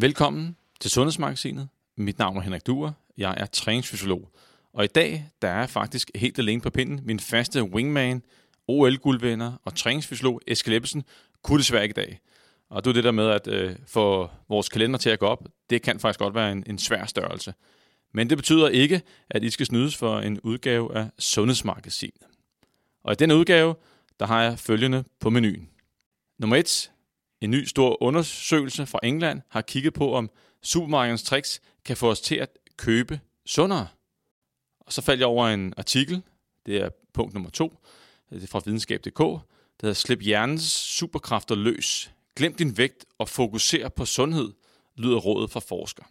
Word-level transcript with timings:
Velkommen 0.00 0.56
til 0.80 0.90
Sundhedsmagasinet. 0.90 1.68
Mit 1.96 2.18
navn 2.18 2.36
er 2.36 2.40
Henrik 2.40 2.66
Duer. 2.66 2.92
Jeg 3.16 3.34
er 3.36 3.46
træningsfysiolog. 3.46 4.30
Og 4.72 4.84
i 4.84 4.86
dag, 4.86 5.30
der 5.42 5.48
er 5.48 5.58
jeg 5.58 5.70
faktisk 5.70 6.10
helt 6.14 6.38
alene 6.38 6.60
på 6.60 6.70
pinden. 6.70 7.00
Min 7.04 7.20
faste 7.20 7.62
wingman, 7.62 8.22
OL-guldvinder 8.68 9.52
og 9.64 9.74
træningsfysiolog 9.74 10.40
Eskild 10.46 10.76
Ebbesen 10.76 11.04
kunne 11.42 11.58
desværre 11.58 11.82
ikke 11.82 11.92
i 11.92 12.02
dag. 12.02 12.20
Og 12.68 12.84
det 12.84 12.90
er 12.90 12.94
det 12.94 13.04
der 13.04 13.10
med 13.10 13.28
at 13.30 13.48
øh, 13.48 13.76
få 13.86 14.30
vores 14.48 14.68
kalender 14.68 14.98
til 14.98 15.10
at 15.10 15.18
gå 15.18 15.26
op. 15.26 15.48
Det 15.70 15.82
kan 15.82 16.00
faktisk 16.00 16.18
godt 16.18 16.34
være 16.34 16.52
en, 16.52 16.64
en 16.66 16.78
svær 16.78 17.06
størrelse. 17.06 17.54
Men 18.12 18.30
det 18.30 18.38
betyder 18.38 18.68
ikke, 18.68 19.02
at 19.30 19.44
I 19.44 19.50
skal 19.50 19.66
snydes 19.66 19.96
for 19.96 20.20
en 20.20 20.40
udgave 20.40 20.96
af 20.96 21.10
Sundhedsmagasinet. 21.18 22.28
Og 23.04 23.12
i 23.12 23.16
den 23.16 23.32
udgave, 23.32 23.74
der 24.20 24.26
har 24.26 24.42
jeg 24.42 24.58
følgende 24.58 25.04
på 25.20 25.30
menuen. 25.30 25.68
Nummer 26.38 26.56
1. 26.56 26.90
En 27.40 27.50
ny 27.50 27.64
stor 27.64 28.02
undersøgelse 28.02 28.86
fra 28.86 28.98
England 29.02 29.40
har 29.48 29.60
kigget 29.60 29.94
på, 29.94 30.14
om 30.14 30.30
supermarkedens 30.62 31.22
tricks 31.22 31.60
kan 31.84 31.96
få 31.96 32.10
os 32.10 32.20
til 32.20 32.34
at 32.34 32.48
købe 32.76 33.20
sundere. 33.46 33.88
Og 34.80 34.92
så 34.92 35.02
faldt 35.02 35.20
jeg 35.20 35.28
over 35.28 35.48
en 35.48 35.74
artikel, 35.76 36.22
det 36.66 36.76
er 36.76 36.88
punkt 37.14 37.34
nummer 37.34 37.50
2, 37.50 37.78
det 38.30 38.42
er 38.42 38.46
fra 38.46 38.62
videnskab.dk, 38.64 39.18
der 39.18 39.86
hedder 39.86 39.94
Slip 39.94 40.22
hjernens 40.22 40.62
superkræfter 40.72 41.54
løs. 41.54 42.12
Glem 42.36 42.54
din 42.54 42.78
vægt 42.78 43.04
og 43.18 43.28
fokuser 43.28 43.88
på 43.88 44.04
sundhed, 44.04 44.52
lyder 44.96 45.18
rådet 45.18 45.50
fra 45.50 45.60
forsker. 45.60 46.04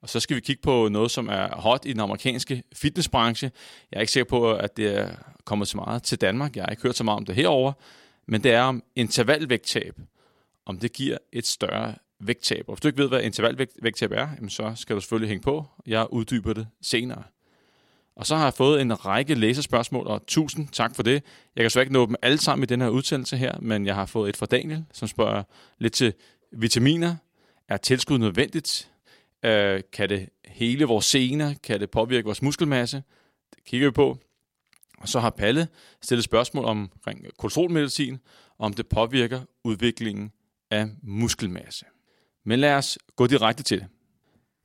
Og 0.00 0.08
så 0.08 0.20
skal 0.20 0.36
vi 0.36 0.40
kigge 0.40 0.62
på 0.62 0.88
noget, 0.88 1.10
som 1.10 1.28
er 1.28 1.56
hot 1.56 1.84
i 1.86 1.92
den 1.92 2.00
amerikanske 2.00 2.62
fitnessbranche. 2.72 3.50
Jeg 3.90 3.96
er 3.96 4.00
ikke 4.00 4.12
sikker 4.12 4.28
på, 4.28 4.54
at 4.54 4.76
det 4.76 4.86
er 4.86 5.16
kommet 5.44 5.68
så 5.68 5.76
meget 5.76 6.02
til 6.02 6.20
Danmark. 6.20 6.56
Jeg 6.56 6.64
har 6.64 6.70
ikke 6.70 6.82
hørt 6.82 6.96
så 6.96 7.04
meget 7.04 7.16
om 7.16 7.24
det 7.24 7.34
herover, 7.34 7.72
men 8.26 8.42
det 8.42 8.52
er 8.52 8.62
om 8.62 8.82
intervalvægttab. 8.96 9.98
Om 10.66 10.78
det 10.78 10.92
giver 10.92 11.18
et 11.32 11.46
større 11.46 11.94
vægttab. 12.20 12.64
Og 12.68 12.74
hvis 12.74 12.80
du 12.80 12.88
ikke 12.88 12.98
ved, 12.98 13.08
hvad 13.08 13.22
intervalvægttab 13.22 14.12
er, 14.12 14.28
så 14.48 14.72
skal 14.76 14.96
du 14.96 15.00
selvfølgelig 15.00 15.28
hænge 15.28 15.42
på. 15.42 15.66
Jeg 15.86 16.06
uddyber 16.10 16.52
det 16.52 16.66
senere. 16.82 17.22
Og 18.16 18.26
så 18.26 18.36
har 18.36 18.44
jeg 18.44 18.54
fået 18.54 18.80
en 18.80 19.06
række 19.06 19.34
læserspørgsmål, 19.34 20.06
og 20.06 20.26
tusind 20.26 20.68
tak 20.68 20.94
for 20.94 21.02
det. 21.02 21.22
Jeg 21.56 21.62
kan 21.62 21.70
så 21.70 21.80
ikke 21.80 21.92
nå 21.92 22.06
dem 22.06 22.14
alle 22.22 22.38
sammen 22.38 22.62
i 22.62 22.66
den 22.66 22.80
her 22.80 22.88
udsendelse 22.88 23.36
her, 23.36 23.58
men 23.60 23.86
jeg 23.86 23.94
har 23.94 24.06
fået 24.06 24.28
et 24.28 24.36
fra 24.36 24.46
Daniel, 24.46 24.84
som 24.92 25.08
spørger 25.08 25.42
lidt 25.78 25.92
til 25.92 26.14
vitaminer. 26.52 27.16
Er 27.68 27.76
tilskud 27.76 28.18
nødvendigt? 28.18 28.90
Øh, 29.44 29.82
kan 29.92 30.08
det 30.08 30.28
hele 30.44 30.84
vores 30.84 31.04
sener? 31.04 31.54
Kan 31.62 31.80
det 31.80 31.90
påvirke 31.90 32.24
vores 32.24 32.42
muskelmasse? 32.42 33.02
Det 33.56 33.64
kigger 33.64 33.88
vi 33.88 33.92
på. 33.92 34.18
Og 34.98 35.08
så 35.08 35.20
har 35.20 35.30
Palle 35.30 35.68
stillet 36.02 36.24
spørgsmål 36.24 36.64
omkring 36.64 37.26
kolesterolmedicin, 37.38 38.18
om 38.58 38.72
det 38.72 38.88
påvirker 38.88 39.40
udviklingen 39.64 40.32
af 40.74 40.88
muskelmasse. 41.02 41.84
Men 42.44 42.58
lad 42.58 42.74
os 42.74 42.98
gå 43.16 43.26
direkte 43.26 43.62
til 43.62 43.80
det. 43.80 43.86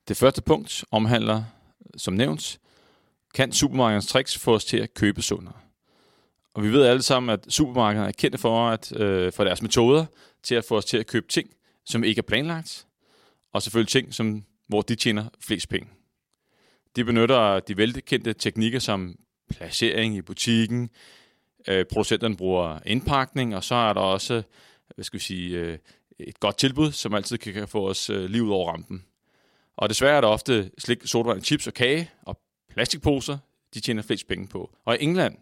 Det 0.08 0.18
første 0.18 0.42
punkt 0.42 0.86
omhandler, 0.92 1.44
som 1.98 2.14
nævnt, 2.14 2.60
kan 3.34 3.52
supermarkedens 3.52 4.08
tricks 4.08 4.38
få 4.38 4.56
os 4.56 4.66
til 4.66 4.78
at 4.78 4.94
købe 4.94 5.22
sundere. 5.22 5.56
Og 6.54 6.64
vi 6.64 6.72
ved 6.72 6.86
alle 6.86 7.02
sammen, 7.02 7.30
at 7.30 7.46
supermarkederne 7.50 8.08
er 8.08 8.12
kendte 8.12 8.38
for, 8.38 8.70
at, 8.70 8.96
øh, 8.96 9.34
for 9.34 9.44
deres 9.44 9.62
metoder 9.62 10.06
til 10.44 10.56
at 10.56 10.66
få 10.66 10.78
os 10.78 10.86
til 10.86 10.98
at 10.98 11.08
købe 11.08 11.28
ting, 11.28 11.50
som 11.86 12.04
ikke 12.04 12.20
er 12.20 12.24
planlagt, 12.24 12.88
og 13.54 13.62
selvfølgelig 13.62 13.90
ting, 13.90 14.14
som, 14.14 14.44
hvor 14.68 14.82
de 14.82 14.96
tjener 14.96 15.26
flest 15.40 15.70
penge. 15.70 15.88
De 16.96 17.04
benytter 17.04 17.60
de 17.60 17.78
velkendte 17.78 18.34
teknikker 18.34 18.80
som 18.80 19.16
placering 19.50 20.16
i 20.16 20.22
butikken, 20.22 20.90
øh, 21.68 21.86
producenterne 21.86 22.38
bruger 22.38 22.80
indpakning, 22.86 23.56
og 23.56 23.64
så 23.64 23.76
er 23.76 23.94
der 23.94 24.02
også 24.02 24.44
hvad 24.96 25.04
skal 25.04 25.20
vi 25.20 25.24
sige, 25.24 25.60
øh, 25.60 25.78
et 26.20 26.40
godt 26.40 26.58
tilbud, 26.58 26.92
som 26.92 27.14
altid 27.14 27.38
kan 27.38 27.68
få 27.68 27.90
os 27.90 28.10
øh, 28.10 28.44
ud 28.44 28.50
over 28.50 28.72
rampen. 28.72 29.06
Og 29.78 29.90
desværre 29.90 30.18
er 30.18 30.22
der 30.22 30.28
ofte 30.28 30.72
slik, 30.78 31.00
sodavand, 31.06 31.44
chips 31.44 31.68
og 31.68 31.74
kage 31.74 32.12
og 32.22 32.42
plastikposer, 32.70 33.38
de 33.74 33.80
tjener 33.80 34.02
flest 34.02 34.28
penge 34.28 34.48
på. 34.48 34.76
Og 34.86 34.96
i 34.96 35.04
England, 35.04 35.38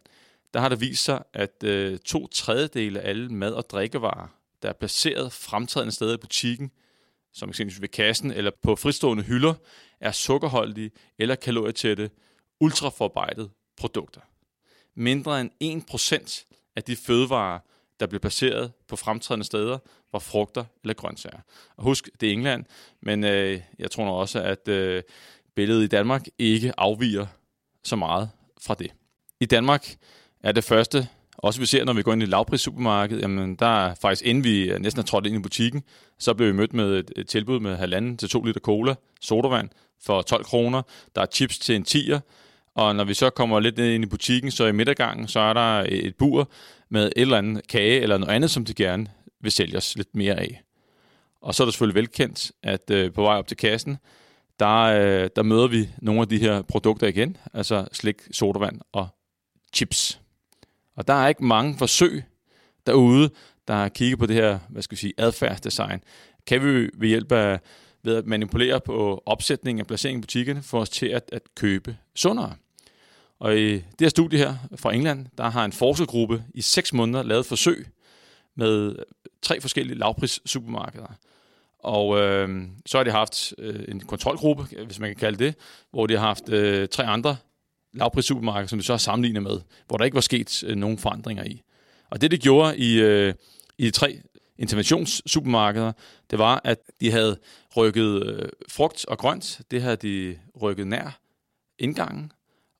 der 0.53 0.59
har 0.59 0.69
det 0.69 0.81
vist 0.81 1.03
sig, 1.03 1.23
at 1.33 1.63
øh, 1.63 1.99
to 1.99 2.27
tredjedele 2.27 3.01
af 3.01 3.09
alle 3.09 3.29
mad- 3.29 3.53
og 3.53 3.69
drikkevarer, 3.69 4.27
der 4.61 4.69
er 4.69 4.73
placeret 4.73 5.31
fremtrædende 5.31 5.93
steder 5.93 6.13
i 6.13 6.17
butikken, 6.17 6.71
som 7.33 7.49
eksempelvis 7.49 7.81
ved 7.81 7.87
kassen 7.87 8.31
eller 8.31 8.51
på 8.61 8.75
fristående 8.75 9.23
hylder, 9.23 9.53
er 9.99 10.11
sukkerholdige 10.11 10.91
eller 11.19 11.35
kalorietætte, 11.35 12.09
ultraforarbejdede 12.59 13.49
produkter. 13.77 14.21
Mindre 14.95 15.41
end 15.41 15.83
1% 15.91 16.71
af 16.75 16.83
de 16.83 16.95
fødevarer, 16.95 17.59
der 17.99 18.07
bliver 18.07 18.19
placeret 18.19 18.71
på 18.87 18.95
fremtrædende 18.95 19.45
steder, 19.45 19.77
var 20.11 20.19
frugter 20.19 20.65
eller 20.83 20.93
grøntsager. 20.93 21.39
Og 21.77 21.83
husk, 21.83 22.09
det 22.21 22.29
er 22.29 22.33
England, 22.33 22.65
men 23.01 23.23
øh, 23.23 23.61
jeg 23.79 23.91
tror 23.91 24.05
nok 24.05 24.15
også, 24.15 24.41
at 24.41 24.67
øh, 24.67 25.03
billedet 25.55 25.83
i 25.83 25.87
Danmark 25.87 26.25
ikke 26.39 26.73
afviger 26.77 27.25
så 27.83 27.95
meget 27.95 28.29
fra 28.61 28.73
det. 28.73 28.91
I 29.39 29.45
Danmark 29.45 29.95
er 30.43 30.51
det 30.51 30.63
første, 30.63 31.07
også 31.37 31.59
vi 31.59 31.65
ser, 31.65 31.85
når 31.85 31.93
vi 31.93 32.03
går 32.03 32.13
ind 32.13 32.23
i 32.23 32.25
lavpris 32.25 32.61
supermarked, 32.61 33.19
jamen 33.19 33.55
der 33.55 33.87
er 33.87 33.95
faktisk, 33.95 34.25
inden 34.25 34.43
vi 34.43 34.73
næsten 34.79 34.99
er 34.99 35.05
trådt 35.05 35.25
ind 35.25 35.35
i 35.35 35.39
butikken, 35.39 35.83
så 36.19 36.33
blev 36.33 36.47
vi 36.47 36.53
mødt 36.53 36.73
med 36.73 36.99
et, 36.99 37.11
et 37.15 37.27
tilbud 37.27 37.59
med 37.59 37.75
halvanden 37.75 38.17
til 38.17 38.29
to 38.29 38.43
liter 38.43 38.59
cola, 38.59 38.95
sodavand 39.21 39.69
for 40.01 40.21
12 40.21 40.43
kroner, 40.43 40.81
der 41.15 41.21
er 41.21 41.25
chips 41.25 41.59
til 41.59 41.75
en 41.75 41.85
10'er, 41.89 42.19
og 42.77 42.95
når 42.95 43.03
vi 43.03 43.13
så 43.13 43.29
kommer 43.29 43.59
lidt 43.59 43.77
ned 43.77 43.89
ind 43.89 44.03
i 44.03 44.07
butikken, 44.07 44.51
så 44.51 44.65
i 44.65 44.71
midtergangen, 44.71 45.27
så 45.27 45.39
er 45.39 45.53
der 45.53 45.85
et 45.89 46.15
bur 46.15 46.49
med 46.89 47.05
et 47.05 47.11
eller 47.15 47.37
andet 47.37 47.67
kage 47.67 48.01
eller 48.01 48.17
noget 48.17 48.33
andet, 48.33 48.51
som 48.51 48.65
de 48.65 48.73
gerne 48.73 49.07
vil 49.41 49.51
sælge 49.51 49.77
os 49.77 49.95
lidt 49.95 50.15
mere 50.15 50.39
af. 50.39 50.61
Og 51.41 51.55
så 51.55 51.63
er 51.63 51.65
det 51.65 51.73
selvfølgelig 51.73 51.95
velkendt, 51.95 52.51
at 52.63 52.91
øh, 52.91 53.13
på 53.13 53.21
vej 53.21 53.37
op 53.37 53.47
til 53.47 53.57
kassen, 53.57 53.97
der, 54.59 54.77
øh, 54.77 55.29
der 55.35 55.43
møder 55.43 55.67
vi 55.67 55.89
nogle 56.01 56.21
af 56.21 56.27
de 56.27 56.39
her 56.39 56.61
produkter 56.61 57.07
igen, 57.07 57.37
altså 57.53 57.87
slik, 57.91 58.15
sodavand 58.31 58.81
og 58.91 59.07
chips. 59.73 60.19
Og 60.95 61.07
der 61.07 61.13
er 61.13 61.27
ikke 61.27 61.45
mange 61.45 61.77
forsøg 61.77 62.23
derude, 62.85 63.29
der 63.67 63.73
har 63.73 63.89
kigget 63.89 64.19
på 64.19 64.25
det 64.25 64.35
her, 64.35 64.59
hvad 64.69 64.81
skal 64.81 64.95
vi 64.95 64.99
sige, 64.99 65.13
adfærdsdesign. 65.17 65.99
Kan 66.47 66.63
vi 66.63 66.89
ved 66.93 67.07
hjælp 67.07 67.31
af 67.31 67.59
ved 68.03 68.15
at 68.15 68.25
manipulere 68.25 68.81
på 68.81 69.23
opsætningen 69.25 69.81
og 69.81 69.87
placeringen 69.87 70.19
i 70.19 70.21
butikkerne, 70.21 70.63
få 70.63 70.79
os 70.79 70.89
til 70.89 71.05
at, 71.05 71.29
at 71.31 71.41
købe 71.55 71.97
sundere. 72.15 72.55
Og 73.39 73.57
i 73.57 73.73
det 73.73 74.01
her 74.01 74.09
studie 74.09 74.39
her 74.39 74.55
fra 74.75 74.93
England, 74.93 75.25
der 75.37 75.49
har 75.49 75.65
en 75.65 75.71
forskergruppe 75.71 76.43
i 76.53 76.61
6 76.61 76.93
måneder 76.93 77.23
lavet 77.23 77.45
forsøg 77.45 77.87
med 78.55 78.95
tre 79.41 79.61
forskellige 79.61 79.97
lavpris 79.97 80.41
supermarkeder. 80.45 81.17
Og 81.79 82.19
øh, 82.19 82.67
så 82.85 82.97
har 82.97 83.03
de 83.03 83.11
haft 83.11 83.53
øh, 83.57 83.85
en 83.87 83.99
kontrolgruppe, 83.99 84.63
hvis 84.85 84.99
man 84.99 85.09
kan 85.09 85.15
kalde 85.15 85.45
det, 85.45 85.55
hvor 85.91 86.07
de 86.07 86.13
har 86.13 86.27
haft 86.27 86.49
øh, 86.49 86.87
tre 86.87 87.03
andre 87.03 87.37
lavpris 87.93 88.25
supermarkeder, 88.25 88.67
som 88.67 88.79
de 88.79 88.85
så 88.85 88.93
har 88.93 88.97
sammenlignet 88.97 89.43
med, 89.43 89.59
hvor 89.87 89.97
der 89.97 90.05
ikke 90.05 90.15
var 90.15 90.21
sket 90.21 90.63
øh, 90.63 90.75
nogen 90.75 90.97
forandringer 90.97 91.43
i. 91.43 91.61
Og 92.09 92.21
det, 92.21 92.31
de 92.31 92.37
gjorde 92.37 92.77
i, 92.77 93.01
øh, 93.01 93.33
i 93.77 93.85
de 93.85 93.91
tre 93.91 94.21
interventionssupermarkeder, 94.57 95.91
det 96.31 96.39
var, 96.39 96.61
at 96.63 96.79
de 97.01 97.11
havde 97.11 97.39
rykket 97.75 98.25
øh, 98.25 98.49
frugt 98.69 99.05
og 99.05 99.17
grønt, 99.17 99.61
det 99.71 99.81
havde 99.81 99.95
de 99.95 100.39
rykket 100.61 100.87
nær 100.87 101.19
indgangen, 101.79 102.31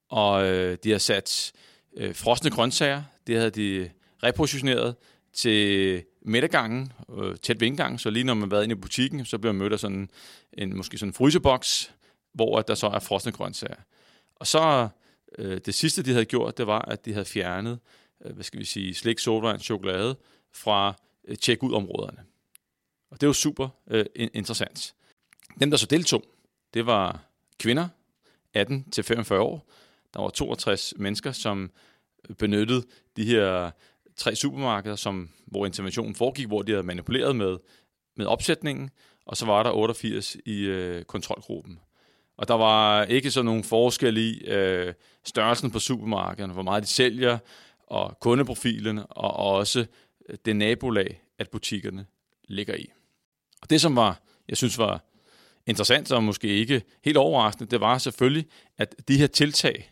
og 0.10 0.46
øh, 0.46 0.78
de 0.84 0.92
har 0.92 0.98
sat 0.98 1.52
øh, 1.98 2.16
frosne 2.16 2.50
grøntsager, 2.50 3.04
det 3.28 3.36
havde 3.36 3.52
de 3.52 3.90
repositioneret 4.24 4.96
til 5.34 6.04
midtergangen, 6.22 6.94
øh, 7.18 7.38
tæt 7.38 7.60
ved 7.60 7.68
indgangen, 7.68 8.00
så 8.00 8.10
lige 8.10 8.24
når 8.24 8.34
man 8.34 8.52
var 8.52 8.62
inde 8.62 8.74
i 8.74 8.76
butikken, 8.76 9.26
så 9.26 9.38
bliver 9.38 9.54
man 9.54 9.60
mødt 9.60 9.74
af 9.74 9.80
sådan 9.80 10.10
en, 10.54 10.78
måske 10.78 10.98
sådan 10.98 11.10
en 11.10 11.14
fryseboks, 11.14 11.92
hvor 12.34 12.62
der 12.62 12.76
så 12.76 12.88
er 12.88 13.00
frosne 13.00 13.32
grøntsager. 13.32 13.82
Og 14.36 14.48
så 14.48 14.88
øh, 15.38 15.62
det 15.66 15.74
sidste, 15.74 16.04
de 16.04 16.12
havde 16.12 16.26
gjort, 16.26 16.58
det 16.58 16.68
var, 16.68 16.80
at 16.82 17.06
de 17.06 17.14
havde 17.14 17.26
fjernet, 17.26 17.80
øh, 18.26 18.34
hvad 18.34 18.44
skal 18.44 18.60
vi 18.60 18.66
sige, 18.66 18.94
slik, 18.94 19.20
sodavand, 19.20 19.60
chokolade 19.60 20.16
fra 20.54 20.94
øh, 21.28 21.38
tjek-ud-områderne. 21.38 22.20
Og 23.12 23.22
det 23.22 23.28
var 23.28 23.34
super 23.34 23.70
øh, 23.88 24.06
interessant. 24.16 24.94
Dem, 25.60 25.70
der 25.70 25.78
så 25.78 25.86
deltog, 25.86 26.24
det 26.74 26.86
var 26.86 27.20
kvinder, 27.60 27.88
18-45 28.58 29.34
år. 29.34 29.66
Der 30.18 30.22
var 30.22 30.30
62 30.30 30.94
mennesker, 30.98 31.32
som 31.32 31.72
benyttede 32.38 32.84
de 33.18 33.26
her 33.26 33.72
tre 34.16 34.36
supermarkeder, 34.36 34.96
som, 34.96 35.30
hvor 35.46 35.66
interventionen 35.66 36.16
foregik, 36.16 36.48
hvor 36.48 36.62
de 36.62 36.72
havde 36.72 36.84
manipuleret 36.84 37.36
med, 37.36 37.58
med 38.16 38.26
opsætningen, 38.26 38.90
og 39.26 39.38
så 39.38 39.46
var 39.46 39.64
der 39.64 39.72
88 39.72 40.38
i 40.46 40.60
øh, 40.62 41.04
kontrolgruppen. 41.04 41.80
Og 42.38 42.48
der 42.48 42.54
var 42.54 43.04
ikke 43.04 43.32
så 43.32 43.42
nogen 43.42 43.64
forskel 43.64 44.18
i 44.18 44.46
øh, 44.48 44.94
størrelsen 45.26 45.72
på 45.72 45.80
supermarkederne, 45.80 46.54
hvor 46.54 46.62
meget 46.62 46.84
de 46.84 46.88
sælger, 46.88 47.38
og 47.88 48.20
kundeprofilen, 48.20 49.00
og 49.10 49.36
også 49.36 49.86
øh, 50.30 50.38
det 50.46 50.56
nabolag, 50.56 51.22
at 51.40 51.50
butikkerne 51.50 52.06
ligger 52.48 52.76
i. 52.76 52.92
Og 53.62 53.70
det, 53.70 53.82
som 53.82 53.96
var, 53.96 54.22
jeg 54.50 54.58
synes 54.58 54.78
var 54.78 55.04
interessant, 55.68 56.12
og 56.12 56.24
måske 56.24 56.48
ikke 56.48 56.82
helt 57.04 57.18
overraskende, 57.18 57.72
det 57.72 57.82
var 57.82 57.98
selvfølgelig, 57.98 58.46
at 58.78 58.96
de 59.08 59.18
her 59.18 59.28
tiltag, 59.28 59.92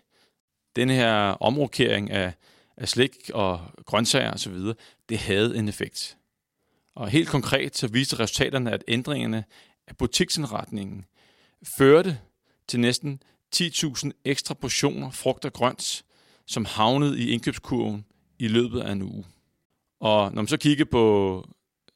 den 0.76 0.90
her 0.90 1.14
omrokering 1.18 2.12
af, 2.12 2.34
af 2.78 2.90
slik 2.90 3.30
og 3.34 3.60
grøntsager 3.86 4.34
osv., 4.34 4.58
det 5.10 5.18
havde 5.18 5.58
en 5.58 5.70
effekt. 5.70 6.18
Og 6.96 7.10
helt 7.10 7.30
konkret 7.30 7.78
så 7.78 7.88
viste 7.88 8.20
resultaterne, 8.20 8.72
at 8.72 8.84
ændringerne 8.88 9.44
af 9.88 9.98
butiksindretningen 9.98 11.06
førte 11.78 12.20
til 12.68 12.80
næsten 12.80 13.22
10.000 13.56 14.10
ekstra 14.26 14.54
portioner 14.54 15.12
frugt 15.12 15.46
og 15.46 15.54
grønt, 15.54 16.06
som 16.46 16.66
havnede 16.66 17.20
i 17.20 17.30
indkøbskurven 17.30 18.06
i 18.40 18.48
løbet 18.48 18.82
af 18.82 18.92
en 18.92 19.02
uge. 19.02 19.26
Og 20.00 20.34
når 20.34 20.42
man 20.42 20.48
så 20.48 20.58
kigger 20.58 20.86
på 20.86 21.46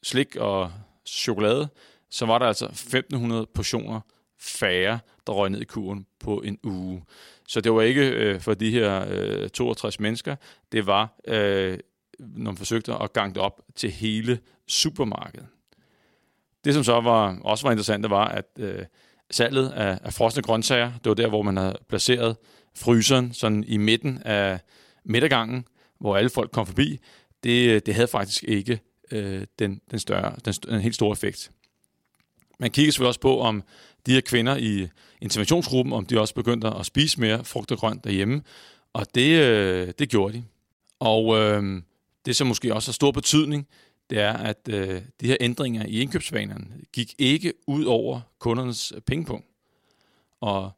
slik 0.04 0.36
og 0.36 0.72
chokolade, 1.06 1.70
så 2.10 2.26
var 2.26 2.38
der 2.38 2.46
altså 2.46 2.66
1.500 2.66 3.52
portioner 3.54 4.02
færre, 4.40 5.00
der 5.28 5.34
røg 5.34 5.50
ned 5.50 5.62
i 5.62 5.66
kurven 5.66 6.06
på 6.20 6.42
en 6.42 6.60
uge. 6.64 7.04
Så 7.50 7.62
det 7.62 7.74
var 7.74 7.82
ikke 7.82 8.10
øh, 8.10 8.40
for 8.40 8.54
de 8.54 8.72
her 8.72 9.06
øh, 9.10 9.50
62 9.50 10.00
mennesker, 10.00 10.36
det 10.72 10.86
var, 10.86 11.20
øh, 11.28 11.78
når 12.20 12.52
man 12.52 12.58
forsøgte 12.58 12.94
at 12.94 13.14
gange 13.14 13.34
det 13.34 13.42
op 13.42 13.62
til 13.76 13.92
hele 13.92 14.40
supermarkedet. 14.68 15.48
Det, 16.66 16.74
som 16.74 16.84
så 16.84 17.02
var, 17.02 17.40
også 17.44 17.66
var 17.66 17.72
interessant, 17.72 18.04
det 18.04 18.12
var, 18.12 18.26
at 18.26 18.46
øh, 18.60 18.86
salget 19.32 19.70
af, 19.70 20.00
af 20.04 20.14
frosne 20.14 20.42
grøntsager, 20.42 20.92
det 21.04 21.10
var 21.10 21.14
der, 21.14 21.28
hvor 21.28 21.42
man 21.42 21.58
havde 21.58 21.78
placeret 21.88 22.36
fryseren 22.78 23.34
sådan 23.34 23.64
i 23.68 23.78
midten 23.78 24.22
af 24.26 24.60
midtergangen, 25.06 25.66
hvor 26.00 26.18
alle 26.18 26.30
folk 26.30 26.52
kom 26.52 26.66
forbi, 26.66 27.00
det, 27.44 27.70
øh, 27.70 27.82
det 27.86 27.94
havde 27.94 28.08
faktisk 28.08 28.44
ikke 28.44 28.80
øh, 29.12 29.46
den, 29.60 29.82
den, 29.92 30.00
større, 30.00 30.36
den, 30.46 30.54
den 30.54 30.82
helt 30.82 30.96
store 30.96 31.12
effekt. 31.12 31.52
Man 32.60 32.72
kigger 32.72 32.92
selvfølgelig 32.92 33.08
også 33.08 33.20
på, 33.20 33.40
om 33.40 33.64
de 34.06 34.14
her 34.14 34.22
kvinder 34.22 34.58
i 34.58 34.88
interventionsgruppen, 35.22 35.94
om 35.94 36.06
de 36.06 36.20
også 36.20 36.34
begyndte 36.34 36.68
at 36.68 36.86
spise 36.86 37.20
mere 37.20 37.46
frugt 37.46 37.72
og 37.72 37.78
grønt 37.78 38.04
derhjemme, 38.04 38.42
og 38.94 39.16
det, 39.16 39.42
øh, 39.42 39.94
det 40.00 40.10
gjorde 40.10 40.34
de. 40.34 40.44
Og 41.00 41.38
øh, 41.38 41.82
det, 42.26 42.36
som 42.36 42.48
måske 42.48 42.74
også 42.74 42.90
har 42.90 42.94
stor 42.94 43.12
betydning, 43.12 43.68
det 44.10 44.20
er, 44.20 44.34
at 44.34 44.70
øh, 44.70 45.02
de 45.22 45.28
her 45.28 45.38
ændringer 45.40 45.86
i 45.86 46.02
indkøbsvanerne 46.02 46.66
gik 46.94 47.16
ikke 47.18 47.54
ud 47.68 47.86
over 47.86 48.22
kundernes 48.40 48.94
pengepunkt. 49.06 49.48
Og 50.42 50.72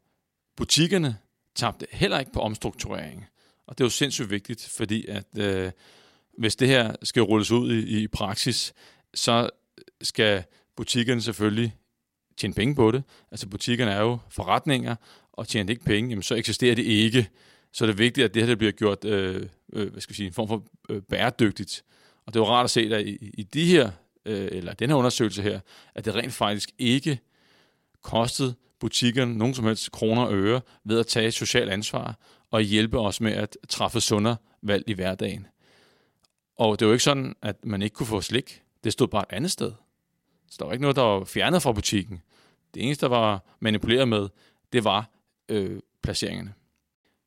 butikkerne 0.56 1.16
tabte 1.54 1.86
heller 1.92 2.18
ikke 2.18 2.32
på 2.32 2.40
omstrukturering. 2.40 3.26
Og 3.66 3.78
det 3.78 3.84
er 3.84 3.86
jo 3.86 3.90
sindssygt 3.90 4.30
vigtigt, 4.30 4.68
fordi 4.76 5.06
at 5.06 5.38
øh, 5.38 5.70
hvis 6.38 6.56
det 6.56 6.68
her 6.68 6.96
skal 7.02 7.22
rulles 7.22 7.50
ud 7.50 7.72
i, 7.72 8.02
i 8.02 8.08
praksis, 8.08 8.74
så 9.14 9.50
skal 10.02 10.44
butikkerne 10.76 11.22
selvfølgelig 11.22 11.76
tjene 12.36 12.54
penge 12.54 12.74
på 12.74 12.90
det. 12.90 13.02
Altså 13.30 13.48
butikkerne 13.48 13.90
er 13.90 14.00
jo 14.00 14.18
forretninger, 14.28 14.96
og 15.32 15.48
tjener 15.48 15.66
de 15.66 15.72
ikke 15.72 15.84
penge, 15.84 16.10
jamen, 16.10 16.22
så 16.22 16.34
eksisterer 16.34 16.74
det 16.74 16.82
ikke. 16.82 17.28
Så 17.72 17.84
er 17.84 17.86
det 17.86 17.98
vigtigt, 17.98 18.24
at 18.24 18.34
det 18.34 18.42
her 18.42 18.46
det 18.46 18.58
bliver 18.58 18.72
gjort 18.72 19.04
øh, 19.04 19.46
øh, 19.72 19.90
hvad 19.90 20.00
skal 20.00 20.12
jeg 20.12 20.16
sige, 20.16 20.26
en 20.26 20.32
form 20.32 20.48
for 20.48 20.64
øh, 20.88 21.02
bæredygtigt. 21.02 21.84
Og 22.26 22.34
det 22.34 22.40
var 22.40 22.46
rart 22.46 22.64
at 22.64 22.70
se, 22.70 22.80
at 22.80 23.06
i, 23.06 23.30
i 23.34 23.42
de 23.42 23.64
her, 23.64 23.90
øh, 24.26 24.48
eller 24.52 24.74
den 24.74 24.90
her 24.90 24.96
undersøgelse 24.96 25.42
her, 25.42 25.60
at 25.94 26.04
det 26.04 26.14
rent 26.14 26.32
faktisk 26.32 26.70
ikke 26.78 27.18
kostede 28.02 28.54
butikkerne 28.80 29.38
nogen 29.38 29.54
som 29.54 29.64
helst 29.64 29.92
kroner 29.92 30.22
og 30.22 30.34
øre 30.34 30.60
ved 30.84 31.00
at 31.00 31.06
tage 31.06 31.26
et 31.26 31.34
socialt 31.34 31.70
ansvar 31.70 32.18
og 32.50 32.62
hjælpe 32.62 32.98
os 32.98 33.20
med 33.20 33.32
at 33.32 33.56
træffe 33.68 34.00
sundere 34.00 34.36
valg 34.62 34.84
i 34.86 34.92
hverdagen. 34.92 35.46
Og 36.56 36.80
det 36.80 36.86
var 36.86 36.92
ikke 36.92 37.04
sådan, 37.04 37.34
at 37.42 37.64
man 37.64 37.82
ikke 37.82 37.94
kunne 37.94 38.06
få 38.06 38.20
slik. 38.20 38.62
Det 38.84 38.92
stod 38.92 39.08
bare 39.08 39.24
et 39.30 39.36
andet 39.36 39.50
sted. 39.50 39.72
Så 40.52 40.56
der 40.58 40.64
var 40.64 40.72
ikke 40.72 40.82
noget, 40.82 40.96
der 40.96 41.02
var 41.02 41.24
fjernet 41.24 41.62
fra 41.62 41.72
butikken. 41.72 42.22
Det 42.74 42.82
eneste, 42.82 43.06
der 43.06 43.10
var 43.10 43.44
manipuleret 43.60 44.08
med, 44.08 44.28
det 44.72 44.84
var 44.84 45.10
øh, 45.48 45.80
placeringerne. 46.02 46.54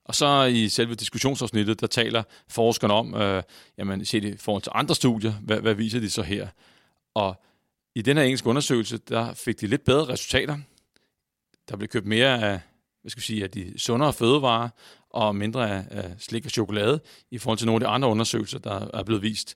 Og 0.04 0.16
så 0.16 0.44
i 0.44 0.70
selve 0.70 0.96
diskussionsafsnittet, 0.96 1.82
der 1.82 1.88
taler 1.88 2.24
forskerne 2.48 2.94
om, 2.94 3.16
øh, 3.16 3.44
jamen 3.78 4.06
set 4.06 4.24
i 4.24 4.38
forhold 4.38 4.64
til 4.64 4.72
andre 4.76 4.96
studier, 4.96 5.34
hvad, 5.34 5.62
hvad 5.62 5.74
viser 5.74 6.00
de 6.00 6.10
så 6.10 6.22
her? 6.22 6.48
Og 7.14 7.44
i 7.96 8.02
den 8.02 8.18
her 8.18 8.24
engelske 8.24 8.50
undersøgelse, 8.50 8.98
der 8.98 9.34
fik 9.34 9.62
de 9.62 9.68
lidt 9.68 9.84
bedre 9.84 10.14
resultater. 10.14 10.58
Der 11.70 11.78
blev 11.78 11.88
købt 11.88 12.06
mere 12.06 12.44
af, 12.44 12.60
hvad 13.02 13.10
skal 13.10 13.22
vi 13.22 13.26
sige, 13.26 13.44
af 13.44 13.52
de 13.52 13.80
sundere 13.80 14.14
fødevarer, 14.14 14.70
og 15.10 15.36
mindre 15.36 15.72
af, 15.72 15.86
af 15.90 16.16
slik 16.20 16.46
og 16.46 16.52
chokolade, 16.52 17.00
i 17.32 17.38
forhold 17.38 17.58
til 17.58 17.68
nogle 17.68 17.86
af 17.86 17.90
de 17.90 17.94
andre 17.94 18.08
undersøgelser, 18.08 18.60
der 18.60 18.88
er 18.94 19.04
blevet 19.04 19.22
vist. 19.22 19.56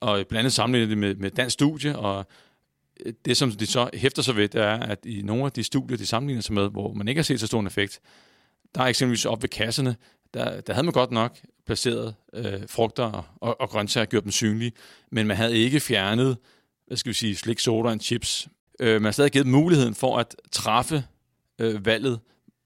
Og 0.00 0.26
blandt 0.28 0.38
andet 0.38 0.52
sammenlignet 0.52 0.90
det 0.90 0.98
med, 0.98 1.14
med 1.14 1.30
dansk 1.30 1.54
studie, 1.54 1.98
og 1.98 2.26
det, 3.24 3.36
som 3.36 3.50
de 3.50 3.66
så 3.66 3.90
hæfter 3.94 4.22
sig 4.22 4.36
ved, 4.36 4.48
det 4.48 4.60
er, 4.60 4.78
at 4.78 4.98
i 5.04 5.22
nogle 5.22 5.44
af 5.44 5.52
de 5.52 5.64
studier, 5.64 5.96
de 5.96 6.06
sammenligner 6.06 6.42
sig 6.42 6.54
med, 6.54 6.70
hvor 6.70 6.92
man 6.92 7.08
ikke 7.08 7.18
har 7.18 7.24
set 7.24 7.40
så 7.40 7.46
stor 7.46 7.60
en 7.60 7.66
effekt, 7.66 8.00
der 8.74 8.82
er 8.82 8.86
eksempelvis 8.86 9.24
op 9.24 9.42
ved 9.42 9.48
kasserne, 9.48 9.96
der, 10.34 10.60
der 10.60 10.72
havde 10.72 10.84
man 10.84 10.92
godt 10.92 11.10
nok 11.10 11.38
placeret 11.66 12.14
øh, 12.34 12.68
frugter 12.68 13.34
og, 13.40 13.60
og 13.60 13.68
grøntsager, 13.68 14.04
gjort 14.04 14.22
dem 14.22 14.32
synlige, 14.32 14.72
men 15.10 15.26
man 15.26 15.36
havde 15.36 15.56
ikke 15.56 15.80
fjernet, 15.80 16.36
hvad 16.86 16.96
skal 16.96 17.08
vi 17.08 17.14
sige, 17.14 17.36
slik, 17.36 17.58
soda 17.58 17.88
og 17.88 17.98
chips. 18.00 18.48
Øh, 18.80 18.94
man 18.94 19.04
har 19.04 19.10
stadig 19.10 19.32
givet 19.32 19.46
muligheden 19.46 19.94
for 19.94 20.18
at 20.18 20.36
træffe 20.52 21.04
øh, 21.58 21.86
valget 21.86 22.20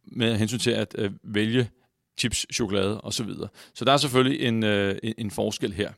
med 0.04 0.36
hensyn 0.36 0.58
til 0.58 0.70
at 0.70 0.94
øh, 0.98 1.10
vælge 1.22 1.68
chips, 2.18 2.46
chokolade 2.52 3.00
osv. 3.00 3.12
Så, 3.12 3.24
videre. 3.24 3.48
så 3.74 3.84
der 3.84 3.92
er 3.92 3.96
selvfølgelig 3.96 4.40
en, 4.46 4.64
øh, 4.64 4.98
en, 5.02 5.14
en 5.18 5.30
forskel 5.30 5.72
her. 5.72 5.92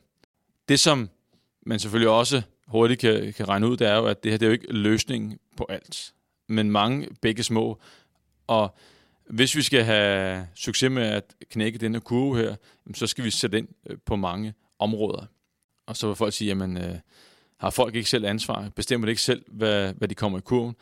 Det, 0.69 0.79
som 0.79 1.09
man 1.65 1.79
selvfølgelig 1.79 2.09
også 2.09 2.41
hurtigt 2.69 2.99
kan, 2.99 3.33
kan 3.33 3.49
regne 3.49 3.67
ud, 3.67 3.77
det 3.77 3.87
er 3.87 3.95
jo, 3.95 4.05
at 4.05 4.23
det 4.23 4.31
her 4.31 4.37
det 4.37 4.45
er 4.45 4.49
jo 4.49 4.53
ikke 4.53 4.73
løsningen 4.73 5.39
på 5.57 5.65
alt, 5.69 6.13
men 6.47 6.71
mange 6.71 7.07
begge 7.21 7.43
små. 7.43 7.79
Og 8.47 8.75
hvis 9.29 9.55
vi 9.55 9.61
skal 9.61 9.83
have 9.83 10.47
succes 10.55 10.91
med 10.91 11.03
at 11.03 11.35
knække 11.49 11.79
den 11.79 11.93
her 11.93 11.99
kurve 11.99 12.37
her, 12.37 12.55
så 12.93 13.07
skal 13.07 13.23
vi 13.23 13.29
sætte 13.29 13.57
ind 13.57 13.67
øh, 13.89 13.97
på 14.05 14.15
mange 14.15 14.53
områder. 14.79 15.25
Og 15.85 15.97
så 15.97 16.07
vil 16.07 16.15
folk 16.15 16.33
sige, 16.33 16.47
jamen, 16.47 16.77
øh, 16.77 16.95
har 17.57 17.69
folk 17.69 17.95
ikke 17.95 18.09
selv 18.09 18.25
ansvar? 18.25 18.69
Bestemmer 18.75 19.05
de 19.05 19.11
ikke 19.11 19.21
selv, 19.21 19.43
hvad, 19.47 19.93
hvad 19.93 20.07
de 20.07 20.15
kommer 20.15 20.37
i 20.37 20.41
kurven? 20.41 20.75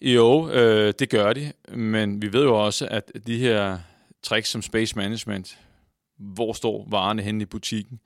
Jo, 0.00 0.50
øh, 0.50 0.94
det 0.98 1.10
gør 1.10 1.32
de, 1.32 1.52
men 1.74 2.22
vi 2.22 2.32
ved 2.32 2.42
jo 2.42 2.64
også, 2.64 2.88
at 2.90 3.12
de 3.26 3.38
her 3.38 3.78
tricks 4.22 4.48
som 4.48 4.62
space 4.62 4.96
management, 4.96 5.58
hvor 6.16 6.52
står 6.52 6.86
varerne 6.88 7.22
henne 7.22 7.42
i 7.42 7.46
butikken, 7.46 8.00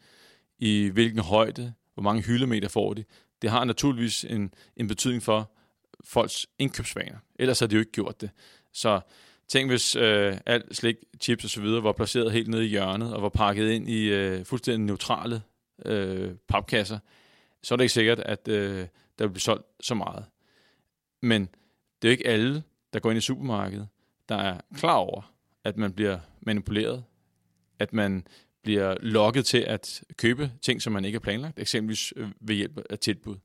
i 0.58 0.88
hvilken 0.88 1.18
højde, 1.18 1.72
hvor 1.94 2.02
mange 2.02 2.22
hyldemeter 2.22 2.68
får 2.68 2.94
de, 2.94 3.04
det 3.42 3.50
har 3.50 3.64
naturligvis 3.64 4.24
en, 4.24 4.54
en 4.76 4.88
betydning 4.88 5.22
for 5.22 5.50
folks 6.04 6.46
indkøbsvaner. 6.58 7.18
Ellers 7.36 7.60
har 7.60 7.66
de 7.66 7.74
jo 7.74 7.80
ikke 7.80 7.92
gjort 7.92 8.20
det. 8.20 8.30
Så 8.72 9.00
tænk, 9.48 9.70
hvis 9.70 9.96
øh, 9.96 10.38
alt 10.46 10.76
slik, 10.76 10.96
chips 11.20 11.44
og 11.44 11.50
så 11.50 11.60
videre 11.60 11.82
var 11.82 11.92
placeret 11.92 12.32
helt 12.32 12.48
nede 12.48 12.64
i 12.64 12.68
hjørnet 12.68 13.14
og 13.14 13.22
var 13.22 13.28
pakket 13.28 13.70
ind 13.70 13.88
i 13.88 14.08
øh, 14.08 14.44
fuldstændig 14.44 14.86
neutrale 14.86 15.42
øh, 15.86 16.34
papkasser, 16.48 16.98
så 17.62 17.74
er 17.74 17.76
det 17.76 17.84
ikke 17.84 17.92
sikkert, 17.92 18.20
at 18.20 18.48
øh, 18.48 18.86
der 19.18 19.24
vil 19.24 19.30
blive 19.30 19.40
solgt 19.40 19.66
så 19.80 19.94
meget. 19.94 20.24
Men 21.22 21.42
det 22.02 22.08
er 22.08 22.10
jo 22.10 22.12
ikke 22.12 22.26
alle, 22.26 22.62
der 22.92 22.98
går 23.00 23.10
ind 23.10 23.18
i 23.18 23.20
supermarkedet, 23.20 23.88
der 24.28 24.36
er 24.36 24.60
klar 24.74 24.94
over, 24.94 25.32
at 25.64 25.76
man 25.76 25.92
bliver 25.92 26.18
manipuleret, 26.40 27.04
at 27.78 27.92
man 27.92 28.26
bliver 28.64 28.96
lokket 29.00 29.46
til 29.46 29.58
at 29.58 30.02
købe 30.16 30.50
ting, 30.62 30.82
som 30.82 30.92
man 30.92 31.04
ikke 31.04 31.16
har 31.16 31.20
planlagt, 31.20 31.58
eksempelvis 31.58 32.12
øh, 32.16 32.28
ved 32.40 32.54
hjælp 32.54 32.80
af 32.90 32.98
tilbud. 32.98 33.36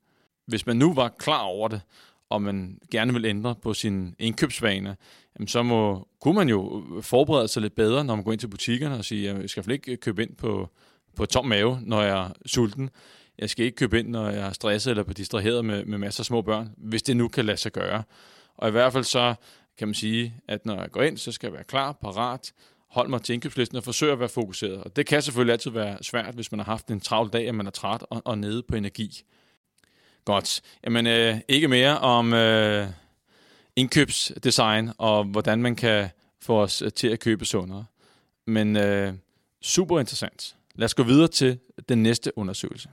Hvis 0.45 0.65
man 0.65 0.77
nu 0.77 0.93
var 0.93 1.09
klar 1.19 1.41
over 1.41 1.67
det, 1.67 1.81
og 2.29 2.41
man 2.41 2.79
gerne 2.91 3.13
vil 3.13 3.25
ændre 3.25 3.55
på 3.55 3.73
sine 3.73 4.13
indkøbsvaner, 4.19 4.95
jamen 5.35 5.47
så 5.47 5.63
må, 5.63 6.07
kunne 6.21 6.35
man 6.35 6.49
jo 6.49 6.85
øh, 6.95 7.03
forberede 7.03 7.47
sig 7.47 7.61
lidt 7.61 7.75
bedre, 7.75 8.03
når 8.03 8.15
man 8.15 8.23
går 8.23 8.31
ind 8.31 8.39
til 8.39 8.47
butikkerne 8.47 8.95
og 8.95 9.05
siger, 9.05 9.39
jeg 9.39 9.49
skal 9.49 9.71
ikke 9.71 9.91
øh, 9.91 9.97
købe 9.97 10.23
ind 10.23 10.35
på, 10.35 10.69
på 11.15 11.25
tom 11.25 11.45
mave, 11.45 11.79
når 11.81 12.01
jeg 12.01 12.25
er 12.25 12.29
sulten. 12.45 12.89
Jeg 13.37 13.49
skal 13.49 13.65
ikke 13.65 13.75
købe 13.75 13.99
ind, 13.99 14.07
når 14.07 14.29
jeg 14.29 14.47
er 14.47 14.51
stresset 14.51 14.91
eller 14.91 15.03
på 15.03 15.13
distraheret 15.13 15.65
med, 15.65 15.85
med 15.85 15.97
masser 15.97 16.21
af 16.21 16.25
små 16.25 16.41
børn, 16.41 16.69
hvis 16.77 17.03
det 17.03 17.17
nu 17.17 17.27
kan 17.27 17.45
lade 17.45 17.57
sig 17.57 17.71
gøre. 17.71 18.03
Og 18.57 18.67
i 18.67 18.71
hvert 18.71 18.93
fald 18.93 19.03
så 19.03 19.35
kan 19.77 19.87
man 19.87 19.95
sige, 19.95 20.33
at 20.47 20.65
når 20.65 20.81
jeg 20.81 20.91
går 20.91 21.01
ind, 21.01 21.17
så 21.17 21.31
skal 21.31 21.47
jeg 21.47 21.53
være 21.53 21.63
klar, 21.63 21.91
parat, 21.91 22.53
holde 22.89 23.09
mig 23.09 23.21
til 23.21 23.33
indkøbslisten 23.33 23.77
og 23.77 23.83
forsøge 23.83 24.11
at 24.11 24.19
være 24.19 24.29
fokuseret. 24.29 24.83
Og 24.83 24.95
det 24.95 25.05
kan 25.05 25.21
selvfølgelig 25.21 25.53
altid 25.53 25.71
være 25.71 25.97
svært, 26.01 26.35
hvis 26.35 26.51
man 26.51 26.59
har 26.59 26.65
haft 26.65 26.87
en 26.87 26.99
travl 26.99 27.29
dag, 27.29 27.49
og 27.49 27.55
man 27.55 27.67
er 27.67 27.71
træt 27.71 28.03
og, 28.09 28.21
og 28.25 28.37
nede 28.37 28.63
på 28.63 28.75
energi. 28.75 29.23
Godt. 30.25 30.61
Jamen, 30.83 31.07
øh, 31.07 31.37
ikke 31.47 31.67
mere 31.67 31.99
om 31.99 32.33
øh, 32.33 32.87
indkøbsdesign 33.75 34.91
og 34.97 35.23
hvordan 35.23 35.61
man 35.61 35.75
kan 35.75 36.09
få 36.41 36.61
os 36.61 36.81
øh, 36.81 36.91
til 36.91 37.07
at 37.07 37.19
købe 37.19 37.45
sundere. 37.45 37.85
Men 38.47 38.77
øh, 38.77 39.13
super 39.61 39.99
interessant. 39.99 40.55
Lad 40.75 40.85
os 40.85 40.93
gå 40.93 41.03
videre 41.03 41.27
til 41.27 41.59
den 41.89 42.03
næste 42.03 42.37
undersøgelse. 42.37 42.89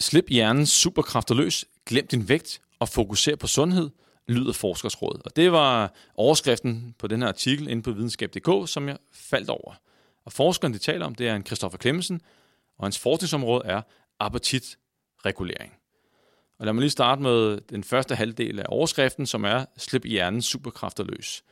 Slip 0.00 0.24
hjernens 0.28 0.70
superkræfter 0.70 1.34
løs, 1.34 1.64
glem 1.86 2.06
din 2.06 2.28
vægt 2.28 2.60
og 2.78 2.88
fokuser 2.88 3.36
på 3.36 3.46
sundhed– 3.46 3.90
lyder 4.28 4.52
forskersråd. 4.52 5.20
Og 5.24 5.36
det 5.36 5.52
var 5.52 5.94
overskriften 6.14 6.94
på 6.98 7.06
den 7.06 7.22
her 7.22 7.28
artikel 7.28 7.68
inde 7.68 7.82
på 7.82 7.92
videnskab.dk, 7.92 8.68
som 8.68 8.88
jeg 8.88 8.96
faldt 9.12 9.50
over. 9.50 9.74
Og 10.24 10.32
forskeren, 10.32 10.72
de 10.72 10.78
taler 10.78 11.06
om, 11.06 11.14
det 11.14 11.28
er 11.28 11.36
en 11.36 11.46
Christoffer 11.46 11.78
Klemmensen, 11.78 12.20
og 12.78 12.84
hans 12.84 12.98
forskningsområde 12.98 13.62
er 13.64 13.82
appetitregulering. 14.18 15.72
Og 16.58 16.66
lad 16.66 16.72
mig 16.72 16.80
lige 16.80 16.90
starte 16.90 17.22
med 17.22 17.60
den 17.60 17.84
første 17.84 18.14
halvdel 18.14 18.58
af 18.58 18.64
overskriften, 18.68 19.26
som 19.26 19.44
er 19.44 19.64
Slip 19.76 20.04
hjernens 20.04 20.46
superkræfter 20.46 21.04
løs. 21.04 21.44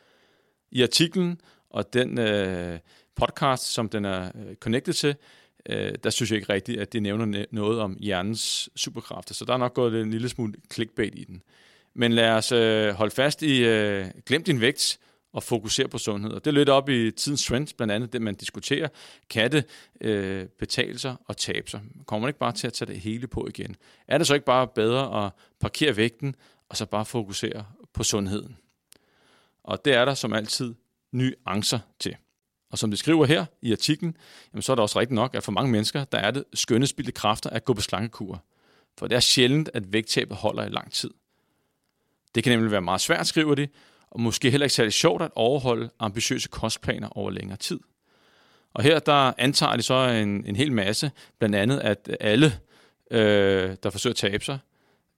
I 0.71 0.83
artiklen 0.83 1.41
og 1.69 1.93
den 1.93 2.19
øh, 2.19 2.79
podcast, 3.15 3.63
som 3.63 3.89
den 3.89 4.05
er 4.05 4.31
øh, 4.35 4.55
connected 4.55 4.93
til, 4.93 5.15
øh, 5.69 5.95
der 6.03 6.09
synes 6.09 6.31
jeg 6.31 6.39
ikke 6.39 6.53
rigtigt, 6.53 6.79
at 6.79 6.93
de 6.93 6.99
nævner 6.99 7.45
noget 7.51 7.79
om 7.79 7.97
hjernens 7.99 8.69
superkræfter. 8.75 9.33
Så 9.33 9.45
der 9.45 9.53
er 9.53 9.57
nok 9.57 9.73
gået 9.73 10.01
en 10.01 10.11
lille 10.11 10.29
smule 10.29 10.53
clickbait 10.73 11.15
i 11.15 11.23
den. 11.23 11.41
Men 11.97 12.11
lad 12.11 12.29
os 12.29 12.51
øh, 12.51 12.93
holde 12.93 13.15
fast 13.15 13.41
i, 13.41 13.63
øh, 13.63 14.05
glem 14.25 14.43
din 14.43 14.61
vægt, 14.61 14.99
og 15.33 15.43
fokusere 15.43 15.87
på 15.87 15.97
sundhed. 15.97 16.31
Og 16.31 16.45
det 16.45 16.53
lød 16.53 16.61
lidt 16.61 16.69
op 16.69 16.89
i 16.89 17.11
tidens 17.11 17.45
trend, 17.45 17.67
blandt 17.77 17.93
andet 17.93 18.13
det, 18.13 18.21
man 18.21 18.35
diskuterer. 18.35 18.87
Kan 19.29 19.51
det 19.51 19.65
øh, 20.01 20.45
betale 20.59 20.99
sig 20.99 21.15
og 21.25 21.37
tabe 21.37 21.69
sig? 21.69 21.81
Kommer 22.05 22.21
man 22.21 22.29
ikke 22.29 22.39
bare 22.39 22.51
til 22.51 22.67
at 22.67 22.73
tage 22.73 22.93
det 22.93 22.99
hele 22.99 23.27
på 23.27 23.47
igen? 23.47 23.75
Er 24.07 24.17
det 24.17 24.27
så 24.27 24.33
ikke 24.33 24.45
bare 24.45 24.67
bedre 24.67 25.25
at 25.25 25.31
parkere 25.59 25.97
vægten, 25.97 26.35
og 26.69 26.77
så 26.77 26.85
bare 26.85 27.05
fokusere 27.05 27.65
på 27.93 28.03
sundheden? 28.03 28.57
Og 29.63 29.85
det 29.85 29.93
er 29.93 30.05
der 30.05 30.13
som 30.13 30.33
altid 30.33 30.75
nuancer 31.11 31.79
til. 31.99 32.15
Og 32.71 32.77
som 32.77 32.89
det 32.89 32.99
skriver 32.99 33.25
her 33.25 33.45
i 33.61 33.71
artiklen, 33.71 34.17
jamen 34.53 34.61
så 34.61 34.71
er 34.71 34.75
det 34.75 34.81
også 34.81 34.99
rigtigt 34.99 35.15
nok, 35.15 35.35
at 35.35 35.43
for 35.43 35.51
mange 35.51 35.71
mennesker, 35.71 36.03
der 36.03 36.17
er 36.17 36.31
det 36.31 36.43
skønne 36.53 36.87
spildte 36.87 37.11
kræfter 37.11 37.49
at 37.49 37.65
gå 37.65 37.73
på 37.73 37.81
slankekur. 37.81 38.43
For 38.97 39.07
det 39.07 39.15
er 39.15 39.19
sjældent, 39.19 39.69
at 39.73 39.93
vægttabet 39.93 40.37
holder 40.37 40.65
i 40.65 40.69
lang 40.69 40.91
tid. 40.91 41.11
Det 42.37 42.43
kan 42.43 42.53
nemlig 42.53 42.71
være 42.71 42.81
meget 42.81 43.01
svært, 43.01 43.27
skriver 43.27 43.55
de, 43.55 43.67
og 44.11 44.21
måske 44.21 44.51
heller 44.51 44.65
ikke 44.65 44.75
særlig 44.75 44.93
sjovt 44.93 45.21
at 45.21 45.31
overholde 45.35 45.89
ambitiøse 45.99 46.49
kostplaner 46.49 47.17
over 47.17 47.31
længere 47.31 47.57
tid. 47.57 47.79
Og 48.73 48.83
her 48.83 48.99
der 48.99 49.33
antager 49.37 49.75
de 49.75 49.81
så 49.81 49.93
en, 49.93 50.45
en 50.45 50.55
hel 50.55 50.71
masse, 50.71 51.11
blandt 51.39 51.55
andet 51.55 51.79
at 51.79 52.17
alle, 52.19 52.53
øh, 53.11 53.75
der 53.83 53.89
forsøger 53.89 54.11
at 54.11 54.17
tabe 54.17 54.45
sig, 54.45 54.59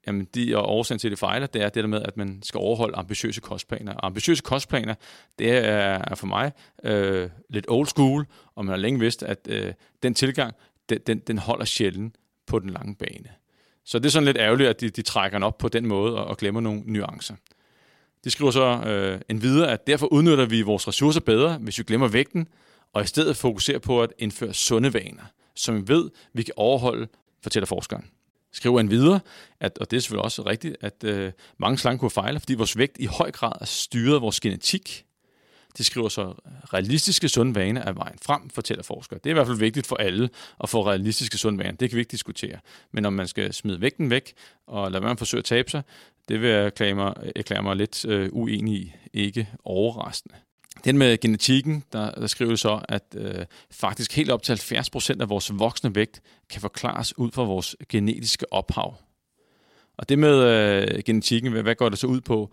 jamen 0.07 0.27
de 0.35 0.57
og 0.57 0.69
årsagen 0.69 0.99
til, 0.99 1.07
at 1.07 1.11
det 1.11 1.19
fejler, 1.19 1.47
det 1.47 1.61
er 1.61 1.69
det 1.69 1.83
der 1.83 1.89
med, 1.89 2.01
at 2.01 2.17
man 2.17 2.39
skal 2.43 2.57
overholde 2.57 2.97
ambitiøse 2.97 3.41
kostplaner. 3.41 3.93
Og 3.93 4.05
ambitiøse 4.05 4.43
kostplaner, 4.43 4.95
det 5.39 5.51
er, 5.51 5.61
er 6.07 6.15
for 6.15 6.27
mig 6.27 6.51
øh, 6.83 7.29
lidt 7.49 7.65
old 7.67 7.87
school, 7.87 8.25
og 8.55 8.65
man 8.65 8.71
har 8.71 8.77
længe 8.77 8.99
vidst, 8.99 9.23
at 9.23 9.47
øh, 9.49 9.73
den 10.03 10.13
tilgang, 10.13 10.55
den, 10.89 10.99
den, 11.07 11.19
den 11.19 11.37
holder 11.37 11.65
sjældent 11.65 12.15
på 12.47 12.59
den 12.59 12.69
lange 12.69 12.95
bane. 12.95 13.29
Så 13.89 13.99
det 13.99 14.05
er 14.05 14.09
sådan 14.09 14.25
lidt 14.25 14.37
ærgerligt, 14.37 14.69
at 14.69 14.81
de, 14.81 14.89
de 14.89 15.01
trækker 15.01 15.37
den 15.37 15.43
op 15.43 15.57
på 15.57 15.67
den 15.67 15.85
måde 15.85 16.15
og, 16.15 16.25
og 16.25 16.37
glemmer 16.37 16.61
nogle 16.61 16.81
nuancer. 16.85 17.35
De 18.23 18.29
skriver 18.29 18.51
så 18.51 18.81
øh, 18.85 19.21
en 19.29 19.41
videre, 19.41 19.71
at 19.71 19.87
derfor 19.87 20.07
udnytter 20.07 20.45
vi 20.45 20.61
vores 20.61 20.87
ressourcer 20.87 21.21
bedre, 21.21 21.57
hvis 21.57 21.77
vi 21.79 21.83
glemmer 21.83 22.07
vægten, 22.07 22.47
og 22.93 23.03
i 23.03 23.07
stedet 23.07 23.37
fokuserer 23.37 23.79
på 23.79 24.01
at 24.01 24.13
indføre 24.17 24.53
sunde 24.53 24.93
vaner, 24.93 25.23
som 25.55 25.75
vi 25.75 25.93
ved, 25.93 26.09
vi 26.33 26.43
kan 26.43 26.53
overholde, 26.57 27.07
fortæller 27.43 27.65
forskeren. 27.65 28.05
Skriver 28.51 28.79
en 28.79 28.89
videre, 28.89 29.19
at, 29.59 29.77
og 29.77 29.91
det 29.91 29.97
er 29.97 30.01
selvfølgelig 30.01 30.23
også 30.23 30.41
rigtigt, 30.41 30.77
at 30.81 31.03
øh, 31.03 31.31
mange 31.57 31.77
slankekur 31.77 32.09
fejler, 32.09 32.39
fordi 32.39 32.53
vores 32.53 32.77
vægt 32.77 32.97
i 32.99 33.05
høj 33.05 33.31
grad 33.31 33.53
er 33.61 33.65
styret 33.65 34.15
af 34.15 34.21
vores 34.21 34.39
genetik. 34.39 35.05
De 35.77 35.83
skriver 35.83 36.09
så, 36.09 36.33
realistiske 36.73 37.29
sunde 37.29 37.55
vaner 37.55 37.81
er 37.81 37.91
vejen 37.91 38.17
frem, 38.21 38.49
fortæller 38.49 38.83
forskere. 38.83 39.19
Det 39.23 39.25
er 39.25 39.29
i 39.29 39.33
hvert 39.33 39.47
fald 39.47 39.57
vigtigt 39.57 39.87
for 39.87 39.95
alle 39.95 40.29
at 40.63 40.69
få 40.69 40.87
realistiske 40.87 41.37
sunde 41.37 41.59
vaner. 41.59 41.71
Det 41.71 41.89
kan 41.89 41.95
vi 41.95 42.01
ikke 42.01 42.11
diskutere. 42.11 42.59
Men 42.91 43.05
om 43.05 43.13
man 43.13 43.27
skal 43.27 43.53
smide 43.53 43.81
vægten 43.81 44.09
væk 44.09 44.33
og 44.67 44.91
lade 44.91 45.01
være 45.01 45.09
med 45.09 45.11
at 45.11 45.17
forsøge 45.17 45.39
at 45.39 45.45
tabe 45.45 45.71
sig, 45.71 45.81
det 46.29 46.41
vil 46.41 46.49
jeg 46.49 46.65
erklære 46.65 46.93
mig, 46.93 47.13
erklære 47.35 47.63
mig 47.63 47.75
lidt 47.75 48.05
øh, 48.05 48.29
uenig 48.31 48.75
i. 48.75 48.93
Ikke 49.13 49.49
overraskende. 49.63 50.35
Den 50.85 50.97
med 50.97 51.17
genetikken, 51.17 51.83
der, 51.93 52.11
der 52.11 52.27
skriver 52.27 52.55
så, 52.55 52.81
at 52.89 53.03
øh, 53.17 53.45
faktisk 53.71 54.15
helt 54.15 54.31
op 54.31 54.43
til 54.43 54.53
70% 54.53 55.21
af 55.21 55.29
vores 55.29 55.59
voksne 55.59 55.95
vægt 55.95 56.21
kan 56.49 56.61
forklares 56.61 57.17
ud 57.17 57.31
fra 57.31 57.43
vores 57.43 57.75
genetiske 57.89 58.53
ophav. 58.53 58.97
Og 59.97 60.09
det 60.09 60.19
med 60.19 60.43
øh, 60.43 61.03
genetikken, 61.03 61.51
hvad, 61.51 61.63
hvad 61.63 61.75
går 61.75 61.89
det 61.89 61.99
så 61.99 62.07
ud 62.07 62.21
på? 62.21 62.49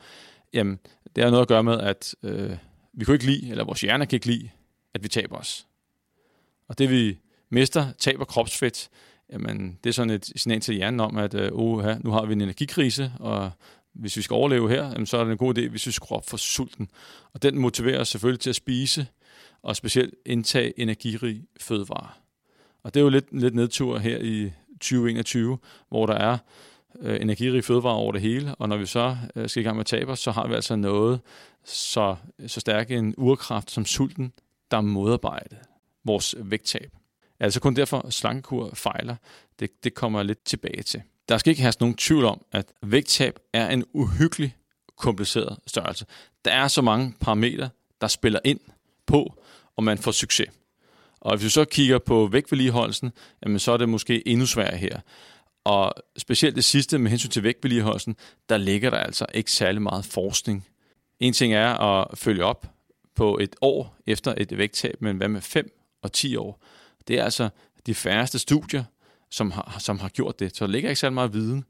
Jamen, 0.53 0.79
det 1.17 1.25
har 1.25 1.31
noget 1.31 1.43
at 1.43 1.49
gøre 1.49 1.63
med, 1.63 1.81
at 1.81 2.15
øh, 2.23 2.57
vi 2.97 3.05
kan 3.05 3.15
ikke 3.15 3.27
lide, 3.27 3.51
eller 3.51 3.65
vores 3.65 3.81
hjerne 3.81 4.07
kan 4.07 4.17
ikke 4.17 4.27
lide, 4.27 4.51
at 4.95 5.03
vi 5.03 5.09
taber 5.09 5.37
os. 5.37 5.67
Og 6.69 6.79
det 6.79 6.91
vi 6.91 7.19
mister, 7.51 7.93
taber 7.99 8.25
kropsfedt, 8.25 8.89
jamen 9.33 9.79
det 9.85 9.91
er 9.91 9.95
sådan 9.95 10.11
et 10.11 10.33
signal 10.37 10.61
til 10.61 10.75
hjernen 10.75 11.01
om, 11.01 11.17
at 11.17 11.35
øh, 11.35 11.53
nu 12.05 12.11
har 12.11 12.27
vi 12.27 12.33
en 12.33 12.41
energikrise, 12.41 13.13
og 13.21 13.51
hvis 13.95 14.17
vi 14.17 14.23
skal 14.23 14.35
overleve 14.35 14.71
her, 14.71 14.85
jamen, 14.85 15.07
så 15.07 15.17
er 15.17 15.25
det 15.25 15.33
en 15.33 15.39
god 15.39 15.59
idé, 15.59 15.69
hvis 15.69 15.87
vi 15.87 15.93
skruer 15.93 16.19
op 16.19 16.29
for 16.29 16.37
sulten. 16.37 16.91
Og 17.33 17.43
den 17.43 17.59
motiverer 17.59 18.01
os 18.01 18.09
selvfølgelig 18.09 18.41
til 18.41 18.51
at 18.51 18.57
spise, 18.57 19.07
og 19.63 19.77
specielt 19.77 20.15
indtage 20.27 20.81
energirig 20.81 21.43
fødevarer. 21.61 22.19
Og 22.83 22.95
det 22.95 23.01
er 23.01 23.05
jo 23.05 23.09
lidt, 23.09 23.41
lidt 23.41 23.55
nedtur 23.55 23.99
her 23.99 24.19
i 24.19 24.53
2021, 24.81 25.59
hvor 25.89 26.07
der 26.07 26.15
er 26.15 26.39
øh, 27.01 27.21
energirig 27.21 27.65
fødevarer 27.65 27.95
over 27.95 28.13
det 28.13 28.21
hele, 28.21 28.55
og 28.55 28.69
når 28.69 28.77
vi 28.77 28.87
så 28.87 29.17
øh, 29.37 29.49
skal 29.49 29.61
i 29.61 29.65
gang 29.65 29.77
med 29.77 29.81
at 29.81 29.87
tabe 29.87 30.13
os, 30.13 30.19
så 30.19 30.31
har 30.31 30.49
vi 30.49 30.55
altså 30.55 30.77
noget 30.77 31.21
så, 31.67 32.17
så 32.47 32.61
stærk 32.61 32.91
en 32.91 33.15
urkraft 33.17 33.71
som 33.71 33.87
sulten, 33.87 34.33
der 34.71 34.81
modarbejder 34.81 35.57
vores 36.05 36.35
vægttab. 36.39 36.93
Altså 37.41 37.61
kun 37.61 37.77
derfor, 37.77 38.11
slankekur 38.11 38.71
fejler. 38.75 39.17
Det, 39.59 39.85
det 39.85 39.95
kommer 39.95 40.19
jeg 40.19 40.27
lidt 40.27 40.45
tilbage 40.45 40.83
til. 40.83 41.03
Der 41.29 41.39
skal 41.39 41.51
ikke 41.51 41.63
have 41.63 41.73
nogen 41.81 41.95
tvivl 41.95 42.25
om, 42.25 42.45
at 42.53 42.73
vægttab 42.83 43.39
er 43.53 43.71
en 43.71 43.85
uhyggelig 43.93 44.57
kompliceret 44.97 45.59
størrelse. 45.67 46.07
Der 46.45 46.51
er 46.51 46.69
så 46.69 46.83
mange 46.83 47.15
parametre, 47.21 47.71
der 48.01 48.07
spiller 48.09 48.41
ind 48.45 48.61
på, 49.07 49.43
om 49.77 49.85
man 49.85 49.99
får 49.99 50.11
succes. 50.11 50.49
Og 51.21 51.37
hvis 51.37 51.45
vi 51.45 51.51
så 51.51 51.65
kigger 51.65 51.99
på 51.99 52.27
vægtvedligeholdelsen, 52.27 53.13
jamen 53.43 53.59
så 53.59 53.73
er 53.73 53.77
det 53.77 53.89
måske 53.89 54.29
endnu 54.29 54.47
sværere 54.47 54.77
her. 54.77 55.01
Og 55.65 55.95
specielt 56.19 56.57
det 56.57 56.65
sidste 56.65 56.99
med 56.99 57.11
hensyn 57.11 57.31
til 57.31 57.43
vægtvedligeholdelsen, 57.43 58.17
der 58.49 58.57
ligger 58.57 58.91
der 58.91 58.99
altså 58.99 59.27
ikke 59.35 59.53
særlig 59.53 59.83
meget 59.83 60.05
forskning. 60.05 60.67
En 61.21 61.33
ting 61.33 61.55
er 61.55 61.69
at 61.69 62.19
følge 62.19 62.45
op 62.45 62.67
på 63.15 63.39
et 63.39 63.57
år 63.61 63.97
efter 64.07 64.35
et 64.37 64.59
vægttab, 64.59 64.97
men 65.01 65.17
hvad 65.17 65.29
med 65.29 65.41
5 65.41 65.71
og 66.03 66.13
10 66.13 66.37
år? 66.37 66.63
Det 67.09 67.19
er 67.19 67.25
altså 67.25 67.49
de 67.87 67.95
færreste 67.95 68.39
studier, 68.39 68.85
som 69.31 69.51
har, 69.51 69.77
som 69.79 69.99
har 69.99 70.09
gjort 70.09 70.39
det. 70.39 70.57
Så 70.57 70.67
der 70.67 70.73
ligger 70.73 70.89
ikke 70.89 71.01
særlig 71.01 71.15
meget 71.15 71.33
viden, 71.33 71.65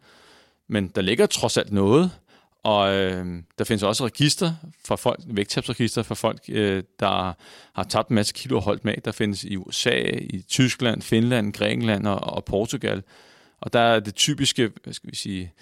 men 0.68 0.88
der 0.88 1.02
ligger 1.02 1.26
trods 1.26 1.56
alt 1.56 1.72
noget, 1.72 2.10
og 2.62 2.94
øh, 2.94 3.42
der 3.58 3.64
findes 3.64 3.82
også 3.82 4.04
register 4.06 4.54
for 4.84 4.96
folk, 4.96 5.20
vægttabsregister 5.26 6.02
for 6.02 6.14
folk, 6.14 6.40
øh, 6.48 6.82
der 7.00 7.34
har 7.72 7.84
tabt 7.88 8.08
en 8.08 8.14
masse 8.14 8.34
kilo 8.34 8.56
og 8.56 8.62
holdt 8.62 8.84
med. 8.84 8.94
Der 9.04 9.12
findes 9.12 9.44
i 9.44 9.56
USA, 9.56 10.00
i 10.20 10.44
Tyskland, 10.48 11.02
Finland, 11.02 11.52
Grækenland 11.52 12.06
og, 12.06 12.20
og 12.20 12.44
Portugal. 12.44 13.02
Og 13.60 13.72
der 13.72 13.80
er 13.80 14.00
det 14.00 14.14
typiske, 14.14 14.72
hvad 14.84 14.92
skal 14.92 15.10
vi 15.10 15.16
sige, 15.16 15.52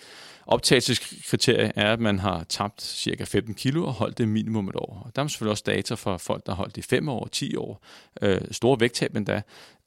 optagelseskriterie 0.47 1.73
er, 1.77 1.93
at 1.93 2.01
man 2.01 2.19
har 2.19 2.45
tabt 2.49 2.83
cirka 2.83 3.25
15 3.25 3.55
kilo 3.55 3.87
og 3.87 3.93
holdt 3.93 4.19
det 4.19 4.29
minimum 4.29 4.69
et 4.69 4.77
år. 4.77 5.03
Og 5.07 5.17
der 5.17 5.23
er 5.23 5.27
selvfølgelig 5.27 5.51
også 5.51 5.65
data 5.67 5.95
for 5.95 6.17
folk, 6.17 6.47
der 6.47 6.53
har 6.53 6.57
holdt 6.57 6.77
det 6.77 6.85
i 6.85 6.89
5 6.89 7.09
år, 7.09 7.29
10 7.33 7.57
år. 7.57 7.85
Øh, 8.23 8.41
store 8.51 8.81
vægttab 8.81 9.17
endda. 9.17 9.43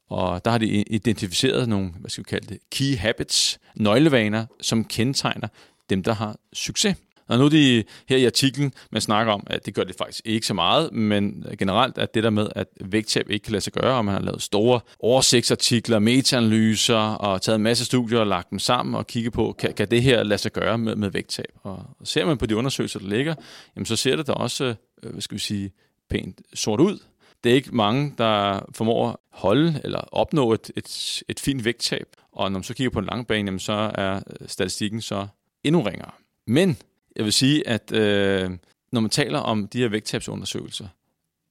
Og 0.09 0.45
der 0.45 0.51
har 0.51 0.57
de 0.57 0.67
identificeret 0.67 1.69
nogle, 1.69 1.91
hvad 1.99 2.09
skal 2.09 2.23
vi 2.23 2.29
kalde 2.29 2.47
det, 2.47 2.59
key 2.71 2.97
habits, 2.97 3.59
nøglevaner, 3.75 4.45
som 4.61 4.85
kendetegner 4.85 5.47
dem, 5.89 6.03
der 6.03 6.13
har 6.13 6.35
succes. 6.53 6.95
Og 7.27 7.37
nu 7.37 7.45
er 7.45 7.49
det 7.49 7.87
her 8.09 8.17
i 8.17 8.25
artiklen, 8.25 8.73
man 8.91 9.01
snakker 9.01 9.33
om, 9.33 9.47
at 9.47 9.65
det 9.65 9.73
gør 9.73 9.83
det 9.83 9.95
faktisk 9.97 10.21
ikke 10.25 10.47
så 10.47 10.53
meget, 10.53 10.93
men 10.93 11.45
generelt 11.59 11.97
at 11.97 12.13
det 12.13 12.23
der 12.23 12.29
med, 12.29 12.47
at 12.55 12.67
vægttab 12.81 13.29
ikke 13.29 13.43
kan 13.43 13.51
lade 13.51 13.61
sig 13.61 13.73
gøre, 13.73 13.97
og 13.97 14.05
man 14.05 14.13
har 14.13 14.21
lavet 14.21 14.41
store 14.41 14.79
oversigtsartikler, 14.99 15.99
metaanalyser 15.99 16.97
og 16.97 17.41
taget 17.41 17.55
en 17.55 17.63
masse 17.63 17.85
studier 17.85 18.19
og 18.19 18.27
lagt 18.27 18.49
dem 18.49 18.59
sammen 18.59 18.95
og 18.95 19.07
kigget 19.07 19.33
på, 19.33 19.55
kan, 19.59 19.73
kan 19.73 19.91
det 19.91 20.01
her 20.01 20.23
lade 20.23 20.37
sig 20.37 20.51
gøre 20.51 20.77
med, 20.77 20.95
med 20.95 21.09
vægttab? 21.09 21.51
Og 21.63 21.85
ser 22.03 22.25
man 22.25 22.37
på 22.37 22.45
de 22.45 22.55
undersøgelser, 22.55 22.99
der 22.99 23.07
ligger, 23.07 23.35
jamen 23.75 23.85
så 23.85 23.95
ser 23.95 24.15
det 24.15 24.27
da 24.27 24.31
også, 24.31 24.75
øh, 25.03 25.11
hvad 25.11 25.21
skal 25.21 25.35
vi 25.35 25.39
sige, 25.39 25.71
pænt 26.09 26.41
sort 26.53 26.79
ud. 26.79 26.99
Det 27.43 27.51
er 27.51 27.55
ikke 27.55 27.75
mange, 27.75 28.13
der 28.17 28.59
formår 28.75 29.09
at 29.09 29.15
holde 29.29 29.81
eller 29.83 29.99
opnå 29.99 30.53
et, 30.53 30.71
et, 30.75 31.23
et 31.27 31.39
fint 31.39 31.65
vægttab. 31.65 32.07
Og 32.31 32.51
når 32.51 32.59
man 32.59 32.63
så 32.63 32.73
kigger 32.73 32.91
på 32.91 32.99
en 32.99 33.05
lang 33.05 33.27
bane, 33.27 33.47
jamen, 33.47 33.59
så 33.59 33.91
er 33.95 34.21
statistikken 34.45 35.01
så 35.01 35.27
endnu 35.63 35.81
ringere. 35.81 36.11
Men 36.47 36.77
jeg 37.17 37.25
vil 37.25 37.33
sige, 37.33 37.67
at 37.67 37.91
øh, 37.91 38.51
når 38.91 39.01
man 39.01 39.09
taler 39.09 39.39
om 39.39 39.67
de 39.67 39.79
her 39.79 39.87
vægttabsundersøgelser, 39.87 40.87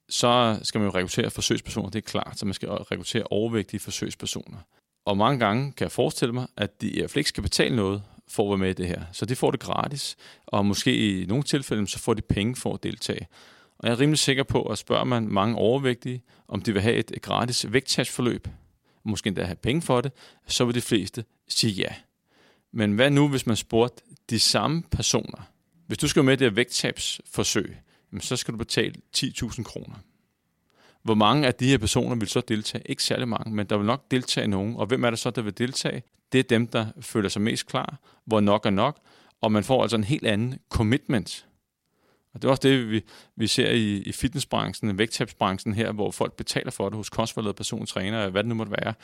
så 0.08 0.58
skal 0.62 0.78
man 0.78 0.90
jo 0.90 0.94
rekruttere 0.94 1.30
forsøgspersoner, 1.30 1.90
det 1.90 1.98
er 1.98 2.10
klart, 2.10 2.38
så 2.38 2.46
man 2.46 2.54
skal 2.54 2.68
rekruttere 2.68 3.22
overvægtige 3.22 3.80
forsøgspersoner. 3.80 4.58
Og 5.04 5.16
mange 5.16 5.38
gange 5.38 5.72
kan 5.72 5.84
jeg 5.84 5.92
forestille 5.92 6.34
mig, 6.34 6.46
at 6.56 6.80
de 6.80 6.90
i 6.90 6.98
hvert 6.98 7.10
fald 7.10 7.20
ikke 7.20 7.28
skal 7.28 7.42
betale 7.42 7.76
noget 7.76 8.02
for 8.28 8.42
at 8.42 8.50
være 8.50 8.58
med 8.58 8.70
i 8.70 8.72
det 8.72 8.86
her. 8.86 9.02
Så 9.12 9.26
de 9.26 9.36
får 9.36 9.50
det 9.50 9.60
gratis, 9.60 10.16
og 10.46 10.66
måske 10.66 10.96
i 10.96 11.26
nogle 11.26 11.44
tilfælde, 11.44 11.88
så 11.88 11.98
får 11.98 12.14
de 12.14 12.22
penge 12.22 12.56
for 12.56 12.74
at 12.74 12.82
deltage. 12.82 13.28
Og 13.78 13.88
jeg 13.88 13.94
er 13.94 14.00
rimelig 14.00 14.18
sikker 14.18 14.42
på, 14.42 14.62
at 14.62 14.78
spørger 14.78 15.04
man 15.04 15.28
mange 15.28 15.56
overvægtige, 15.56 16.22
om 16.48 16.62
de 16.62 16.72
vil 16.72 16.82
have 16.82 16.96
et 16.96 17.22
gratis 17.22 17.72
vægttabsforløb, 17.72 18.48
måske 19.04 19.28
endda 19.28 19.44
have 19.44 19.56
penge 19.56 19.82
for 19.82 20.00
det, 20.00 20.12
så 20.46 20.64
vil 20.64 20.74
de 20.74 20.80
fleste 20.80 21.24
sige 21.48 21.72
ja. 21.72 21.94
Men 22.72 22.92
hvad 22.92 23.10
nu, 23.10 23.28
hvis 23.28 23.46
man 23.46 23.56
spurgte 23.56 24.02
de 24.30 24.38
samme 24.38 24.82
personer, 24.82 25.42
hvis 25.86 25.98
du 25.98 26.08
skal 26.08 26.24
med 26.24 26.32
i 26.32 26.36
det 26.36 26.46
her 26.46 26.54
vægttabsforsøg, 26.54 27.76
så 28.20 28.36
skal 28.36 28.52
du 28.52 28.58
betale 28.58 28.94
10.000 29.16 29.62
kroner. 29.62 29.94
Hvor 31.02 31.14
mange 31.14 31.46
af 31.46 31.54
de 31.54 31.68
her 31.68 31.78
personer 31.78 32.16
vil 32.16 32.28
så 32.28 32.40
deltage? 32.40 32.82
Ikke 32.86 33.02
særlig 33.02 33.28
mange, 33.28 33.54
men 33.54 33.66
der 33.66 33.76
vil 33.76 33.86
nok 33.86 34.10
deltage 34.10 34.46
nogen. 34.46 34.76
Og 34.76 34.86
hvem 34.86 35.04
er 35.04 35.10
det 35.10 35.18
så, 35.18 35.30
der 35.30 35.42
vil 35.42 35.58
deltage? 35.58 36.02
Det 36.32 36.38
er 36.38 36.42
dem, 36.42 36.66
der 36.66 36.86
føler 37.00 37.28
sig 37.28 37.42
mest 37.42 37.66
klar, 37.66 37.98
hvor 38.24 38.40
nok 38.40 38.66
er 38.66 38.70
nok, 38.70 38.98
og 39.40 39.52
man 39.52 39.64
får 39.64 39.82
altså 39.82 39.96
en 39.96 40.04
helt 40.04 40.26
anden 40.26 40.58
commitment. 40.70 41.45
Og 42.36 42.42
det 42.42 42.48
er 42.48 42.50
også 42.50 42.68
det, 42.68 42.90
vi, 42.90 43.02
vi 43.36 43.46
ser 43.46 43.70
i, 43.70 43.96
i 43.96 44.12
fitnessbranchen, 44.12 44.98
vægttabsbranchen 44.98 45.74
her, 45.74 45.92
hvor 45.92 46.10
folk 46.10 46.32
betaler 46.32 46.70
for 46.70 46.88
det 46.88 46.96
hos 46.96 47.10
kostforlede 47.10 47.54
persontræner, 47.54 48.28
hvad 48.28 48.42
det 48.42 48.48
nu 48.48 48.54
måtte 48.54 48.72
være. 48.72 48.94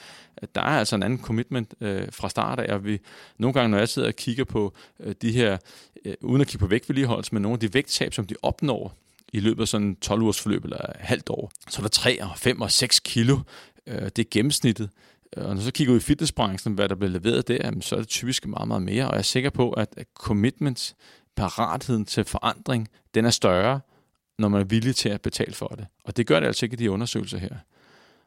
Der 0.54 0.60
er 0.60 0.78
altså 0.78 0.96
en 0.96 1.02
anden 1.02 1.18
commitment 1.18 1.74
øh, 1.80 2.08
fra 2.10 2.28
start 2.28 2.58
af, 2.60 2.74
og 2.74 2.84
vi, 2.84 2.98
nogle 3.38 3.54
gange, 3.54 3.68
når 3.68 3.78
jeg 3.78 3.88
sidder 3.88 4.08
og 4.08 4.14
kigger 4.14 4.44
på 4.44 4.74
øh, 5.00 5.14
de 5.22 5.32
her, 5.32 5.58
øh, 6.04 6.14
uden 6.20 6.40
at 6.40 6.46
kigge 6.46 6.58
på 6.58 6.66
vægtvedligeholdelse, 6.66 7.34
men 7.34 7.42
nogle 7.42 7.54
af 7.54 7.60
de 7.60 7.74
vægttab, 7.74 8.14
som 8.14 8.26
de 8.26 8.34
opnår 8.42 8.94
i 9.32 9.40
løbet 9.40 9.62
af 9.62 9.68
sådan 9.68 9.96
12 9.96 10.22
ugers 10.22 10.40
forløb 10.40 10.64
eller 10.64 10.92
halvt 10.98 11.30
år, 11.30 11.52
så 11.68 11.78
er 11.78 11.82
der 11.82 11.88
3, 11.88 12.22
og 12.22 12.30
5 12.36 12.60
og 12.60 12.70
6 12.70 13.00
kilo. 13.00 13.38
Øh, 13.86 14.02
det 14.02 14.18
er 14.18 14.30
gennemsnittet. 14.30 14.90
Øh, 15.36 15.44
og 15.46 15.54
når 15.54 15.62
så 15.62 15.72
kigger 15.72 15.94
ud 15.94 15.98
i 15.98 16.02
fitnessbranchen, 16.02 16.74
hvad 16.74 16.88
der 16.88 16.94
bliver 16.94 17.10
leveret 17.10 17.48
der, 17.48 17.72
så 17.80 17.94
er 17.94 17.98
det 17.98 18.08
typisk 18.08 18.46
meget, 18.46 18.68
meget 18.68 18.82
mere. 18.82 19.06
Og 19.06 19.12
jeg 19.12 19.18
er 19.18 19.22
sikker 19.22 19.50
på, 19.50 19.70
at 19.70 19.88
commitment, 20.14 20.94
paratheden 21.36 22.04
til 22.04 22.24
forandring, 22.24 22.88
den 23.14 23.24
er 23.24 23.30
større, 23.30 23.80
når 24.38 24.48
man 24.48 24.60
er 24.60 24.64
villig 24.64 24.96
til 24.96 25.08
at 25.08 25.20
betale 25.22 25.54
for 25.54 25.68
det. 25.68 25.86
Og 26.04 26.16
det 26.16 26.26
gør 26.26 26.40
det 26.40 26.46
altså 26.46 26.66
ikke 26.66 26.74
i 26.74 26.76
de 26.76 26.90
undersøgelser 26.90 27.38
her. 27.38 27.56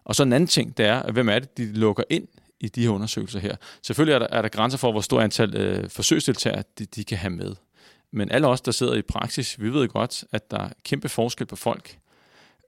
Og 0.03 0.15
så 0.15 0.23
en 0.23 0.33
anden 0.33 0.47
ting, 0.47 0.77
det 0.77 0.85
er, 0.85 1.11
hvem 1.11 1.29
er 1.29 1.39
det, 1.39 1.57
de 1.57 1.73
lukker 1.73 2.03
ind 2.09 2.27
i 2.59 2.67
de 2.67 2.81
her 2.81 2.89
undersøgelser 2.89 3.39
her. 3.39 3.55
Selvfølgelig 3.81 4.13
er 4.13 4.19
der, 4.19 4.27
er 4.27 4.41
der 4.41 4.49
grænser 4.49 4.77
for, 4.77 4.91
hvor 4.91 5.01
stort 5.01 5.23
antal 5.23 5.55
øh, 5.55 5.89
forsøgsdeltagere 5.89 6.63
de, 6.79 6.85
de 6.85 7.03
kan 7.03 7.17
have 7.17 7.31
med. 7.31 7.55
Men 8.11 8.31
alle 8.31 8.47
os, 8.47 8.61
der 8.61 8.71
sidder 8.71 8.95
i 8.95 9.01
praksis, 9.01 9.61
vi 9.61 9.73
ved 9.73 9.87
godt, 9.87 10.23
at 10.31 10.51
der 10.51 10.59
er 10.59 10.69
kæmpe 10.83 11.09
forskel 11.09 11.47
på 11.47 11.55
folk, 11.55 11.97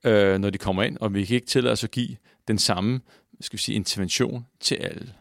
øh, 0.03 0.37
når 0.37 0.49
de 0.49 0.57
kommer 0.57 0.83
ind, 0.83 0.97
og 0.97 1.13
vi 1.13 1.25
kan 1.25 1.35
ikke 1.35 1.47
tillade 1.47 1.73
os 1.73 1.83
at 1.83 1.91
give 1.91 2.17
den 2.47 2.59
samme 2.59 3.01
skal 3.41 3.57
vi 3.57 3.61
sige, 3.61 3.75
intervention 3.75 4.45
til 4.59 4.75
alle. 4.75 5.13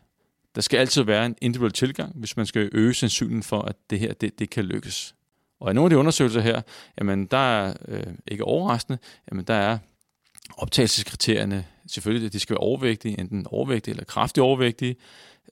Der 0.56 0.62
skal 0.62 0.78
altid 0.78 1.02
være 1.02 1.26
en 1.26 1.36
individuel 1.40 1.72
tilgang, 1.72 2.12
hvis 2.14 2.36
man 2.36 2.46
skal 2.46 2.70
øge 2.72 2.94
sandsynligheden 2.94 3.42
for, 3.42 3.62
at 3.62 3.76
det 3.90 3.98
her 3.98 4.12
det, 4.12 4.38
det 4.38 4.50
kan 4.50 4.64
lykkes. 4.64 5.14
Og 5.60 5.70
i 5.70 5.74
nogle 5.74 5.86
af 5.86 5.90
de 5.90 5.98
undersøgelser 5.98 6.40
her, 6.40 6.62
jamen 6.98 7.26
der 7.26 7.36
er 7.36 7.74
øh, 7.88 8.06
ikke 8.28 8.44
overraskende, 8.44 8.98
jamen 9.30 9.44
der 9.44 9.54
er 9.54 9.78
optagelseskriterierne, 10.56 11.66
selvfølgelig, 11.86 12.26
at 12.26 12.32
de 12.32 12.40
skal 12.40 12.54
være 12.54 12.60
overvægtige, 12.60 13.20
enten 13.20 13.46
overvægtige 13.50 13.92
eller 13.92 14.04
kraftigt 14.04 14.42
overvægtige. 14.42 14.96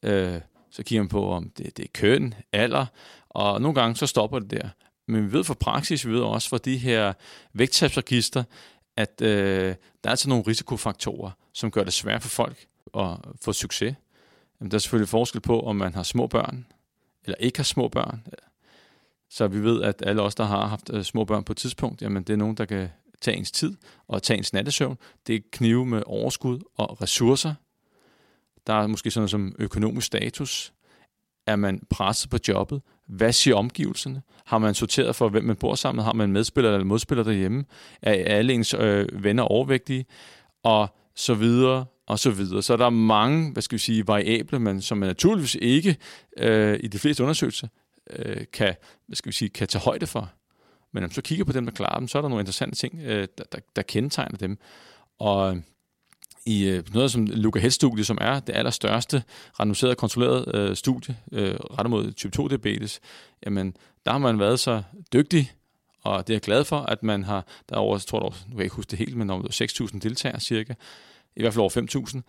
Øh, 0.03 0.41
så 0.71 0.83
kigger 0.83 1.03
man 1.03 1.09
på, 1.09 1.31
om 1.31 1.51
det, 1.51 1.77
det 1.77 1.85
er 1.85 1.89
køn, 1.95 2.35
alder, 2.53 2.87
og 3.29 3.61
nogle 3.61 3.81
gange 3.81 3.97
så 3.97 4.07
stopper 4.07 4.39
det 4.39 4.51
der. 4.51 4.69
Men 5.09 5.27
vi 5.27 5.33
ved 5.33 5.45
fra 5.45 5.55
praksis, 5.55 6.07
vi 6.07 6.13
ved 6.13 6.23
også 6.23 6.49
fra 6.49 6.59
de 6.59 6.77
her 6.77 7.13
vægttabsregister, 7.53 8.45
at 8.97 9.21
øh, 9.23 9.69
der 9.69 9.75
er 10.05 10.11
altså 10.11 10.29
nogle 10.29 10.45
risikofaktorer, 10.47 11.31
som 11.53 11.71
gør 11.71 11.85
det 11.85 11.93
svært 11.93 12.23
for 12.23 12.29
folk 12.29 12.67
at 12.95 13.17
få 13.43 13.53
succes. 13.53 13.95
Jamen, 14.65 14.71
der 14.71 14.77
er 14.77 14.81
selvfølgelig 14.81 15.09
forskel 15.09 15.41
på, 15.41 15.61
om 15.61 15.77
man 15.77 15.95
har 15.95 16.03
små 16.03 16.27
børn, 16.27 16.67
eller 17.25 17.37
ikke 17.41 17.59
har 17.59 17.65
små 17.65 17.89
børn. 17.89 18.27
Så 19.31 19.47
vi 19.47 19.63
ved, 19.63 19.83
at 19.83 20.03
alle 20.07 20.23
os, 20.23 20.35
der 20.35 20.45
har 20.45 20.67
haft 20.67 20.91
øh, 20.93 21.03
små 21.03 21.25
børn 21.25 21.45
på 21.45 21.53
et 21.53 21.57
tidspunkt, 21.57 22.03
jamen 22.03 22.23
det 22.23 22.33
er 22.33 22.37
nogen, 22.37 22.57
der 22.57 22.65
kan 22.65 22.89
tage 23.21 23.37
ens 23.37 23.53
tid 23.53 23.77
og 24.09 24.23
tage 24.23 24.39
ens 24.39 24.53
nattesøvn. 24.53 24.99
Det 25.27 25.35
er 25.35 25.41
knive 25.53 25.87
med 25.87 26.03
overskud 26.07 26.61
og 26.77 27.03
ressourcer. 27.03 27.55
Der 28.67 28.75
er 28.75 28.87
måske 28.87 29.11
sådan 29.11 29.21
noget 29.21 29.31
som 29.31 29.55
økonomisk 29.59 30.07
status. 30.07 30.73
Er 31.47 31.57
man 31.57 31.87
presset 31.91 32.31
på 32.31 32.39
jobbet? 32.49 32.83
Hvad 33.07 33.33
siger 33.33 33.57
omgivelserne? 33.57 34.23
Har 34.45 34.59
man 34.59 34.75
sorteret 34.75 35.17
for, 35.17 35.29
hvem 35.29 35.45
man 35.45 35.57
bor 35.57 35.75
sammen 35.75 35.97
med? 35.97 36.05
Har 36.05 36.13
man 36.13 36.33
medspiller 36.33 36.73
eller 36.73 36.85
modspiller 36.85 37.25
derhjemme? 37.25 37.65
Er 38.03 38.37
alle 38.37 38.53
ens 38.53 38.75
øh, 38.75 39.25
venner 39.25 39.43
overvægtige? 39.43 40.07
Og 40.63 40.89
så 41.15 41.35
videre, 41.35 41.85
og 42.07 42.19
så 42.19 42.31
videre. 42.31 42.63
Så 42.63 42.77
der 42.77 42.87
er 42.87 42.91
mange, 42.91 43.53
hvad 43.53 43.63
skal 43.63 43.77
vi 43.77 43.83
sige, 43.83 44.07
variable, 44.07 44.59
men 44.59 44.83
som 44.83 44.99
man 44.99 45.09
naturligvis 45.09 45.57
ikke 45.63 45.97
øh, 46.37 46.81
i 46.83 46.87
de 46.87 46.99
fleste 46.99 47.23
undersøgelser 47.23 47.69
øh, 48.11 48.45
kan, 48.53 48.75
hvad 49.07 49.17
skal 49.17 49.29
vi 49.29 49.35
sige, 49.35 49.49
kan 49.49 49.69
tage 49.69 49.83
højde 49.85 50.07
for. 50.07 50.31
Men 50.93 51.01
når 51.01 51.09
man 51.09 51.15
så 51.15 51.23
kigger 51.23 51.45
på 51.45 51.53
dem, 51.53 51.65
der 51.65 51.73
klarer 51.73 51.99
dem, 51.99 52.09
så 52.09 52.19
er 52.19 52.23
der 52.23 52.29
nogle 52.29 52.43
interessante 52.43 52.77
ting, 52.77 53.01
øh, 53.05 53.29
der, 53.39 53.45
der, 53.53 53.59
der 53.77 53.83
kendetegner 53.83 54.39
dem. 54.39 54.59
Og 55.19 55.57
øh, 55.57 55.63
i 56.47 56.65
øh, 56.65 56.95
noget 56.95 57.11
som 57.11 57.27
Luca 57.27 57.59
Health-studie, 57.59 58.05
som 58.05 58.19
er 58.21 58.41
det 58.41 58.57
allerstørste 58.57 59.23
randomiseret 59.61 59.97
kontrolleret 59.97 60.55
øh, 60.55 60.77
studie 60.77 61.17
øh, 61.33 61.55
rettet 61.55 61.91
mod 61.91 62.13
type 62.13 62.43
2-diabetes, 62.43 63.01
jamen 63.47 63.77
der 64.07 64.13
har 64.13 64.19
man 64.19 64.39
været 64.39 64.61
så 64.61 64.83
dygtig, 65.13 65.53
og 66.03 66.27
det 66.27 66.33
er 66.33 66.35
jeg 66.35 66.43
glad 66.43 66.65
for, 66.65 66.79
at 66.79 67.03
man 67.03 67.25
har, 67.25 67.47
der 67.69 67.75
er 67.75 67.81
over, 67.81 67.97
jeg 67.97 68.03
tror, 68.03 68.19
der, 68.19 68.27
nu 68.27 68.31
kan 68.51 68.57
jeg 68.57 68.65
ikke 68.65 68.77
huske 68.77 68.91
det 68.91 68.99
helt, 68.99 69.17
men 69.17 69.31
om 69.31 69.47
6.000 69.51 69.99
deltagere 69.99 70.41
cirka, 70.41 70.75
i 71.37 71.43
hvert 71.43 71.55
fald 71.55 71.61
over 71.61 72.07
5.000. 72.11 72.21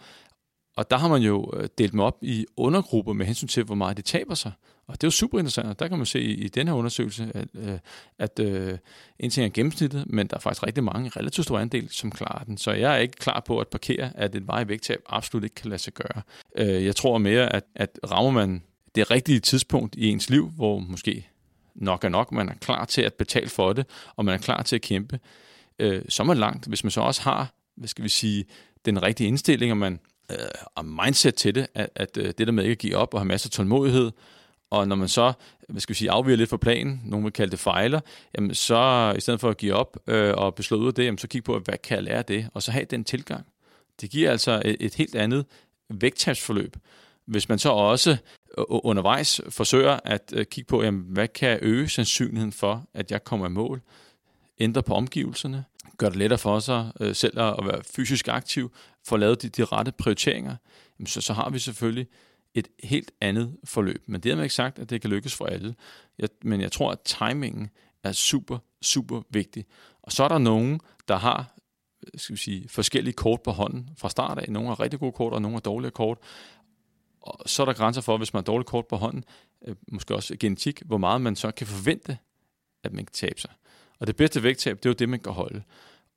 Og 0.78 0.92
der 0.92 0.98
har 0.98 1.08
man 1.08 1.22
jo 1.22 1.52
øh, 1.54 1.70
delt 1.78 1.92
dem 1.92 2.00
op 2.00 2.18
i 2.22 2.46
undergrupper 2.58 3.14
med 3.14 3.26
hensyn 3.26 3.48
til, 3.48 3.64
hvor 3.64 3.76
meget 3.76 3.98
de 3.98 4.02
taber 4.02 4.36
sig. 4.36 4.52
Og 4.88 4.94
det 4.94 5.04
er 5.04 5.08
jo 5.08 5.12
super 5.12 5.40
interessant, 5.40 5.68
og 5.68 5.80
der 5.80 5.88
kan 5.88 5.98
man 5.98 6.06
se 6.06 6.22
i, 6.22 6.48
den 6.48 6.68
her 6.68 6.76
undersøgelse, 6.76 7.32
at, 7.36 7.48
øh, 7.54 7.80
at, 8.20 8.40
at 8.40 8.80
en 9.20 9.30
ting 9.30 9.46
er 9.46 9.50
gennemsnittet, 9.50 10.04
men 10.08 10.28
der 10.28 10.36
er 10.36 10.40
faktisk 10.40 10.68
rigtig 10.68 10.84
mange 10.84 11.10
relativt 11.10 11.46
store 11.46 11.62
andel, 11.62 11.90
som 11.90 12.12
klarer 12.12 12.44
den. 12.44 12.58
Så 12.58 12.72
jeg 12.72 12.94
er 12.94 12.98
ikke 12.98 13.16
klar 13.16 13.44
på 13.48 13.60
at 13.60 13.68
parkere, 13.68 14.12
at 14.18 14.36
et 14.36 14.48
vej 14.48 14.64
vægttab 14.64 15.02
absolut 15.10 15.44
ikke 15.44 15.56
kan 15.56 15.70
lade 15.70 15.82
sig 15.82 15.94
gøre. 15.94 16.22
Jeg 16.58 16.96
tror 16.96 17.18
mere, 17.18 17.54
at, 17.56 17.64
at 17.76 18.00
rammer 18.12 18.32
man 18.32 18.64
det 18.96 19.12
rigtige 19.12 19.40
tidspunkt 19.40 19.96
i 19.96 20.08
ens 20.08 20.30
liv, 20.30 20.50
hvor 20.50 20.80
måske 20.80 21.28
nok 21.76 22.04
er 22.04 22.10
nok, 22.10 22.32
man 22.32 22.50
er 22.50 22.54
klar 22.54 22.86
til 22.86 23.02
at 23.02 23.14
betale 23.14 23.50
for 23.50 23.74
det, 23.74 23.86
og 24.16 24.26
man 24.26 24.34
er 24.34 24.38
klar 24.40 24.64
til 24.64 24.76
at 24.76 24.82
kæmpe, 24.82 25.20
øh, 25.80 26.02
så 26.10 26.24
er 26.24 26.28
man 26.28 26.38
langt. 26.38 26.68
Hvis 26.68 26.84
man 26.84 26.92
så 26.92 27.02
også 27.02 27.22
har, 27.22 27.54
hvad 27.76 27.88
skal 27.88 28.04
vi 28.04 28.10
sige, 28.10 28.46
den 28.86 29.04
rigtige 29.04 29.28
indstilling, 29.28 29.72
og 29.72 29.78
man 29.78 30.00
øh, 30.32 30.38
og 30.76 30.86
mindset 30.86 31.36
til 31.36 31.56
det, 31.56 31.68
at, 31.74 31.90
at 31.96 32.18
øh, 32.18 32.26
det 32.38 32.48
der 32.48 32.52
med 32.52 32.64
ikke 32.64 32.72
at 32.72 32.78
give 32.78 32.98
op 32.98 33.14
og 33.14 33.20
have 33.20 33.28
masser 33.28 33.48
af 33.48 33.52
tålmodighed, 33.52 34.12
og 34.70 34.88
når 34.88 34.96
man 34.96 35.08
så, 35.08 35.34
hvad 35.70 35.82
skal 35.82 35.94
vi 35.94 35.98
sige, 35.98 36.12
afviger 36.12 36.38
lidt 36.38 36.50
fra 36.50 36.58
planen, 36.58 37.02
nogen 37.06 37.26
vil 37.26 37.34
kalde 37.34 37.52
det 37.52 37.60
fejler, 37.60 38.00
jamen 38.38 38.56
så 38.56 39.14
i 39.18 39.22
stedet 39.22 39.40
for 39.40 39.50
at 39.50 39.58
give 39.58 39.74
op 39.74 39.98
øh, 40.08 40.34
og 40.38 40.56
beslå 40.56 40.78
ud 40.78 40.88
af 40.88 40.94
det, 40.94 41.06
jamen 41.06 41.18
så 41.18 41.28
kig 41.28 41.44
på, 41.44 41.60
hvad 41.60 41.78
kan 41.78 41.96
jeg 41.96 42.04
lære 42.04 42.18
af 42.18 42.26
det, 42.26 42.50
og 42.54 42.64
så 42.64 42.72
have 42.72 42.86
den 42.86 43.04
tilgang. 43.04 43.46
Det 44.02 44.10
giver 44.10 44.32
altså 44.32 44.62
et, 44.66 44.78
et 44.80 44.96
helt 44.96 45.16
andet 45.16 45.46
vægttabsforløb. 45.90 46.76
Hvis 47.26 47.50
man 47.50 47.60
så 47.60 47.70
også 47.70 48.12
øh, 48.58 48.64
undervejs 48.68 49.42
forsøger 49.50 50.00
at 50.06 50.34
øh, 50.36 50.46
kigge 50.46 50.68
på, 50.68 50.84
jamen, 50.84 51.06
hvad 51.10 51.28
kan 51.28 51.60
øge 51.62 51.90
sandsynligheden 51.90 52.52
for, 52.52 52.86
at 52.94 53.12
jeg 53.12 53.24
kommer 53.24 53.46
i 53.46 53.50
mål, 53.50 53.82
ændre 54.60 54.84
på 54.84 54.94
omgivelserne, 54.94 55.66
gør 55.98 56.10
det 56.10 56.18
lettere 56.18 56.38
for 56.38 56.60
sig 56.60 56.92
øh, 57.00 57.16
selv 57.16 57.40
at, 57.40 57.56
at 57.60 57.66
være 57.66 57.84
fysisk 57.96 58.28
aktiv, 58.28 58.72
få 59.08 59.18
lavet 59.18 59.42
de, 59.42 59.50
de 59.50 59.66
rette 59.66 59.92
prioriteringer, 59.92 60.56
jamen 61.00 61.08
så, 61.08 61.22
så 61.22 61.34
har 61.34 61.50
vi 61.50 61.60
selvfølgelig 61.60 62.08
et 62.54 62.68
helt 62.84 63.12
andet 63.22 63.58
forløb. 63.64 64.04
Men 64.08 64.22
det 64.22 64.32
er 64.32 64.44
ikke 64.44 64.56
sagt, 64.56 64.80
at 64.80 64.90
det 64.90 65.02
kan 65.02 65.10
lykkes 65.10 65.36
for 65.36 65.46
alle. 65.46 65.76
Jeg, 66.20 66.30
men 66.42 66.62
jeg 66.62 66.72
tror, 66.72 66.92
at 66.92 67.00
timingen 67.02 67.70
er 68.04 68.12
super, 68.12 68.58
super 68.82 69.22
vigtig. 69.30 69.66
Og 70.02 70.12
så 70.12 70.24
er 70.24 70.28
der 70.28 70.38
nogen, 70.38 70.80
der 71.08 71.16
har 71.16 71.56
skal 72.16 72.36
vi 72.36 72.40
sige, 72.40 72.70
forskellige 72.70 73.14
kort 73.14 73.42
på 73.42 73.52
hånden 73.52 73.90
fra 73.98 74.10
start 74.10 74.40
af. 74.40 74.52
Nogle 74.52 74.68
har 74.68 74.80
rigtig 74.80 75.00
gode 75.00 75.12
kort, 75.12 75.34
og 75.34 75.42
nogle 75.42 75.56
har 75.56 75.60
dårlige 75.62 75.92
kort. 75.92 76.18
Og 77.22 77.50
så 77.50 77.64
er 77.64 77.66
der 77.66 77.74
grænser 77.74 78.02
for, 78.02 78.18
hvis 78.18 78.34
man 78.34 78.38
har 78.40 78.44
dårlige 78.44 78.68
kort 78.68 78.88
på 78.88 78.96
hånden, 78.96 79.24
øh, 79.68 79.76
måske 79.88 80.16
også 80.16 80.36
genetik, 80.40 80.82
hvor 80.86 80.98
meget 80.98 81.22
man 81.22 81.36
så 81.36 81.52
kan 81.52 81.68
forvente, 81.68 82.18
at 82.84 82.94
man 82.94 83.06
kan 83.06 83.14
tabe 83.14 83.42
sig. 83.42 83.52
Og 84.00 84.08
det 84.08 84.16
bedste 84.16 84.44
vægttab, 84.44 84.78
det 84.78 84.86
er 84.86 84.90
jo 84.90 84.94
det, 84.94 85.10
man 85.10 85.20
kan 85.20 85.34
holde. 85.34 85.62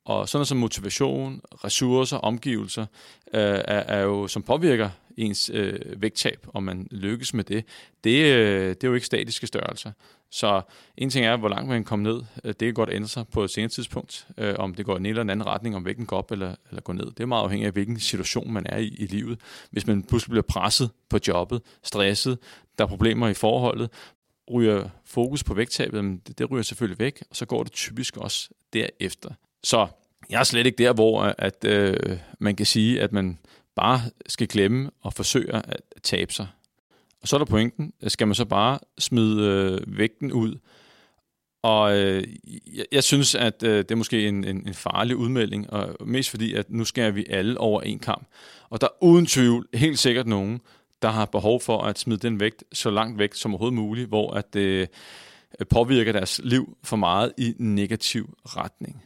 Og 0.05 0.29
sådan 0.29 0.37
noget 0.37 0.47
som 0.47 0.57
motivation, 0.57 1.41
ressourcer, 1.63 2.17
omgivelser, 2.17 2.85
øh, 3.33 3.41
er, 3.41 3.79
er 3.79 4.01
jo, 4.01 4.27
som 4.27 4.43
påvirker 4.43 4.89
ens 5.17 5.51
øh, 5.53 6.01
vægttab, 6.01 6.47
om 6.53 6.63
man 6.63 6.87
lykkes 6.91 7.33
med 7.33 7.43
det, 7.43 7.65
det, 8.03 8.25
øh, 8.25 8.69
det 8.69 8.83
er 8.83 8.87
jo 8.87 8.93
ikke 8.93 9.05
statiske 9.05 9.47
størrelser. 9.47 9.91
Så 10.31 10.61
en 10.97 11.09
ting 11.09 11.25
er, 11.25 11.37
hvor 11.37 11.49
langt 11.49 11.69
man 11.69 11.77
kan 11.77 11.83
komme 11.83 12.03
ned. 12.03 12.21
Øh, 12.43 12.47
det 12.47 12.59
kan 12.59 12.73
godt 12.73 12.89
ændre 12.93 13.07
sig 13.07 13.25
på 13.27 13.43
et 13.43 13.49
senere 13.49 13.69
tidspunkt, 13.69 14.27
øh, 14.37 14.55
om 14.57 14.73
det 14.73 14.85
går 14.85 14.93
i 14.93 14.97
en 14.97 15.05
eller 15.05 15.21
anden 15.21 15.45
retning, 15.45 15.75
om 15.75 15.85
vægten 15.85 16.05
går 16.05 16.17
op 16.17 16.31
eller, 16.31 16.55
eller 16.69 16.81
går 16.81 16.93
ned. 16.93 17.05
Det 17.05 17.19
er 17.19 17.25
meget 17.25 17.43
afhængigt 17.43 17.67
af, 17.67 17.73
hvilken 17.73 17.99
situation 17.99 18.51
man 18.51 18.65
er 18.69 18.77
i 18.77 18.87
i 18.87 19.05
livet. 19.05 19.39
Hvis 19.71 19.87
man 19.87 20.03
pludselig 20.03 20.31
bliver 20.31 20.43
presset 20.43 20.89
på 21.09 21.19
jobbet, 21.27 21.61
stresset, 21.83 22.37
der 22.77 22.83
er 22.83 22.87
problemer 22.87 23.27
i 23.27 23.33
forholdet, 23.33 23.89
ryger 24.51 24.89
fokus 25.05 25.43
på 25.43 25.53
vægttabet, 25.53 26.27
det, 26.27 26.39
det 26.39 26.51
ryger 26.51 26.63
selvfølgelig 26.63 26.99
væk, 26.99 27.23
og 27.29 27.35
så 27.35 27.45
går 27.45 27.63
det 27.63 27.71
typisk 27.71 28.17
også 28.17 28.49
derefter. 28.73 29.29
Så 29.63 29.87
jeg 30.29 30.39
er 30.39 30.43
slet 30.43 30.65
ikke 30.65 30.83
der, 30.83 30.93
hvor 30.93 31.21
øh, 31.23 31.33
at, 31.37 31.65
øh, 31.65 32.17
man 32.39 32.55
kan 32.55 32.65
sige, 32.65 33.01
at 33.01 33.13
man 33.13 33.39
bare 33.75 34.01
skal 34.27 34.47
glemme 34.47 34.91
og 35.01 35.13
forsøge 35.13 35.55
at 35.55 35.81
tabe 36.03 36.33
sig. 36.33 36.47
Og 37.21 37.27
så 37.27 37.35
er 37.35 37.37
der 37.37 37.45
pointen, 37.45 37.93
skal 38.07 38.27
man 38.27 38.35
så 38.35 38.45
bare 38.45 38.79
smide 38.97 39.43
øh, 39.43 39.97
vægten 39.97 40.31
ud. 40.31 40.55
Og 41.61 41.97
øh, 41.97 42.23
jeg, 42.75 42.85
jeg 42.91 43.03
synes, 43.03 43.35
at 43.35 43.63
øh, 43.63 43.77
det 43.77 43.91
er 43.91 43.95
måske 43.95 44.27
en, 44.27 44.43
en, 44.43 44.67
en 44.67 44.73
farlig 44.73 45.15
udmelding, 45.15 45.73
og 45.73 46.07
mest 46.07 46.29
fordi, 46.29 46.53
at 46.53 46.69
nu 46.69 46.85
skal 46.85 47.15
vi 47.15 47.25
alle 47.29 47.59
over 47.59 47.81
en 47.81 47.99
kamp. 47.99 48.27
Og 48.69 48.81
der 48.81 48.87
er 48.87 49.03
uden 49.03 49.25
tvivl 49.25 49.67
helt 49.73 49.99
sikkert 49.99 50.27
nogen, 50.27 50.61
der 51.01 51.09
har 51.09 51.25
behov 51.25 51.61
for 51.61 51.81
at 51.81 51.99
smide 51.99 52.19
den 52.19 52.39
vægt 52.39 52.63
så 52.73 52.89
langt 52.89 53.19
væk 53.19 53.33
som 53.33 53.51
overhovedet 53.51 53.75
muligt, 53.75 54.07
hvor 54.07 54.33
at 54.33 54.53
det 54.53 54.89
øh, 55.59 55.67
påvirker 55.69 56.11
deres 56.11 56.41
liv 56.43 56.77
for 56.83 56.97
meget 56.97 57.33
i 57.37 57.53
negativ 57.57 58.37
retning. 58.45 59.03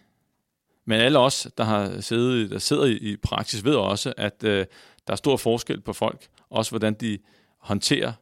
Men 0.86 1.00
alle 1.00 1.20
os, 1.20 1.48
der 1.58 1.64
har 1.64 2.02
siddet, 2.02 2.52
der 2.52 2.60
sidder 2.60 2.86
i 2.86 3.18
praksis, 3.24 3.66
ved 3.66 3.76
også, 3.76 4.14
at 4.18 4.44
øh, 4.44 4.66
der 5.08 5.14
er 5.14 5.16
stor 5.16 5.38
forskel 5.38 5.82
på 5.82 5.94
folk, 5.94 6.28
også 6.50 6.72
hvordan 6.72 6.94
de 6.94 7.18
håndterer 7.60 8.14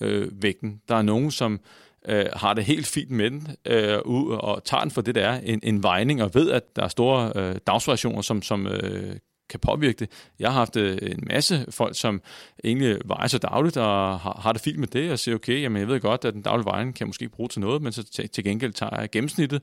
øh, 0.00 0.42
vægten. 0.42 0.80
Der 0.88 0.94
er 0.94 1.02
nogen, 1.02 1.30
som 1.30 1.60
øh, 2.08 2.26
har 2.32 2.54
det 2.54 2.64
helt 2.64 2.86
fint 2.86 3.10
med 3.10 3.30
den, 3.30 3.48
øh, 3.64 3.98
og 4.38 4.64
tager 4.64 4.80
den 4.80 4.90
for 4.90 5.00
det, 5.00 5.14
der 5.14 5.28
er, 5.28 5.40
en, 5.40 5.60
en 5.62 5.82
vejning, 5.82 6.22
og 6.22 6.34
ved, 6.34 6.50
at 6.50 6.76
der 6.76 6.82
er 6.82 6.88
store 6.88 7.32
øh, 7.34 7.56
dagsvariationer, 7.66 8.22
som, 8.22 8.42
som 8.42 8.66
øh, 8.66 9.16
kan 9.48 9.60
påvirke 9.60 9.98
det. 9.98 10.10
Jeg 10.38 10.52
har 10.52 10.58
haft 10.58 10.76
øh, 10.76 10.98
en 11.02 11.24
masse 11.26 11.66
folk, 11.70 11.98
som 11.98 12.22
egentlig 12.64 12.98
vejer 13.04 13.26
sig 13.26 13.42
dagligt 13.42 13.76
og 13.76 14.20
har, 14.20 14.40
har 14.42 14.52
det 14.52 14.62
fint 14.62 14.78
med 14.78 14.88
det, 14.88 15.12
og 15.12 15.18
siger, 15.18 15.34
okay, 15.34 15.62
jamen 15.62 15.80
jeg 15.80 15.88
ved 15.88 16.00
godt, 16.00 16.24
at 16.24 16.34
den 16.34 16.42
daglige 16.42 16.64
vejen 16.64 16.92
kan 16.92 17.04
jeg 17.04 17.08
måske 17.08 17.28
bruge 17.28 17.48
til 17.48 17.60
noget, 17.60 17.82
men 17.82 17.92
så 17.92 18.02
til, 18.04 18.28
til 18.28 18.44
gengæld 18.44 18.72
tager 18.72 19.00
jeg 19.00 19.10
gennemsnittet, 19.10 19.62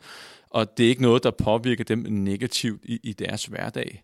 og 0.49 0.77
det 0.77 0.85
er 0.85 0.89
ikke 0.89 1.01
noget, 1.01 1.23
der 1.23 1.31
påvirker 1.31 1.83
dem 1.83 1.99
negativt 2.09 2.85
i, 2.85 2.99
i 3.03 3.13
deres 3.13 3.45
hverdag. 3.45 4.03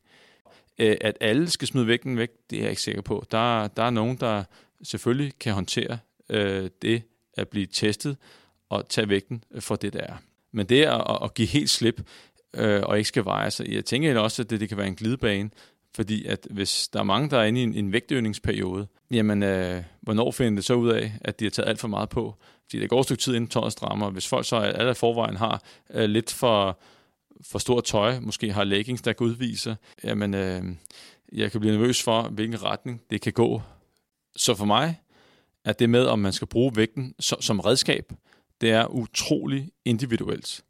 At 0.77 1.17
alle 1.21 1.49
skal 1.49 1.67
smide 1.67 1.87
vægten 1.87 2.17
væk, 2.17 2.29
det 2.49 2.57
er 2.57 2.61
jeg 2.61 2.69
ikke 2.69 2.81
sikker 2.81 3.01
på. 3.01 3.25
Der, 3.31 3.67
der 3.67 3.83
er 3.83 3.89
nogen, 3.89 4.17
der 4.17 4.43
selvfølgelig 4.83 5.33
kan 5.39 5.53
håndtere 5.53 5.97
øh, 6.29 6.69
det 6.81 7.01
at 7.37 7.47
blive 7.47 7.65
testet 7.65 8.17
og 8.69 8.89
tage 8.89 9.09
vægten 9.09 9.43
for 9.59 9.75
det, 9.75 9.93
der 9.93 9.99
er. 9.99 10.13
Men 10.51 10.65
det 10.65 10.83
at, 10.83 11.17
at 11.23 11.33
give 11.33 11.47
helt 11.47 11.69
slip, 11.69 12.01
øh, 12.53 12.81
og 12.83 12.97
ikke 12.97 13.07
skal 13.07 13.25
veje 13.25 13.51
sig. 13.51 13.73
Jeg 13.73 13.85
tænker 13.85 14.19
også, 14.19 14.41
at 14.41 14.49
det, 14.49 14.59
det 14.59 14.69
kan 14.69 14.77
være 14.77 14.87
en 14.87 14.95
glidebane, 14.95 15.49
fordi 15.95 16.25
at 16.25 16.47
hvis 16.49 16.87
der 16.87 16.99
er 16.99 17.03
mange, 17.03 17.29
der 17.29 17.37
er 17.37 17.43
inde 17.43 17.61
i 17.61 17.63
en, 17.63 17.73
en 17.73 17.91
vægtøgningsperiode, 17.91 18.87
jamen 19.11 19.43
øh, 19.43 19.83
hvornår 20.01 20.31
finder 20.31 20.55
det 20.55 20.65
så 20.65 20.73
ud 20.73 20.89
af, 20.89 21.13
at 21.21 21.39
de 21.39 21.45
har 21.45 21.49
taget 21.49 21.69
alt 21.69 21.79
for 21.79 21.87
meget 21.87 22.09
på? 22.09 22.35
Fordi 22.69 22.81
det 22.81 22.89
går 22.89 22.99
et 22.99 23.05
stykke 23.05 23.21
tid 23.21 23.35
inden 23.35 23.49
tøjet 23.49 23.71
strammer. 23.71 24.09
Hvis 24.09 24.27
folk 24.27 24.45
så 24.45 24.55
alle 24.55 24.95
forvejen 24.95 25.37
har 25.37 25.63
øh, 25.93 26.09
lidt 26.09 26.33
for, 26.33 26.79
for 27.41 27.59
stort 27.59 27.83
tøj, 27.83 28.19
måske 28.19 28.53
har 28.53 28.63
leggings, 28.63 29.01
der 29.01 29.13
kan 29.13 29.27
udvise, 29.27 29.77
jamen 30.03 30.33
øh, 30.33 30.63
jeg 31.31 31.51
kan 31.51 31.59
blive 31.59 31.73
nervøs 31.73 32.03
for, 32.03 32.21
hvilken 32.21 32.63
retning 32.63 33.01
det 33.09 33.21
kan 33.21 33.33
gå. 33.33 33.61
Så 34.35 34.55
for 34.55 34.65
mig 34.65 34.99
er 35.65 35.73
det 35.73 35.89
med, 35.89 36.05
om 36.05 36.19
man 36.19 36.33
skal 36.33 36.47
bruge 36.47 36.75
vægten 36.75 37.15
som 37.19 37.59
redskab, 37.59 38.13
det 38.61 38.71
er 38.71 38.85
utrolig 38.85 39.69
individuelt. 39.85 40.63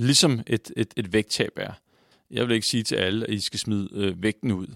Ligesom 0.00 0.40
et, 0.46 0.72
et, 0.76 0.94
et 0.96 1.12
vægttab 1.12 1.52
er. 1.56 1.72
Jeg 2.30 2.48
vil 2.48 2.54
ikke 2.54 2.66
sige 2.66 2.82
til 2.82 2.96
alle, 2.96 3.26
at 3.26 3.34
I 3.34 3.40
skal 3.40 3.60
smide 3.60 3.88
øh, 3.92 4.22
vægten 4.22 4.52
ud. 4.52 4.66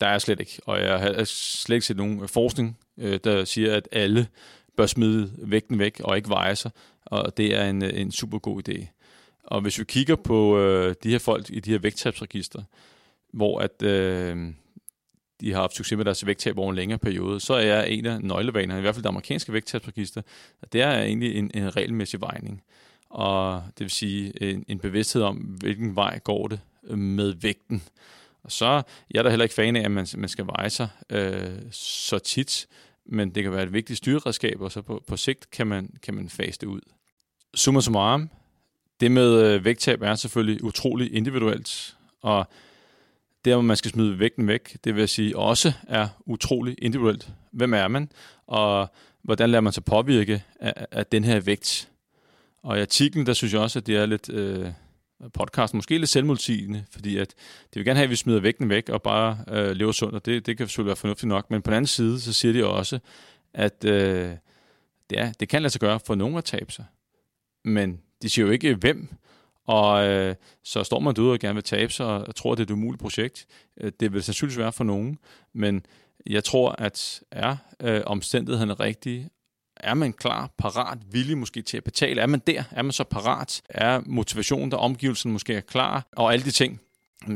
Der 0.00 0.06
er 0.06 0.18
slet 0.18 0.40
ikke. 0.40 0.60
Og 0.64 0.80
jeg 0.80 0.98
har 0.98 1.24
slet 1.24 1.76
ikke 1.76 1.86
set 1.86 1.96
nogen 1.96 2.28
forskning, 2.28 2.78
øh, 2.98 3.20
der 3.24 3.44
siger, 3.44 3.76
at 3.76 3.88
alle 3.92 4.28
bør 4.76 4.86
smide 4.86 5.32
vægten 5.38 5.78
væk 5.78 6.00
og 6.04 6.16
ikke 6.16 6.28
veje 6.28 6.56
sig. 6.56 6.70
Og 7.04 7.36
det 7.36 7.54
er 7.54 7.70
en, 7.70 7.84
øh, 7.84 8.00
en 8.00 8.12
super 8.12 8.38
god 8.38 8.68
idé. 8.68 8.86
Og 9.44 9.60
hvis 9.60 9.78
vi 9.78 9.84
kigger 9.84 10.16
på 10.16 10.58
øh, 10.58 10.94
de 11.02 11.10
her 11.10 11.18
folk 11.18 11.50
i 11.50 11.60
de 11.60 11.70
her 11.70 11.78
vægttabsregister, 11.78 12.62
hvor 13.32 13.60
at 13.60 13.82
øh, 13.82 14.52
de 15.40 15.52
har 15.52 15.60
haft 15.60 15.76
succes 15.76 15.96
med 15.96 16.04
deres 16.04 16.26
vægttab 16.26 16.58
over 16.58 16.70
en 16.70 16.76
længere 16.76 16.98
periode, 16.98 17.40
så 17.40 17.54
er 17.54 17.82
en 17.82 18.06
af 18.06 18.20
nøglevanerne, 18.22 18.78
i 18.78 18.82
hvert 18.82 18.94
fald 18.94 19.02
det 19.02 19.08
amerikanske 19.08 19.52
vægttabsregister, 19.52 20.22
det 20.72 20.80
er 20.80 21.02
egentlig 21.02 21.36
en, 21.36 21.50
en 21.54 21.76
regelmæssig 21.76 22.20
vejning. 22.20 22.62
Og 23.10 23.62
det 23.78 23.84
vil 23.84 23.90
sige 23.90 24.42
en, 24.42 24.64
en 24.68 24.78
bevidsthed 24.78 25.22
om, 25.22 25.36
hvilken 25.36 25.96
vej 25.96 26.18
går 26.18 26.48
det 26.48 26.60
øh, 26.84 26.98
med 26.98 27.34
vægten. 27.34 27.82
Og 28.42 28.52
så 28.52 28.82
jeg 29.10 29.18
er 29.18 29.22
der 29.22 29.30
heller 29.30 29.44
ikke 29.44 29.54
fan 29.54 29.76
af, 29.76 29.84
at 29.84 29.90
man, 29.90 30.06
man 30.16 30.28
skal 30.28 30.46
veje 30.46 30.70
sig 30.70 30.88
øh, 31.10 31.58
så 31.70 32.18
tit, 32.18 32.66
men 33.06 33.34
det 33.34 33.42
kan 33.42 33.52
være 33.52 33.62
et 33.62 33.72
vigtigt 33.72 33.96
styreredskab, 33.96 34.60
og 34.60 34.72
så 34.72 34.82
på, 34.82 35.02
på 35.06 35.16
sigt 35.16 35.50
kan 35.50 35.66
man, 35.66 35.90
kan 36.02 36.14
man 36.14 36.28
fase 36.28 36.58
det 36.60 36.66
ud. 36.66 36.80
Summa 37.54 37.80
summarum, 37.80 38.30
det 39.00 39.10
med 39.10 39.42
øh, 39.42 39.64
vægttab 39.64 40.02
er 40.02 40.14
selvfølgelig 40.14 40.64
utrolig 40.64 41.14
individuelt, 41.14 41.96
og 42.22 42.46
det, 43.44 43.54
om 43.54 43.64
man 43.64 43.76
skal 43.76 43.90
smide 43.90 44.18
vægten 44.18 44.48
væk, 44.48 44.76
det 44.84 44.96
vil 44.96 45.08
sige 45.08 45.36
også 45.38 45.72
er 45.88 46.08
utrolig 46.26 46.74
individuelt. 46.78 47.28
Hvem 47.52 47.74
er 47.74 47.88
man, 47.88 48.10
og 48.46 48.90
hvordan 49.22 49.50
lader 49.50 49.60
man 49.60 49.72
sig 49.72 49.84
påvirke 49.84 50.42
af, 50.60 50.86
af 50.90 51.06
den 51.06 51.24
her 51.24 51.40
vægt? 51.40 51.88
Og 52.66 52.78
i 52.78 52.80
artiklen, 52.80 53.26
der 53.26 53.32
synes 53.32 53.52
jeg 53.52 53.60
også, 53.60 53.78
at 53.78 53.86
det 53.86 53.96
er 53.96 54.06
lidt... 54.06 54.28
Øh, 54.28 54.72
podcast 55.34 55.74
måske 55.74 55.98
lidt 55.98 56.10
selvmodsigende, 56.10 56.84
fordi 56.90 57.16
at 57.16 57.28
det 57.64 57.76
vil 57.76 57.84
gerne 57.84 57.96
have, 57.96 58.04
at 58.04 58.10
vi 58.10 58.16
smider 58.16 58.40
vægten 58.40 58.68
væk 58.68 58.88
og 58.88 59.02
bare 59.02 59.38
øh, 59.48 59.70
lever 59.70 59.92
sundt, 59.92 60.14
og 60.14 60.26
det, 60.26 60.46
det 60.46 60.56
kan 60.56 60.66
selvfølgelig 60.66 60.88
være 60.88 60.96
fornuftigt 60.96 61.28
nok. 61.28 61.50
Men 61.50 61.62
på 61.62 61.70
den 61.70 61.76
anden 61.76 61.86
side, 61.86 62.20
så 62.20 62.32
siger 62.32 62.52
de 62.52 62.66
også, 62.66 62.98
at 63.54 63.84
øh, 63.84 64.30
det, 65.10 65.18
er, 65.18 65.32
det 65.32 65.48
kan 65.48 65.62
lade 65.62 65.70
sig 65.70 65.80
gøre 65.80 66.00
for 66.06 66.14
nogen 66.14 66.36
at 66.36 66.44
tabe 66.44 66.72
sig. 66.72 66.84
Men 67.64 68.00
de 68.22 68.28
siger 68.28 68.46
jo 68.46 68.52
ikke 68.52 68.74
hvem, 68.74 69.08
og 69.66 70.08
øh, 70.08 70.34
så 70.64 70.84
står 70.84 71.00
man 71.00 71.14
derude 71.14 71.32
og 71.32 71.38
gerne 71.38 71.54
vil 71.54 71.64
tabe 71.64 71.92
sig, 71.92 72.06
og 72.06 72.34
tror, 72.34 72.52
at 72.52 72.58
det 72.58 72.62
er 72.62 72.66
et 72.66 72.78
umuligt 72.78 73.02
projekt. 73.02 73.46
Øh, 73.80 73.92
det 74.00 74.12
vil 74.12 74.22
sandsynligvis 74.22 74.58
være 74.58 74.72
for 74.72 74.84
nogen, 74.84 75.18
men 75.52 75.86
jeg 76.26 76.44
tror, 76.44 76.74
at 76.78 77.22
er 77.30 77.56
øh, 77.80 78.02
omstændighederne 78.06 78.74
rigtige, 78.74 79.30
er 79.76 79.94
man 79.94 80.12
klar, 80.12 80.50
parat, 80.58 80.98
villig 81.10 81.38
måske 81.38 81.62
til 81.62 81.76
at 81.76 81.84
betale? 81.84 82.20
Er 82.20 82.26
man 82.26 82.42
der? 82.46 82.64
Er 82.70 82.82
man 82.82 82.92
så 82.92 83.04
parat? 83.04 83.62
Er 83.68 84.00
motivationen 84.06 84.70
der, 84.70 84.76
omgivelsen 84.76 85.32
måske 85.32 85.54
er 85.54 85.60
klar? 85.60 86.06
Og 86.16 86.32
alle 86.32 86.44
de 86.44 86.50
ting, 86.50 86.80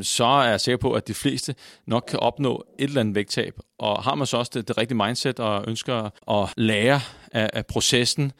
så 0.02 0.24
er 0.24 0.48
jeg 0.48 0.60
sikker 0.60 0.76
på, 0.78 0.92
at 0.92 1.08
de 1.08 1.14
fleste 1.14 1.54
nok 1.86 2.04
kan 2.08 2.18
opnå 2.18 2.64
et 2.78 2.84
eller 2.84 3.00
andet 3.00 3.14
vægttab. 3.14 3.58
Og 3.78 4.02
har 4.02 4.14
man 4.14 4.26
så 4.26 4.36
også 4.36 4.50
det, 4.54 4.68
det 4.68 4.78
rigtige 4.78 4.98
mindset 4.98 5.40
og 5.40 5.64
ønsker 5.68 6.10
at 6.30 6.48
lære 6.56 7.00
af, 7.32 7.50
af 7.52 7.66
processen, 7.66 8.32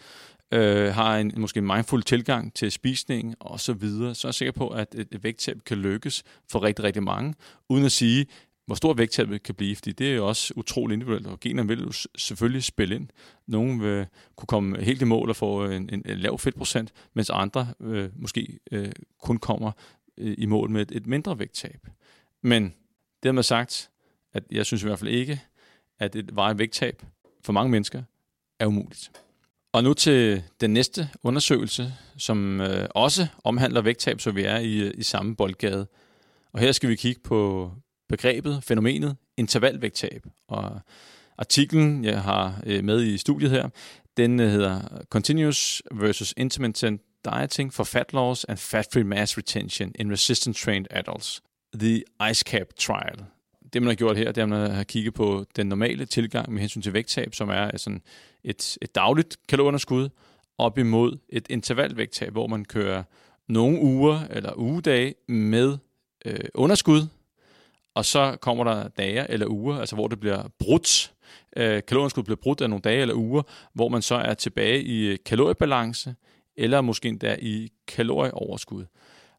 øh, 0.52 0.94
har 0.94 1.16
en 1.16 1.32
måske 1.36 1.58
en 1.58 1.66
mindful 1.66 2.02
tilgang 2.02 2.54
til 2.54 2.72
spisning 2.72 3.34
og 3.40 3.60
så 3.60 3.72
videre, 3.72 4.14
så 4.14 4.26
er 4.26 4.28
jeg 4.28 4.34
sikker 4.34 4.52
på, 4.52 4.68
at 4.68 4.94
et, 4.94 5.24
vægttab 5.24 5.56
kan 5.66 5.76
lykkes 5.76 6.22
for 6.50 6.62
rigtig, 6.62 6.84
rigtig 6.84 7.02
mange, 7.02 7.34
uden 7.68 7.84
at 7.84 7.92
sige, 7.92 8.26
hvor 8.70 8.74
stor 8.74 8.94
vægttabet 8.94 9.42
kan 9.42 9.54
blive, 9.54 9.76
fordi 9.76 9.92
det 9.92 10.10
er 10.10 10.14
jo 10.14 10.28
også 10.28 10.54
utroligt 10.56 10.96
individuelt, 10.96 11.26
og 11.26 11.40
generne 11.40 11.68
vil 11.68 11.80
jo 11.80 11.92
selvfølgelig 12.16 12.64
spille 12.64 12.94
ind. 12.94 13.08
Nogle 13.46 13.80
vil 13.80 14.06
kunne 14.36 14.46
komme 14.46 14.82
helt 14.82 15.02
i 15.02 15.04
mål 15.04 15.28
og 15.28 15.36
få 15.36 15.64
en, 15.64 15.90
en, 15.92 16.02
en 16.06 16.18
lav 16.18 16.38
fedtprocent, 16.38 16.92
mens 17.14 17.30
andre 17.30 17.68
øh, 17.80 18.10
måske 18.14 18.58
øh, 18.72 18.92
kun 19.22 19.38
kommer 19.38 19.72
øh, 20.18 20.34
i 20.38 20.46
mål 20.46 20.70
med 20.70 20.82
et, 20.82 20.96
et 20.96 21.06
mindre 21.06 21.38
vægttab. 21.38 21.86
Men 22.42 22.74
det 23.22 23.34
med 23.34 23.42
sagt, 23.42 23.90
at 24.32 24.44
jeg 24.50 24.66
synes 24.66 24.82
i 24.82 24.86
hvert 24.86 24.98
fald 24.98 25.10
ikke, 25.10 25.40
at 25.98 26.16
et 26.16 26.36
varigt 26.36 26.58
vægttab 26.58 27.02
for 27.44 27.52
mange 27.52 27.70
mennesker 27.70 28.02
er 28.58 28.66
umuligt. 28.66 29.10
Og 29.72 29.84
nu 29.84 29.94
til 29.94 30.42
den 30.60 30.70
næste 30.70 31.08
undersøgelse, 31.22 31.92
som 32.16 32.60
øh, 32.60 32.88
også 32.94 33.26
omhandler 33.44 33.80
vægttab, 33.80 34.20
så 34.20 34.30
vi 34.30 34.42
er 34.42 34.58
i, 34.58 34.78
øh, 34.78 34.94
i 34.94 35.02
samme 35.02 35.36
boldgade. 35.36 35.86
Og 36.52 36.60
her 36.60 36.72
skal 36.72 36.88
vi 36.88 36.94
kigge 36.94 37.20
på 37.24 37.72
begrebet, 38.10 38.64
fænomenet 38.64 39.16
intervalvægttab. 39.36 40.26
Og 40.48 40.80
artiklen, 41.38 42.04
jeg 42.04 42.22
har 42.22 42.62
øh, 42.66 42.84
med 42.84 43.02
i 43.02 43.18
studiet 43.18 43.50
her, 43.50 43.68
den 44.16 44.40
øh, 44.40 44.50
hedder 44.50 44.80
Continuous 45.10 45.82
versus 45.92 46.34
Intermittent 46.36 47.00
Dieting 47.24 47.74
for 47.74 47.84
Fat 47.84 48.12
Loss 48.12 48.44
and 48.44 48.58
Fat-Free 48.58 49.04
Mass 49.04 49.38
Retention 49.38 49.92
in 49.94 50.12
Resistant 50.12 50.56
Trained 50.56 50.86
Adults. 50.90 51.42
The 51.74 52.02
Ice 52.30 52.42
Cap 52.42 52.66
Trial. 52.78 53.24
Det, 53.72 53.82
man 53.82 53.88
har 53.88 53.94
gjort 53.94 54.16
her, 54.16 54.32
det 54.32 54.38
er, 54.38 54.42
at 54.42 54.48
man 54.48 54.70
har 54.70 54.84
kigget 54.84 55.14
på 55.14 55.44
den 55.56 55.66
normale 55.66 56.06
tilgang 56.06 56.52
med 56.52 56.60
hensyn 56.60 56.82
til 56.82 56.92
vægttab, 56.92 57.34
som 57.34 57.48
er 57.48 57.76
sådan 57.76 58.02
et, 58.44 58.78
et 58.82 58.94
dagligt 58.94 59.36
kalorunderskud, 59.48 60.08
op 60.58 60.78
imod 60.78 61.18
et 61.28 61.46
intervalvægttab, 61.50 62.32
hvor 62.32 62.46
man 62.46 62.64
kører 62.64 63.02
nogle 63.48 63.80
uger 63.80 64.20
eller 64.30 64.52
ugedage 64.56 65.14
med 65.28 65.78
øh, 66.24 66.40
underskud, 66.54 67.06
og 67.94 68.04
så 68.04 68.36
kommer 68.40 68.64
der 68.64 68.88
dage 68.88 69.30
eller 69.30 69.46
uger, 69.46 69.78
altså 69.78 69.94
hvor 69.96 70.08
det 70.08 70.20
bliver 70.20 70.48
brudt, 70.58 71.12
øh, 71.56 71.82
kalorieskud 71.88 72.22
bliver 72.22 72.36
brudt 72.42 72.60
af 72.60 72.70
nogle 72.70 72.82
dage 72.82 73.00
eller 73.00 73.14
uger, 73.14 73.42
hvor 73.74 73.88
man 73.88 74.02
så 74.02 74.14
er 74.14 74.34
tilbage 74.34 74.84
i 74.84 75.16
kaloriebalance, 75.16 76.14
eller 76.56 76.80
måske 76.80 77.08
endda 77.08 77.36
i 77.40 77.68
kalorieoverskud. 77.88 78.84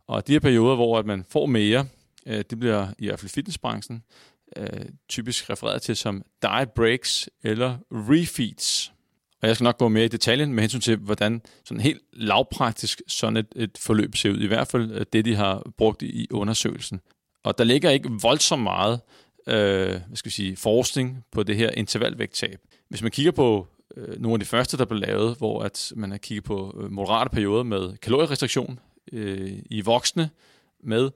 Og 0.08 0.28
de 0.28 0.32
her 0.32 0.40
perioder, 0.40 0.76
hvor 0.76 1.00
at 1.00 1.06
man 1.06 1.26
får 1.30 1.46
mere, 1.46 1.86
øh, 2.26 2.44
det 2.50 2.60
bliver 2.60 2.88
i 3.00 3.06
hvert 3.06 3.20
fald 3.20 3.30
fitnessbranchen 3.30 4.04
øh, 4.58 4.86
typisk 5.10 5.50
refereret 5.50 5.82
til 5.82 5.96
som 5.96 6.24
diet 6.42 6.72
breaks 6.72 7.30
eller 7.44 7.78
refeeds. 7.92 8.94
Og 9.42 9.48
jeg 9.48 9.56
skal 9.56 9.64
nok 9.64 9.78
gå 9.78 9.88
mere 9.88 10.06
i 10.06 10.08
detaljen 10.08 10.54
med 10.54 10.64
hensyn 10.64 10.80
til, 10.80 10.98
hvordan 10.98 11.42
sådan 11.66 11.82
helt 11.82 12.02
lavpraktisk 12.14 13.02
sådan 13.08 13.38
et, 13.38 13.48
et 13.56 13.78
forløb 13.78 14.16
ser 14.16 14.32
ud. 14.32 14.40
I 14.40 14.48
hvert 14.48 14.68
fald 14.68 14.92
øh, 14.92 15.06
det, 15.14 15.26
de 15.26 15.36
har 15.36 15.72
brugt 15.78 16.02
i 16.02 16.28
undersøgelsen. 16.32 17.02
Og 17.44 17.58
der 17.58 17.64
ligger 17.64 17.90
ikke 17.90 18.10
voldsomt 18.22 18.64
meget 18.64 19.00
øh, 19.48 19.90
hvad 19.90 20.16
skal 20.16 20.30
vi 20.30 20.34
sige, 20.34 20.58
forskning 20.58 21.26
på 21.32 21.44
det 21.44 21.56
her 21.58 21.70
intervalvægttab. 21.70 22.60
Hvis 22.88 23.02
man 23.02 23.12
kigger 23.12 23.32
på 23.32 23.68
øh, 23.98 24.22
nogle 24.22 24.36
af 24.36 24.40
de 24.40 24.46
første, 24.46 24.78
der 24.78 24.86
blev 24.86 25.00
lavet, 25.00 25.38
hvor 25.38 25.64
at 25.64 25.94
man 25.96 26.12
har 26.12 26.18
kigget 26.18 26.44
på 26.44 26.82
øh, 26.84 26.92
moderate 26.92 27.30
perioder 27.30 27.64
med 27.64 27.98
kalorierestriktion 27.98 28.80
øh, 29.12 29.52
i 29.66 29.82
voksne 29.82 30.30
med 30.84 31.10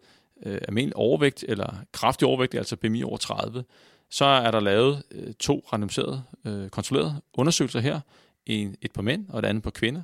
øh, 0.45 0.57
almindelig 0.67 0.95
overvægt 0.95 1.45
eller 1.47 1.73
kraftig 1.91 2.27
overvægt, 2.27 2.55
altså 2.55 2.75
BMI 2.75 3.03
over 3.03 3.17
30, 3.17 3.63
så 4.09 4.25
er 4.25 4.51
der 4.51 4.59
lavet 4.59 5.03
øh, 5.11 5.33
to 5.33 5.65
randomiserede, 5.73 6.23
øh, 6.45 6.69
kontrollerede 6.69 7.21
undersøgelser 7.33 7.79
her. 7.79 7.99
En, 8.45 8.75
et 8.81 8.91
på 8.91 9.01
mænd 9.01 9.25
og 9.29 9.39
et 9.39 9.45
andet 9.45 9.63
på 9.63 9.69
kvinder. 9.69 10.01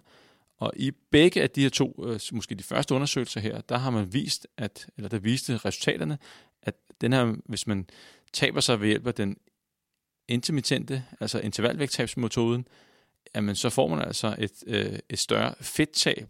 Og 0.62 0.74
i 0.76 0.92
begge 0.92 1.42
af 1.42 1.50
de 1.50 1.62
her 1.62 1.70
to, 1.70 2.06
øh, 2.08 2.20
måske 2.32 2.56
de 2.56 2.64
første 2.64 2.96
undersøgelser 2.96 3.40
her, 3.42 3.62
der 3.62 3.78
har 3.78 3.90
man 3.90 4.14
vist, 4.14 4.48
at, 4.58 4.88
eller 4.98 5.10
der 5.10 5.20
viste 5.20 5.58
resultaterne, 5.58 6.18
at 6.62 6.76
den 7.02 7.14
her, 7.14 7.36
hvis 7.46 7.68
man 7.68 7.88
taber 8.34 8.60
sig 8.60 8.82
ved 8.82 8.88
hjælp 8.88 9.08
af 9.08 9.14
den 9.14 9.38
intermittente, 10.28 11.04
altså 11.20 11.40
intervalvægttabsmetoden, 11.40 12.68
jamen 13.36 13.56
så 13.56 13.70
får 13.70 13.88
man 13.88 14.02
altså 14.02 14.36
et, 14.40 14.52
øh, 14.68 15.00
et 15.10 15.20
større 15.20 15.54
fedttab 15.62 16.28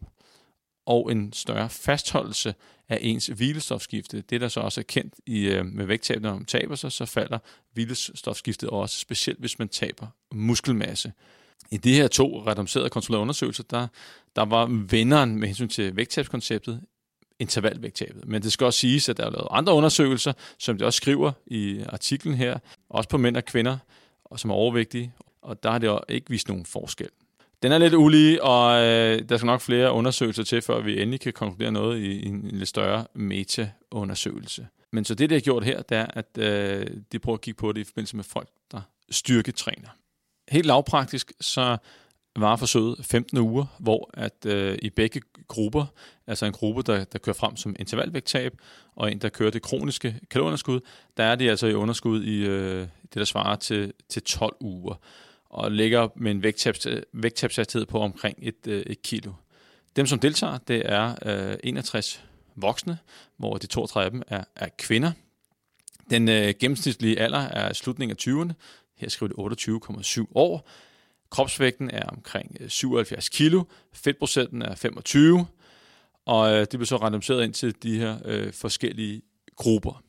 og 0.86 1.12
en 1.12 1.34
større 1.34 1.70
fastholdelse 1.70 2.56
af 2.90 2.98
ens 3.02 3.28
hvilestofskifte. 3.28 4.22
Det, 4.22 4.42
der 4.42 4.48
så 4.48 4.60
også 4.60 4.82
er 4.82 4.86
kendt 4.86 5.14
i, 5.26 5.48
øh, 5.48 5.66
med 5.66 5.86
vægttab, 5.86 6.22
når 6.22 6.34
man 6.34 6.46
taber 6.46 6.76
sig, 6.76 6.92
så 6.92 7.06
falder 7.06 7.40
hvilestofskiftet 7.74 8.70
også, 8.70 9.00
specielt 9.00 9.40
hvis 9.40 9.60
man 9.60 9.70
taber 9.70 10.08
muskelmasse. 10.32 11.14
I 11.72 11.78
de 11.78 11.94
her 11.94 12.08
to 12.08 12.44
randomiserede 12.48 12.90
kontrollerede 12.90 13.22
undersøgelser, 13.22 13.64
der, 13.64 13.88
der 14.36 14.46
var 14.46 14.66
vinderen 14.66 15.36
med 15.36 15.48
hensyn 15.48 15.68
til 15.68 15.96
vægttabskonceptet 15.96 16.82
intervalvægttabet. 17.40 18.28
Men 18.28 18.42
det 18.42 18.52
skal 18.52 18.66
også 18.66 18.80
siges, 18.80 19.10
at 19.10 19.18
der 19.18 19.26
er 19.26 19.30
lavet 19.30 19.48
andre 19.52 19.74
undersøgelser, 19.74 20.34
som 20.60 20.78
det 20.78 20.88
også 20.88 20.98
skriver 20.98 21.32
i 21.48 21.82
artiklen 21.90 22.36
her, 22.36 22.60
også 22.90 23.10
på 23.10 23.18
mænd 23.18 23.38
og 23.38 23.46
kvinder, 23.46 23.78
og 24.26 24.40
som 24.40 24.50
er 24.50 24.56
overvægtige, 24.56 25.14
og 25.42 25.64
der 25.64 25.72
har 25.72 25.78
det 25.78 26.00
ikke 26.10 26.30
vist 26.30 26.48
nogen 26.48 26.66
forskel. 26.66 27.10
Den 27.64 27.72
er 27.72 27.78
lidt 27.78 27.94
ulige, 27.94 28.44
og 28.44 28.82
øh, 28.82 29.30
der 29.30 29.38
skal 29.38 29.46
nok 29.46 29.62
flere 29.62 29.92
undersøgelser 29.92 30.44
til, 30.44 30.62
før 30.62 30.82
vi 30.82 31.02
endelig 31.02 31.20
kan 31.20 31.34
konkludere 31.34 31.72
noget 31.72 32.00
i, 32.00 32.12
i 32.12 32.26
en 32.26 32.48
lidt 32.48 32.70
større 32.70 33.06
meta-undersøgelse. 33.14 34.68
Men 34.92 35.06
så 35.06 35.16
det, 35.16 35.30
de 35.30 35.36
har 35.36 35.42
gjort 35.42 35.64
her, 35.64 35.82
det 35.82 35.98
er, 35.98 36.06
at 36.06 36.38
øh, 36.38 36.88
de 37.12 37.20
prøver 37.20 37.38
at 37.38 37.42
kigge 37.42 37.58
på 37.58 37.72
det 37.72 37.82
i 37.82 37.84
forbindelse 37.84 38.16
med 38.16 38.24
folk, 38.24 38.50
der 38.72 38.82
styrketræner. 39.12 39.90
Helt 40.52 40.66
lavpraktisk, 40.66 41.32
så 41.42 41.78
var 42.36 42.56
forsøget 42.56 43.06
15 43.06 43.38
uger, 43.38 43.66
hvor 43.80 44.10
at 44.14 44.46
øh, 44.46 44.78
i 44.82 44.90
begge 44.90 45.22
grupper, 45.48 45.86
altså 46.28 46.46
en 46.46 46.52
gruppe, 46.52 46.82
der, 46.82 47.04
der 47.04 47.20
kører 47.20 47.34
frem 47.34 47.56
som 47.56 47.76
intervalvægttab, 47.80 48.54
og 48.96 49.12
en, 49.12 49.20
der 49.20 49.30
kører 49.30 49.52
det 49.52 49.62
kroniske 49.62 50.20
kalorieunderskud, 50.30 50.80
der 51.18 51.24
er 51.24 51.36
de 51.36 51.50
altså 51.50 51.68
i 51.68 51.74
underskud 51.74 52.24
i 52.24 52.46
øh, 52.46 52.80
det, 53.04 53.16
der 53.16 53.24
svarer 53.24 53.56
til, 53.56 53.94
til 54.10 54.24
12 54.24 54.56
uger 54.60 54.96
og 55.50 55.72
ligger 55.72 56.08
med 56.16 56.32
en 56.32 56.44
vægttabshastighed 57.14 57.86
på 57.86 58.00
omkring 58.00 58.38
et, 58.42 58.68
øh, 58.68 58.82
et 58.82 59.02
kilo. 59.02 59.32
Dem, 59.96 60.06
som 60.06 60.20
deltager, 60.20 60.58
det 60.58 60.82
er 60.86 61.16
øh, 61.52 61.58
61 61.64 62.24
voksne, 62.56 62.98
hvor 63.38 63.58
de 63.58 63.68
32 63.68 64.06
af 64.06 64.12
dem 64.12 64.24
er, 64.28 64.44
er 64.56 64.70
kvinder. 64.78 65.12
Den 66.10 66.30
øh, 66.30 66.54
gennemsnitlige 66.60 67.20
alder 67.20 67.40
er 67.40 67.74
slutningen 67.74 68.18
af 68.18 68.28
20'erne. 68.28 68.54
Her 69.02 69.10
skriver 69.10 69.46
det 69.46 69.60
28,7 70.18 70.26
år. 70.36 70.70
Kropsvægten 71.30 71.90
er 71.92 72.06
omkring 72.06 72.58
øh, 72.60 72.70
77 72.70 73.30
kilo. 73.30 73.64
Fedtprocenten 73.94 74.62
er 74.62 74.76
25. 74.76 75.46
Og 76.26 76.54
øh, 76.54 76.60
det 76.60 76.70
bliver 76.70 76.86
så 76.86 76.96
randomiseret 76.96 77.44
ind 77.44 77.54
til 77.54 77.84
de 77.84 78.00
her 78.00 78.18
øh, 78.26 78.54
forskellige 78.54 79.22
grupper. 79.56 80.04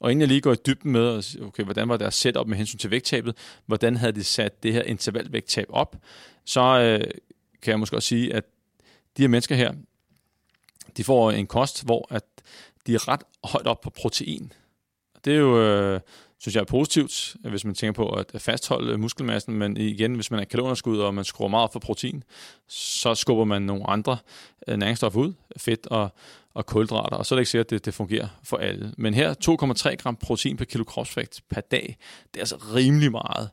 Og 0.00 0.10
inden 0.10 0.20
jeg 0.20 0.28
lige 0.28 0.40
går 0.40 0.52
i 0.52 0.56
dybden 0.66 0.92
med, 0.92 1.36
okay, 1.42 1.64
hvordan 1.64 1.88
var 1.88 1.96
deres 1.96 2.14
setup 2.14 2.46
med 2.46 2.56
hensyn 2.56 2.78
til 2.78 2.90
vægttabet, 2.90 3.36
hvordan 3.66 3.96
havde 3.96 4.12
de 4.12 4.24
sat 4.24 4.62
det 4.62 4.72
her 4.72 4.82
intervalvægttab 4.82 5.66
op, 5.68 5.96
så 6.44 6.60
øh, 6.60 7.10
kan 7.62 7.70
jeg 7.70 7.78
måske 7.78 7.96
også 7.96 8.08
sige, 8.08 8.34
at 8.34 8.44
de 9.16 9.22
her 9.22 9.28
mennesker 9.28 9.54
her, 9.54 9.72
de 10.96 11.04
får 11.04 11.30
en 11.30 11.46
kost, 11.46 11.84
hvor 11.84 12.06
at 12.10 12.24
de 12.86 12.94
er 12.94 13.08
ret 13.08 13.22
højt 13.44 13.66
op 13.66 13.80
på 13.80 13.90
protein. 13.90 14.52
Det 15.24 15.32
er 15.32 15.38
jo, 15.38 15.62
øh, 15.62 16.00
synes 16.40 16.54
jeg 16.54 16.60
er 16.60 16.64
positivt, 16.64 17.36
hvis 17.40 17.64
man 17.64 17.74
tænker 17.74 17.92
på 17.92 18.08
at 18.08 18.32
fastholde 18.38 18.98
muskelmassen, 18.98 19.54
men 19.54 19.76
igen, 19.76 20.14
hvis 20.14 20.30
man 20.30 20.40
er 20.40 20.44
kalorunderskud, 20.44 20.98
og 20.98 21.14
man 21.14 21.24
skruer 21.24 21.48
meget 21.48 21.64
op 21.64 21.72
for 21.72 21.80
protein, 21.80 22.24
så 22.68 23.14
skubber 23.14 23.44
man 23.44 23.62
nogle 23.62 23.90
andre 23.90 24.18
øh, 24.68 24.76
næringsstoffer 24.76 25.20
ud, 25.20 25.32
fedt 25.56 25.86
og, 25.86 26.08
og 26.54 26.66
kulhydrater, 26.66 27.16
og 27.16 27.26
så 27.26 27.34
er 27.34 27.36
det 27.36 27.40
ikke 27.40 27.50
sikkert, 27.50 27.66
at 27.66 27.70
det, 27.70 27.84
det 27.84 27.94
fungerer 27.94 28.28
for 28.44 28.56
alle. 28.56 28.94
Men 28.98 29.14
her 29.14 29.34
2,3 29.90 29.94
gram 29.94 30.16
protein 30.16 30.56
per 30.56 30.64
kilo 30.64 30.84
kropsvægt 30.84 31.40
per 31.50 31.60
dag, 31.60 31.96
det 32.34 32.36
er 32.36 32.42
altså 32.42 32.56
rimelig 32.56 33.10
meget. 33.10 33.50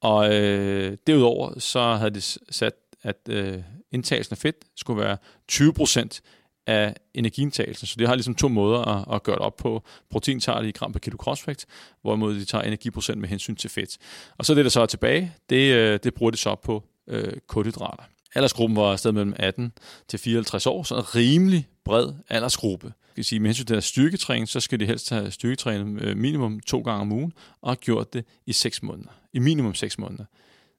Og 0.00 0.34
øh, 0.34 0.96
derudover 1.06 1.58
så 1.58 1.94
havde 1.94 2.10
de 2.10 2.20
sat, 2.50 2.74
at 3.02 3.16
øh, 3.28 3.58
indtagelsen 3.92 4.34
af 4.34 4.38
fedt 4.38 4.56
skulle 4.76 5.00
være 5.00 5.16
20 5.48 5.72
procent 5.72 6.22
af 6.66 6.94
energiindtagelsen. 7.14 7.86
Så 7.86 7.94
det 7.98 8.08
har 8.08 8.14
ligesom 8.14 8.34
to 8.34 8.48
måder 8.48 8.80
at, 8.80 9.14
at 9.14 9.22
gøre 9.22 9.36
det 9.36 9.42
op 9.42 9.56
på. 9.56 9.82
Protein 10.10 10.40
tager 10.40 10.62
de 10.62 10.68
i 10.68 10.72
gram 10.72 10.92
per 10.92 11.00
kilo 11.00 11.16
crossfit, 11.16 11.66
hvorimod 12.02 12.34
de 12.34 12.44
tager 12.44 12.62
energiprocent 12.62 13.18
med 13.18 13.28
hensyn 13.28 13.56
til 13.56 13.70
fedt. 13.70 13.98
Og 14.38 14.44
så 14.44 14.54
det, 14.54 14.64
der 14.64 14.70
så 14.70 14.80
er 14.80 14.86
tilbage, 14.86 15.32
det, 15.50 15.74
øh, 15.74 15.98
det 16.02 16.14
bruger 16.14 16.30
de 16.30 16.36
så 16.36 16.54
på 16.54 16.84
øh, 17.08 17.32
kulhydrater. 17.46 18.02
Aldersgruppen 18.34 18.76
var 18.76 18.92
afsted 18.92 19.12
mellem 19.12 19.34
18 19.36 19.72
til 20.08 20.18
54 20.18 20.66
år, 20.66 20.82
så 20.82 20.96
en 20.96 21.14
rimelig 21.14 21.68
bred 21.84 22.12
aldersgruppe. 22.28 22.92
Skal 23.10 23.24
sige, 23.24 23.40
med 23.40 23.48
hensyn 23.48 23.66
til 23.66 23.74
deres 23.74 23.84
styrketræning, 23.84 24.48
så 24.48 24.60
skal 24.60 24.80
de 24.80 24.86
helst 24.86 25.10
have 25.10 25.30
styrketrænet 25.30 26.02
øh, 26.02 26.16
minimum 26.16 26.60
to 26.60 26.80
gange 26.80 27.00
om 27.00 27.12
ugen, 27.12 27.32
og 27.60 27.70
have 27.70 27.76
gjort 27.76 28.12
det 28.12 28.24
i 28.46 28.52
6 28.52 28.82
måneder. 28.82 29.10
I 29.32 29.38
minimum 29.38 29.74
6 29.74 29.98
måneder. 29.98 30.24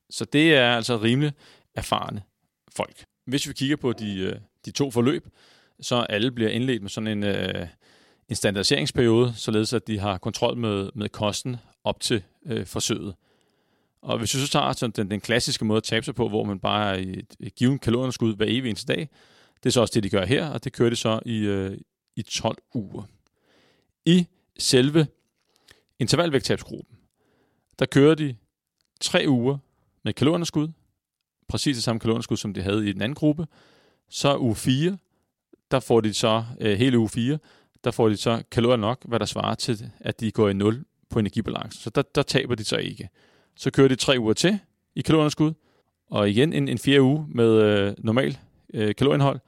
Så 0.10 0.26
det 0.26 0.56
er 0.56 0.76
altså 0.76 0.98
rimelig 0.98 1.32
erfarne 1.76 2.22
folk. 2.76 3.04
Hvis 3.26 3.48
vi 3.48 3.54
kigger 3.54 3.76
på 3.76 3.94
de, 3.94 4.20
øh, 4.20 4.36
de 4.66 4.72
to 4.72 4.92
forløb, 4.92 5.28
så 5.82 5.96
alle 5.96 6.32
bliver 6.32 6.50
indledt 6.50 6.82
med 6.82 6.90
sådan 6.90 7.08
en, 7.08 7.24
øh, 7.24 7.68
en 8.30 8.36
standardiseringsperiode, 8.36 9.34
således 9.36 9.74
at 9.74 9.88
de 9.88 10.00
har 10.00 10.18
kontrol 10.18 10.58
med, 10.58 10.90
med 10.96 11.10
kosten 11.10 11.58
op 11.84 12.00
til 12.00 12.24
øh, 12.46 12.66
forsøget. 12.66 13.16
Og 14.02 14.18
hvis 14.18 14.36
vi 14.36 14.40
så 14.40 14.48
tager 14.48 14.74
sådan 14.74 14.94
den, 14.96 15.12
den 15.12 15.22
klassiske 15.22 15.66
måde 15.66 15.78
at 15.78 15.84
tabe 15.84 16.06
sig 16.06 16.16
på, 16.16 16.30
hvor 16.30 16.44
man 16.44 16.60
bare 16.60 16.94
er 16.94 16.98
i 16.98 17.20
et, 17.20 17.36
et 17.40 17.56
givet 17.56 17.82
kalorieunderskud 17.82 18.36
hver 18.36 18.46
evig 18.50 18.70
eneste 18.70 18.94
dag, 18.94 19.10
det 19.64 19.70
er 19.70 19.72
så 19.72 19.82
også 19.82 19.92
det, 19.96 20.04
de 20.04 20.10
gør 20.10 20.26
her, 20.26 20.48
og 20.48 20.64
det 20.64 20.74
kører 20.74 20.90
de 20.90 20.96
så 20.96 21.20
i, 21.26 21.38
øh, 21.38 21.78
i 22.16 22.22
12 22.22 22.58
uger. 22.74 23.04
I 24.06 24.28
selve 24.60 25.08
intervalvægttabsgruppen, 26.00 26.98
der 27.80 27.86
kører 27.86 28.16
de 28.16 28.36
tre 29.02 29.26
uger 29.28 29.58
med 30.04 30.14
kalorieunderskud, 30.14 30.68
præcis 31.48 31.78
det 31.78 31.84
samme 31.84 32.00
kalorieunderskud, 32.00 32.38
som 32.38 32.54
de 32.54 32.62
havde 32.62 32.90
i 32.90 32.94
den 32.94 33.02
anden 33.02 33.16
gruppe. 33.16 33.48
Så 34.10 34.38
uge 34.38 34.56
4, 34.56 34.98
der 35.72 35.80
får 35.80 36.02
de 36.02 36.14
så, 36.14 36.44
øh, 36.60 36.78
hele 36.78 37.00
uge 37.00 37.10
4, 37.10 37.38
der 37.84 37.92
får 37.92 38.10
de 38.10 38.18
så 38.18 38.44
kalorier 38.52 38.78
nok, 38.78 39.06
hvad 39.06 39.20
der 39.20 39.26
svarer 39.26 39.56
til, 39.56 39.92
at 40.00 40.20
de 40.20 40.32
går 40.32 40.50
i 40.50 40.54
0 40.54 40.86
på 41.10 41.20
energibalancen. 41.20 41.82
Så 41.82 41.90
der, 41.90 42.02
der 42.16 42.24
taber 42.24 42.56
de 42.56 42.64
så 42.64 42.78
ikke. 42.78 43.10
Så 43.56 43.72
kører 43.72 43.88
de 43.88 43.96
tre 43.96 44.16
uger 44.20 44.34
til 44.34 44.60
i 44.96 45.02
kalorieunderskud, 45.02 45.54
og 46.10 46.30
igen 46.30 46.54
en, 46.54 46.68
en 46.68 46.78
fjerde 46.78 47.02
uge 47.02 47.26
med 47.30 47.50
øh, 47.50 47.94
normal 47.98 48.38
øh, 48.74 48.96
kalorieindhold, 48.96 49.40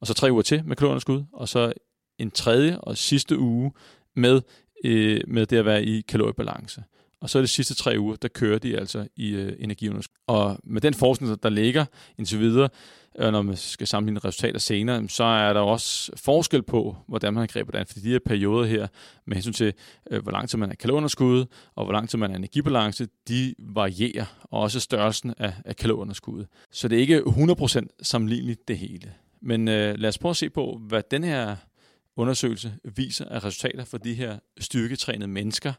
og 0.00 0.06
så 0.06 0.14
tre 0.14 0.32
uger 0.32 0.42
til 0.42 0.64
med 0.64 0.76
kalorieunderskud, 0.76 1.24
og 1.32 1.48
så 1.48 1.72
en 2.18 2.30
tredje 2.30 2.78
og 2.78 2.96
sidste 2.96 3.38
uge 3.38 3.72
med, 4.16 4.42
øh, 4.84 5.20
med 5.26 5.46
det 5.46 5.56
at 5.56 5.64
være 5.64 5.84
i 5.84 6.00
kaloriebalance. 6.00 6.82
Og 7.20 7.30
så 7.30 7.38
er 7.38 7.42
det 7.42 7.50
sidste 7.50 7.74
tre 7.74 7.98
uger, 7.98 8.16
der 8.16 8.28
kører 8.28 8.58
de 8.58 8.78
altså 8.78 9.08
i 9.16 9.30
øh, 9.30 9.52
energiunderskud. 9.58 10.14
Og 10.26 10.58
med 10.64 10.80
den 10.80 10.94
forskning, 10.94 11.42
der 11.42 11.48
ligger 11.48 11.84
indtil 12.18 12.38
videre, 12.38 12.68
øh, 13.18 13.32
når 13.32 13.42
man 13.42 13.56
skal 13.56 13.86
sammenligne 13.86 14.20
resultater 14.20 14.58
senere, 14.58 15.08
så 15.08 15.24
er 15.24 15.52
der 15.52 15.60
også 15.60 16.12
forskel 16.16 16.62
på, 16.62 16.96
hvordan 17.08 17.34
man 17.34 17.46
griber 17.46 17.70
det 17.70 17.78
an. 17.78 17.86
Fordi 17.86 18.00
de 18.00 18.08
her 18.08 18.18
perioder 18.26 18.66
her, 18.66 18.86
med 19.26 19.36
hensyn 19.36 19.52
til, 19.52 19.72
øh, 20.10 20.22
hvor 20.22 20.32
lang 20.32 20.48
tid 20.48 20.58
man 20.58 20.70
er 20.70 20.74
kalorieunderskud, 20.74 21.46
og 21.74 21.84
hvor 21.84 21.92
lang 21.92 22.08
tid 22.08 22.18
man 22.18 22.30
er 22.30 22.36
energibalance, 22.36 23.08
de 23.28 23.54
varierer, 23.58 24.24
og 24.42 24.60
også 24.60 24.80
størrelsen 24.80 25.34
af, 25.38 25.52
af 25.64 25.76
kalorunderskuddet. 25.76 26.46
Så 26.70 26.88
det 26.88 26.96
er 26.96 27.00
ikke 27.00 27.22
100% 27.26 27.86
sammenligneligt 28.02 28.68
det 28.68 28.78
hele. 28.78 29.12
Men 29.42 29.68
øh, 29.68 29.98
lad 29.98 30.08
os 30.08 30.18
prøve 30.18 30.30
at 30.30 30.36
se 30.36 30.50
på, 30.50 30.80
hvad 30.88 31.02
den 31.10 31.24
her 31.24 31.56
undersøgelse 32.16 32.72
viser 32.96 33.24
af 33.24 33.44
resultater 33.44 33.84
for 33.84 33.98
de 33.98 34.14
her 34.14 34.38
styrketrænede 34.60 35.28
mennesker, 35.28 35.72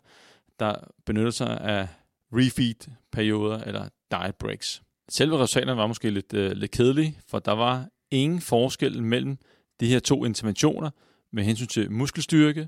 der 0.61 0.75
benytter 1.05 1.31
sig 1.31 1.61
af 1.61 1.87
refeed-perioder 2.33 3.63
eller 3.63 3.89
diet 4.11 4.35
breaks. 4.35 4.81
Selve 5.09 5.37
resultaterne 5.37 5.77
var 5.77 5.87
måske 5.87 6.09
lidt, 6.09 6.33
øh, 6.33 6.51
lidt 6.51 6.71
kedelige, 6.71 7.17
for 7.27 7.39
der 7.39 7.51
var 7.51 7.89
ingen 8.11 8.41
forskel 8.41 9.03
mellem 9.03 9.37
de 9.79 9.87
her 9.87 9.99
to 9.99 10.25
interventioner 10.25 10.89
med 11.31 11.43
hensyn 11.43 11.67
til 11.67 11.91
muskelstyrke, 11.91 12.67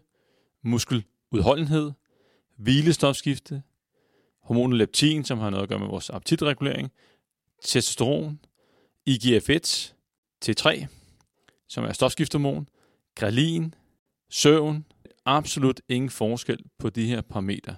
muskeludholdenhed, 0.63 1.91
hvilestofskifte, 2.57 3.63
hormonet 4.43 4.77
leptin, 4.77 5.23
som 5.23 5.39
har 5.39 5.49
noget 5.49 5.63
at 5.63 5.69
gøre 5.69 5.79
med 5.79 5.87
vores 5.87 6.09
appetitregulering, 6.09 6.91
testosteron, 7.65 8.39
IGF-1, 9.09 9.93
T3, 10.45 10.85
som 11.67 11.83
er 11.83 11.93
stofskiftehormon, 11.93 12.67
grelin, 13.15 13.73
søvn, 14.29 14.85
absolut 15.25 15.81
ingen 15.89 16.09
forskel 16.09 16.59
på 16.79 16.89
de 16.89 17.05
her 17.05 17.21
parametre. 17.21 17.75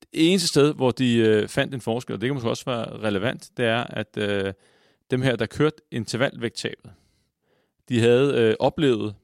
Det 0.00 0.08
eneste 0.12 0.48
sted, 0.48 0.74
hvor 0.74 0.90
de 0.90 1.16
øh, 1.16 1.48
fandt 1.48 1.74
en 1.74 1.80
forskel, 1.80 2.14
og 2.14 2.20
det 2.20 2.26
kan 2.26 2.34
måske 2.34 2.50
også 2.50 2.64
være 2.64 2.98
relevant, 2.98 3.50
det 3.56 3.64
er, 3.64 3.84
at 3.84 4.16
øh, 4.16 4.52
dem 5.10 5.22
her, 5.22 5.36
der 5.36 5.46
kørte 5.46 5.76
intervalvægttabet, 5.90 6.92
de 7.88 8.00
havde 8.00 8.34
øh, 8.34 8.54
oplevet 8.58 9.14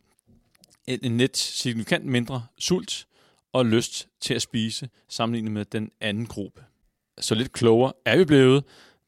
en, 0.87 0.99
en 1.03 1.17
net 1.17 1.37
signifikant 1.37 2.05
mindre 2.05 2.47
sult 2.59 3.07
og 3.53 3.67
lyst 3.67 4.09
til 4.21 4.35
at 4.35 4.43
spise, 4.43 4.89
sammenlignet 5.09 5.53
med 5.53 5.65
den 5.65 5.91
anden 6.01 6.27
gruppe. 6.27 6.65
Så 7.21 7.35
lidt 7.35 7.53
klogere 7.53 7.93
er 8.05 8.17
vi 8.17 8.25
blevet. 8.25 8.65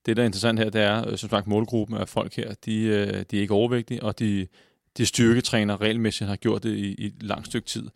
Det, 0.06 0.16
der 0.16 0.22
er 0.22 0.26
interessant 0.26 0.58
her, 0.58 0.70
det 0.70 0.80
er, 0.80 1.08
øh, 1.08 1.18
som 1.18 1.30
sagt, 1.30 1.46
målgruppen 1.46 1.96
af 1.96 2.08
folk 2.08 2.36
her, 2.36 2.54
de, 2.64 2.82
øh, 2.82 3.24
de 3.30 3.36
er 3.36 3.40
ikke 3.40 3.54
overvægtige, 3.54 4.02
og 4.02 4.18
de, 4.18 4.46
de 4.96 5.06
styrketræner 5.06 5.80
regelmæssigt 5.80 6.28
har 6.28 6.36
gjort 6.36 6.62
det 6.62 6.76
i, 6.76 6.94
i 6.94 7.06
et 7.06 7.22
langt 7.22 7.46
stykke 7.46 7.66
tid. 7.66 7.88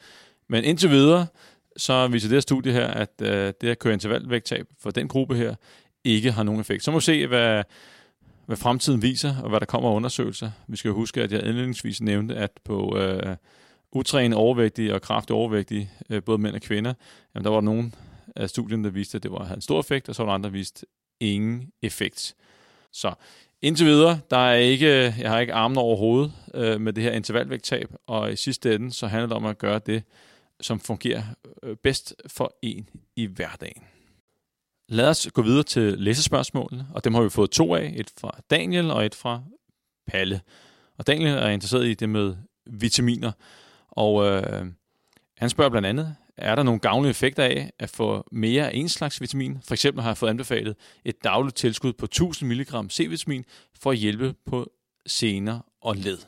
Men 0.49 0.65
indtil 0.65 0.91
videre, 0.91 1.27
så 1.77 2.09
viser 2.09 2.29
det 2.29 2.37
her 2.37 2.41
studie 2.41 2.73
her, 2.73 2.87
at 2.87 3.11
øh, 3.23 3.53
det 3.61 3.69
at 3.69 3.79
køre 3.79 3.93
intervalvægttab 3.93 4.67
for 4.81 4.91
den 4.91 5.09
gruppe 5.09 5.37
her, 5.37 5.55
ikke 6.05 6.33
har 6.33 6.43
nogen 6.43 6.61
effekt. 6.61 6.85
Så 6.85 6.91
må 6.91 6.99
vi 6.99 7.03
se, 7.03 7.27
hvad, 7.27 7.63
hvad 8.47 8.57
fremtiden 8.57 9.03
viser, 9.03 9.35
og 9.43 9.49
hvad 9.49 9.61
der 9.61 9.67
kommer 9.67 9.91
af 9.91 9.95
undersøgelser. 9.95 10.51
Vi 10.69 10.77
skal 10.77 10.89
jo 10.89 10.95
huske, 10.95 11.23
at 11.23 11.33
jeg 11.33 11.43
indledningsvis 11.43 12.01
nævnte, 12.01 12.35
at 12.37 12.51
på 12.65 12.99
øh, 12.99 13.37
utrænet 13.93 14.39
overvægtige 14.39 14.95
og 14.95 15.03
kraftigt 15.03 15.31
overvægtige, 15.31 15.91
øh, 16.11 16.23
både 16.23 16.39
mænd 16.39 16.55
og 16.55 16.61
kvinder, 16.61 16.95
jamen, 17.35 17.45
der 17.45 17.51
var 17.51 17.61
nogle 17.61 17.93
af 18.37 18.51
studierne, 18.51 18.85
der 18.85 18.91
viste, 18.91 19.17
at 19.17 19.23
det 19.23 19.31
var, 19.31 19.45
havde 19.45 19.59
en 19.59 19.63
stor 19.63 19.81
effekt, 19.81 20.09
og 20.09 20.15
så 20.15 20.23
var 20.23 20.31
der 20.31 20.35
andre, 20.35 20.49
der 20.49 20.53
viste 20.53 20.87
ingen 21.21 21.71
effekt. 21.83 22.35
Så 22.93 23.15
indtil 23.63 23.87
videre, 23.87 24.21
der 24.31 24.37
er 24.37 24.55
ikke, 24.55 25.15
jeg 25.19 25.31
har 25.31 25.41
ikke 25.41 25.55
armen 25.55 25.79
over 25.79 25.97
hovedet 25.97 26.33
øh, 26.55 26.81
med 26.81 26.93
det 26.93 27.03
her 27.03 27.13
intervalvægttab, 27.13 27.89
og 28.07 28.33
i 28.33 28.37
sidste 28.37 28.75
ende, 28.75 28.93
så 28.93 29.07
handler 29.07 29.27
det 29.27 29.37
om 29.37 29.47
at 29.47 29.59
gøre 29.59 29.81
det, 29.87 30.03
som 30.61 30.81
fungerer 30.81 31.23
øh, 31.63 31.77
bedst 31.77 32.15
for 32.27 32.57
en 32.63 32.89
i 33.17 33.27
hverdagen. 33.27 33.83
Lad 34.89 35.09
os 35.09 35.29
gå 35.35 35.43
videre 35.43 35.63
til 35.63 35.99
læsespørgsmålene, 35.99 36.87
og 36.95 37.05
dem 37.05 37.15
har 37.15 37.23
vi 37.23 37.31
fået 37.31 37.51
to 37.51 37.75
af. 37.75 37.93
Et 37.97 38.13
fra 38.21 38.41
Daniel 38.51 38.91
og 38.91 39.07
et 39.07 39.15
fra 39.15 39.43
Palle. 40.07 40.41
Og 40.99 41.07
Daniel 41.07 41.35
er 41.35 41.49
interesseret 41.49 41.87
i 41.87 41.95
det 41.95 42.09
med 42.09 42.37
vitaminer, 42.67 43.33
og 43.89 44.27
øh, 44.27 44.67
han 45.37 45.51
spørger 45.51 45.71
blandt 45.71 45.87
andet, 45.87 46.17
er 46.37 46.55
der 46.55 46.63
nogle 46.63 46.81
gavnlige 46.81 47.11
effekter 47.11 47.45
af 47.45 47.71
at 47.79 47.91
få 47.91 48.29
mere 48.33 48.71
af 48.71 48.77
en 48.77 48.89
slags 48.89 49.21
vitamin? 49.21 49.59
For 49.63 49.75
eksempel 49.75 50.03
har 50.03 50.11
jeg 50.11 50.17
fået 50.17 50.31
anbefalet 50.31 50.77
et 51.05 51.25
dagligt 51.25 51.57
tilskud 51.57 51.93
på 51.93 52.05
1000 52.05 52.51
mg 52.51 52.93
C-vitamin 52.93 53.45
for 53.81 53.91
at 53.91 53.97
hjælpe 53.97 54.35
på 54.47 54.71
sener 55.07 55.61
og 55.81 55.97
led. 55.97 56.19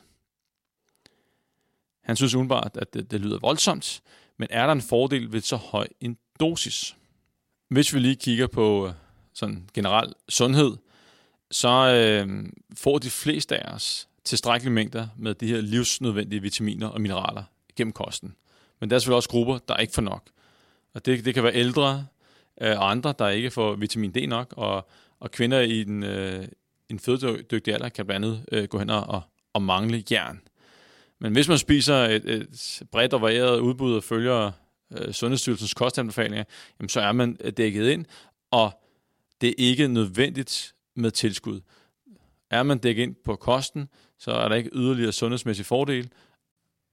Han 2.07 2.15
synes 2.15 2.35
udenbart, 2.35 2.77
at 2.77 2.93
det, 2.93 3.11
det 3.11 3.21
lyder 3.21 3.39
voldsomt, 3.39 4.01
men 4.37 4.47
er 4.51 4.65
der 4.65 4.73
en 4.73 4.81
fordel 4.81 5.33
ved 5.33 5.41
så 5.41 5.55
høj 5.55 5.87
en 6.01 6.17
dosis? 6.39 6.95
Hvis 7.69 7.93
vi 7.93 7.99
lige 7.99 8.15
kigger 8.15 8.47
på 8.47 8.87
øh, 8.87 8.93
sådan 9.33 9.69
generel 9.73 10.13
sundhed, 10.29 10.77
så 11.51 11.69
øh, 11.69 12.45
får 12.77 12.97
de 12.97 13.09
fleste 13.09 13.57
af 13.57 13.73
os 13.73 14.07
tilstrækkelige 14.23 14.73
mængder 14.73 15.07
med 15.17 15.35
de 15.35 15.47
her 15.47 15.61
livsnødvendige 15.61 16.41
vitaminer 16.41 16.87
og 16.87 17.01
mineraler 17.01 17.43
gennem 17.75 17.91
kosten. 17.91 18.35
Men 18.79 18.89
der 18.89 18.95
er 18.95 18.99
selvfølgelig 18.99 19.17
også 19.17 19.29
grupper, 19.29 19.57
der 19.57 19.77
ikke 19.77 19.93
får 19.93 20.01
nok. 20.01 20.29
Og 20.93 21.05
det, 21.05 21.25
det 21.25 21.33
kan 21.33 21.43
være 21.43 21.55
ældre 21.55 22.07
øh, 22.61 22.79
og 22.79 22.91
andre, 22.91 23.13
der 23.19 23.29
ikke 23.29 23.51
får 23.51 23.75
vitamin 23.75 24.11
D 24.11 24.27
nok, 24.27 24.53
og, 24.57 24.89
og 25.19 25.31
kvinder 25.31 25.59
i 25.59 25.83
den, 25.83 26.03
øh, 26.03 26.47
en 26.89 26.99
fødedygtig 26.99 27.73
alder 27.73 27.89
kan 27.89 28.05
blandt 28.05 28.25
andet 28.25 28.45
øh, 28.51 28.67
gå 28.67 28.79
hen 28.79 28.89
og, 28.89 29.21
og 29.53 29.61
mangle 29.61 30.03
jern. 30.11 30.41
Men 31.19 31.33
hvis 31.33 31.47
man 31.47 31.57
spiser 31.57 31.95
et, 31.95 32.29
et 32.29 32.81
bredt 32.91 33.13
og 33.13 33.21
varieret 33.21 33.59
udbud 33.59 33.95
og 33.95 34.03
følger 34.03 34.51
øh, 34.91 35.13
Sundhedsstyrelsens 35.13 35.73
kostanbefalinger, 35.73 36.43
jamen, 36.79 36.89
så 36.89 37.01
er 37.01 37.11
man 37.11 37.37
øh, 37.41 37.51
dækket 37.51 37.89
ind, 37.89 38.05
og 38.51 38.81
det 39.41 39.49
er 39.49 39.53
ikke 39.57 39.87
nødvendigt 39.87 40.75
med 40.95 41.11
tilskud. 41.11 41.61
Er 42.49 42.63
man 42.63 42.77
dækket 42.77 43.03
ind 43.03 43.15
på 43.15 43.35
kosten, 43.35 43.89
så 44.19 44.31
er 44.31 44.47
der 44.47 44.55
ikke 44.55 44.69
yderligere 44.73 45.11
sundhedsmæssig 45.11 45.65
fordel, 45.65 46.09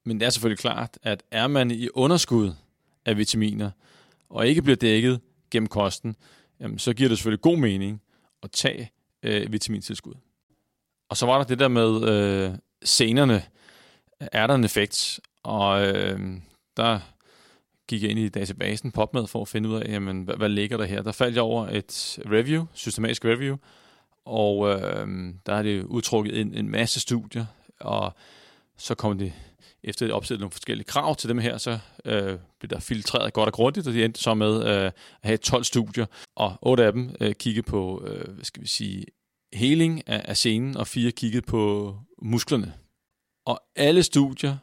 men 0.05 0.21
det 0.21 0.27
er 0.27 0.31
selvfølgelig 0.31 0.59
klart, 0.59 0.99
at 1.03 1.23
er 1.31 1.47
man 1.47 1.71
i 1.71 1.89
underskud 1.95 2.53
af 3.05 3.17
vitaminer, 3.17 3.71
og 4.29 4.47
ikke 4.47 4.63
bliver 4.63 4.77
dækket 4.77 5.21
gennem 5.51 5.67
kosten, 5.67 6.17
jamen, 6.61 6.79
så 6.79 6.95
giver 6.95 7.09
det 7.09 7.19
selvfølgelig 7.19 7.41
god 7.41 7.57
mening 7.57 8.03
at 8.43 8.51
tage 8.51 8.91
øh, 9.23 9.53
vitamintilskud. 9.53 10.15
Og 11.09 11.17
så 11.17 11.27
var 11.27 11.39
der 11.39 11.45
det 11.45 11.59
der 11.59 11.69
med 11.69 12.09
øh, 12.09 12.55
senerne. 12.85 13.43
Er 14.21 14.47
der 14.47 14.55
en 14.55 14.65
effekt? 14.65 15.21
Og 15.43 15.87
øh, 15.87 16.21
der 16.77 17.01
gik 17.89 18.03
jeg 18.03 18.11
ind 18.11 18.19
i 18.19 18.29
databasen 18.29 18.93
PopMed 18.93 19.27
for 19.27 19.43
at 19.43 19.49
finde 19.49 19.69
ud 19.69 19.75
af, 19.75 19.93
jamen, 19.93 20.23
hvad, 20.23 20.37
hvad 20.37 20.49
ligger 20.49 20.77
der 20.77 20.85
her. 20.85 21.03
Der 21.03 21.13
faldt 21.13 21.35
jeg 21.35 21.43
over 21.43 21.69
et 21.69 22.19
review, 22.31 22.67
systematisk 22.73 23.25
review, 23.25 23.57
og 24.25 24.69
øh, 24.69 25.09
der 25.47 25.55
har 25.55 25.63
det 25.63 25.83
udtrukket 25.85 26.41
en, 26.41 26.55
en 26.55 26.69
masse 26.69 27.01
studier, 27.01 27.47
og 27.81 28.13
så 28.77 28.95
kom 28.95 29.19
det 29.19 29.33
efter 29.85 30.07
at 30.07 30.13
opsætte 30.13 30.41
nogle 30.41 30.51
forskellige 30.51 30.87
krav 30.87 31.17
til 31.17 31.29
dem 31.29 31.39
her, 31.39 31.59
så 31.59 31.79
øh, 32.05 32.39
blev 32.59 32.71
der 32.71 32.81
filtreret 32.81 33.33
godt 33.33 33.47
og 33.47 33.53
grundigt, 33.53 33.87
og 33.87 33.93
de 33.93 34.05
endte 34.05 34.21
så 34.21 34.35
med 34.35 34.65
øh, 34.67 34.85
at 34.85 34.93
have 35.23 35.37
12 35.37 35.65
studier, 35.65 36.07
og 36.37 36.57
otte 36.63 36.85
af 36.85 36.93
dem 36.93 37.15
øh, 37.21 37.35
kiggede 37.35 37.67
på, 37.67 38.05
øh, 38.07 38.35
hvad 38.35 38.45
skal 38.45 38.63
vi 38.63 38.69
sige, 38.69 39.05
heling 39.53 40.09
af, 40.09 40.23
af 40.25 40.37
scenen, 40.37 40.77
og 40.77 40.87
fire 40.87 41.11
kiggede 41.11 41.43
på 41.43 41.95
musklerne. 42.23 42.73
Og 43.45 43.63
alle 43.77 44.03
studier 44.03 44.57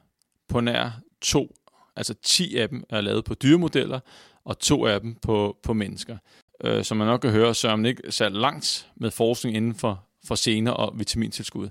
på 0.47 0.59
nær 0.59 0.89
to, 1.21 1.55
altså 1.95 2.13
10 2.23 2.57
af 2.57 2.69
dem 2.69 2.83
er 2.89 3.01
lavet 3.01 3.25
på 3.25 3.33
dyremodeller, 3.33 3.99
og 4.43 4.59
to 4.59 4.85
af 4.85 5.01
dem 5.01 5.15
på, 5.15 5.57
på 5.63 5.73
mennesker. 5.73 6.17
Øh, 6.63 6.83
som 6.83 6.97
man 6.97 7.07
nok 7.07 7.19
kan 7.19 7.31
høre, 7.31 7.55
så 7.55 7.69
er 7.69 7.75
man 7.75 7.85
ikke 7.85 8.11
sat 8.11 8.31
langt 8.31 8.87
med 8.95 9.11
forskning 9.11 9.55
inden 9.55 9.75
for, 9.75 10.05
for 10.27 10.35
sener 10.35 10.71
og 10.71 10.99
vitamintilskud. 10.99 11.69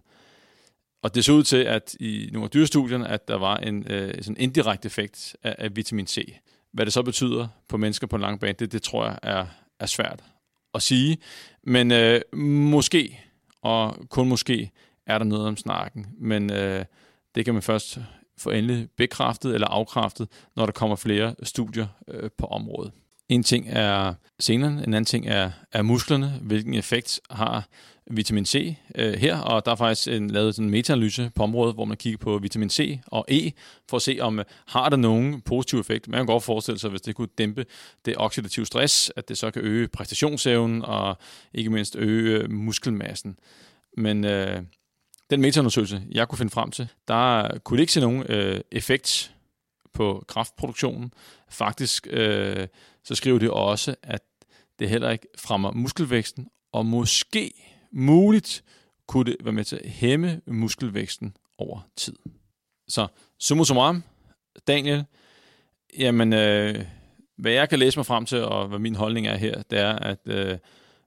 Og 1.02 1.14
det 1.14 1.24
så 1.24 1.32
ud 1.32 1.42
til, 1.42 1.56
at 1.56 1.96
i 2.00 2.28
nogle 2.32 2.44
af 2.44 2.50
dyrestudierne, 2.50 3.08
at 3.08 3.28
der 3.28 3.36
var 3.36 3.56
en 3.56 3.86
øh, 3.90 4.14
sådan 4.22 4.36
indirekte 4.38 4.86
effekt 4.86 5.36
af, 5.42 5.54
af 5.58 5.76
vitamin 5.76 6.06
C. 6.06 6.36
Hvad 6.72 6.84
det 6.84 6.92
så 6.92 7.02
betyder 7.02 7.48
på 7.68 7.76
mennesker 7.76 8.06
på 8.06 8.16
en 8.16 8.22
lang 8.22 8.40
bane, 8.40 8.52
det, 8.52 8.72
det 8.72 8.82
tror 8.82 9.04
jeg 9.04 9.18
er, 9.22 9.46
er 9.80 9.86
svært 9.86 10.24
at 10.74 10.82
sige. 10.82 11.18
Men 11.62 11.90
øh, 11.90 12.20
måske, 12.38 13.20
og 13.62 13.96
kun 14.08 14.28
måske, 14.28 14.70
er 15.10 15.18
der 15.18 15.24
noget 15.24 15.46
om 15.46 15.56
snakken. 15.56 16.06
Men 16.18 16.52
øh, 16.52 16.84
det 17.34 17.44
kan 17.44 17.54
man 17.54 17.62
først 17.62 17.98
få 18.38 18.50
endelig 18.50 18.88
bekræftet 18.96 19.54
eller 19.54 19.66
afkræftet, 19.66 20.28
når 20.56 20.66
der 20.66 20.72
kommer 20.72 20.96
flere 20.96 21.34
studier 21.42 21.86
øh, 22.08 22.30
på 22.38 22.46
området. 22.46 22.92
En 23.28 23.42
ting 23.42 23.66
er 23.68 24.14
senerne, 24.38 24.76
en 24.86 24.94
anden 24.94 25.04
ting 25.04 25.26
er, 25.26 25.50
er 25.72 25.82
musklerne. 25.82 26.38
Hvilken 26.42 26.74
effekt 26.74 27.20
har 27.30 27.68
vitamin 28.10 28.46
C 28.46 28.76
øh, 28.94 29.14
her? 29.14 29.38
Og 29.38 29.64
der 29.64 29.72
er 29.72 29.76
faktisk 29.76 30.08
en, 30.08 30.30
lavet 30.30 30.58
en 30.58 30.70
metaanalyse 30.70 31.30
på 31.34 31.42
området, 31.42 31.74
hvor 31.74 31.84
man 31.84 31.96
kigger 31.96 32.18
på 32.18 32.38
vitamin 32.38 32.70
C 32.70 32.98
og 33.06 33.26
E, 33.28 33.50
for 33.88 33.96
at 33.96 34.02
se, 34.02 34.18
om 34.20 34.38
øh, 34.38 34.44
har 34.66 34.88
der 34.88 34.96
nogen 34.96 35.40
positiv 35.40 35.78
effekt. 35.78 36.08
Man 36.08 36.18
kan 36.18 36.26
godt 36.26 36.42
forestille 36.42 36.78
sig, 36.78 36.90
hvis 36.90 37.00
det 37.00 37.14
kunne 37.14 37.28
dæmpe 37.38 37.66
det 38.04 38.14
oxidative 38.16 38.66
stress, 38.66 39.12
at 39.16 39.28
det 39.28 39.38
så 39.38 39.50
kan 39.50 39.62
øge 39.62 39.88
præstationsevnen 39.88 40.82
og 40.82 41.18
ikke 41.54 41.70
mindst 41.70 41.96
øge 41.96 42.38
øh, 42.38 42.50
muskelmassen. 42.50 43.36
Men 43.96 44.24
øh, 44.24 44.62
den 45.30 45.40
metaundersøgelse, 45.40 46.02
jeg 46.10 46.28
kunne 46.28 46.38
finde 46.38 46.52
frem 46.52 46.70
til, 46.70 46.88
der 47.08 47.58
kunne 47.58 47.76
det 47.76 47.82
ikke 47.82 47.92
se 47.92 48.00
nogen 48.00 48.22
øh, 48.28 48.60
effekt 48.70 49.34
på 49.92 50.24
kraftproduktionen. 50.28 51.12
Faktisk 51.48 52.06
øh, 52.10 52.66
så 53.04 53.14
skriver 53.14 53.38
de 53.38 53.52
også, 53.52 53.94
at 54.02 54.22
det 54.78 54.88
heller 54.88 55.10
ikke 55.10 55.26
fremmer 55.38 55.72
muskelvæksten, 55.72 56.48
og 56.72 56.86
måske, 56.86 57.52
muligt, 57.92 58.64
kunne 59.06 59.24
det 59.24 59.36
være 59.44 59.52
med 59.52 59.64
til 59.64 59.76
at 59.76 59.90
hæmme 59.90 60.40
muskelvæksten 60.46 61.36
over 61.58 61.80
tid. 61.96 62.16
Så 62.88 63.06
summa 63.38 63.64
summarum, 63.64 64.02
Daniel, 64.66 65.04
jamen, 65.98 66.32
øh, 66.32 66.84
hvad 67.36 67.52
jeg 67.52 67.68
kan 67.68 67.78
læse 67.78 67.98
mig 67.98 68.06
frem 68.06 68.26
til, 68.26 68.44
og 68.44 68.68
hvad 68.68 68.78
min 68.78 68.94
holdning 68.94 69.26
er 69.26 69.36
her, 69.36 69.62
det 69.62 69.78
er, 69.78 69.92
at 69.92 70.18
øh, 70.26 70.58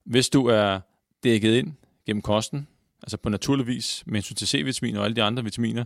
hvis 0.03 0.29
du 0.29 0.45
er 0.45 0.79
dækket 1.23 1.55
ind 1.55 1.73
gennem 2.05 2.21
kosten, 2.21 2.67
altså 3.04 3.18
på 3.18 3.30
naturlig 3.30 3.68
vis 3.68 4.04
med 4.06 4.16
hensyn 4.16 4.36
til 4.36 4.48
C-vitamin 4.48 4.98
og 4.98 5.06
alle 5.06 5.16
de 5.16 5.24
andre 5.24 5.44
vitaminer, 5.44 5.84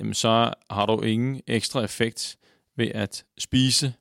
jamen 0.00 0.14
så 0.14 0.52
har 0.70 0.86
du 0.86 1.00
ingen 1.00 1.40
ekstra 1.46 1.84
effekt 1.84 2.36
ved 2.76 2.88
at 2.94 3.24
spise 3.38 3.94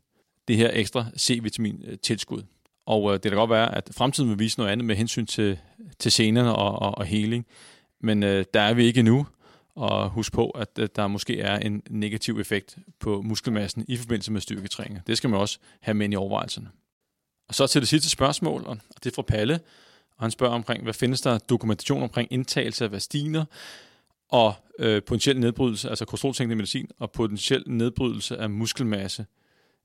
det 0.47 0.57
her 0.57 0.69
ekstra 0.73 1.05
C-vitamin-tilskud. 1.17 2.43
Og 2.85 3.13
øh, 3.13 3.13
det 3.13 3.23
kan 3.23 3.35
godt 3.35 3.49
være, 3.49 3.75
at 3.75 3.89
fremtiden 3.93 4.29
vil 4.29 4.39
vise 4.39 4.59
noget 4.59 4.71
andet 4.71 4.85
med 4.85 4.95
hensyn 4.95 5.25
til, 5.25 5.59
til 5.99 6.11
senerne 6.11 6.55
og, 6.55 6.81
og, 6.81 6.97
og 6.97 7.05
heling. 7.05 7.45
Men 8.01 8.23
øh, 8.23 8.45
der 8.53 8.61
er 8.61 8.73
vi 8.73 8.85
ikke 8.85 8.99
endnu. 8.99 9.27
Og 9.75 10.09
husk 10.09 10.33
på, 10.33 10.49
at 10.49 10.69
øh, 10.79 10.89
der 10.95 11.07
måske 11.07 11.39
er 11.39 11.59
en 11.59 11.83
negativ 11.89 12.39
effekt 12.39 12.77
på 12.99 13.21
muskelmassen 13.21 13.85
i 13.87 13.97
forbindelse 13.97 14.31
med 14.31 14.41
styrketræning. 14.41 15.07
Det 15.07 15.17
skal 15.17 15.29
man 15.29 15.39
også 15.39 15.59
have 15.81 15.95
med 15.95 16.11
i 16.11 16.15
overvejelserne. 16.15 16.69
Og 17.49 17.55
så 17.55 17.67
til 17.67 17.81
det 17.81 17.87
sidste 17.87 18.09
spørgsmål, 18.09 18.63
og 18.65 18.77
det 19.03 19.11
er 19.11 19.15
fra 19.15 19.21
Palle. 19.21 19.59
Og 20.21 20.25
han 20.25 20.31
spørger 20.31 20.55
omkring, 20.55 20.83
hvad 20.83 20.93
findes 20.93 21.21
der 21.21 21.37
dokumentation 21.37 22.03
omkring 22.03 22.27
indtagelse 22.31 22.85
af 22.85 22.91
vastiner 22.91 23.45
og 24.29 24.53
øh, 24.79 25.03
potentiel 25.03 25.39
nedbrydelse, 25.39 25.89
altså 25.89 26.05
kolesterolsænkende 26.05 26.55
medicin, 26.55 26.89
og 26.99 27.11
potentiel 27.11 27.63
nedbrydelse 27.67 28.37
af 28.37 28.49
muskelmasse 28.49 29.25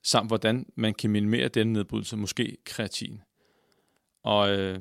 samt 0.07 0.31
hvordan 0.31 0.67
man 0.75 0.95
kan 0.95 1.11
minimere 1.11 1.49
denne 1.49 1.73
nedbrydelse, 1.73 2.17
måske 2.17 2.57
kreatin. 2.65 3.23
Og 4.25 4.51
øh, 4.51 4.79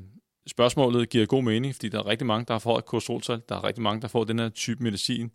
spørgsmålet 0.47 1.10
giver 1.10 1.26
god 1.26 1.43
mening, 1.43 1.76
fordi 1.76 1.89
der 1.89 1.99
er 1.99 2.08
rigtig 2.08 2.28
mange, 2.28 2.45
der 2.45 2.53
har 2.53 2.60
fået 2.60 2.86
kolesteroltal, 2.86 3.41
der 3.49 3.56
er 3.56 3.64
rigtig 3.64 3.84
mange, 3.84 4.01
der 4.01 4.08
får 4.08 4.24
den 4.24 4.39
her 4.39 4.49
type 4.49 4.84
medicin. 4.84 5.32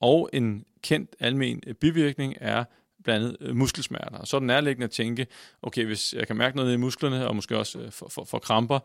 Og 0.00 0.30
en 0.32 0.64
kendt 0.82 1.16
almen 1.20 1.62
bivirkning 1.80 2.34
er 2.40 2.64
blandt 3.06 3.24
andet 3.24 3.36
øh, 3.40 3.56
muskelsmerter. 3.56 4.18
Og 4.18 4.26
så 4.26 4.36
er 4.36 4.40
det 4.40 4.46
nærliggende 4.46 4.84
at 4.84 4.90
tænke, 4.90 5.26
okay, 5.62 5.84
hvis 5.84 6.12
jeg 6.12 6.26
kan 6.26 6.36
mærke 6.36 6.56
noget 6.56 6.74
i 6.74 6.76
musklerne, 6.76 7.28
og 7.28 7.36
måske 7.36 7.58
også 7.58 7.78
øh, 7.78 7.90
for, 7.90 8.08
for, 8.08 8.24
for 8.24 8.38
kramper, 8.38 8.78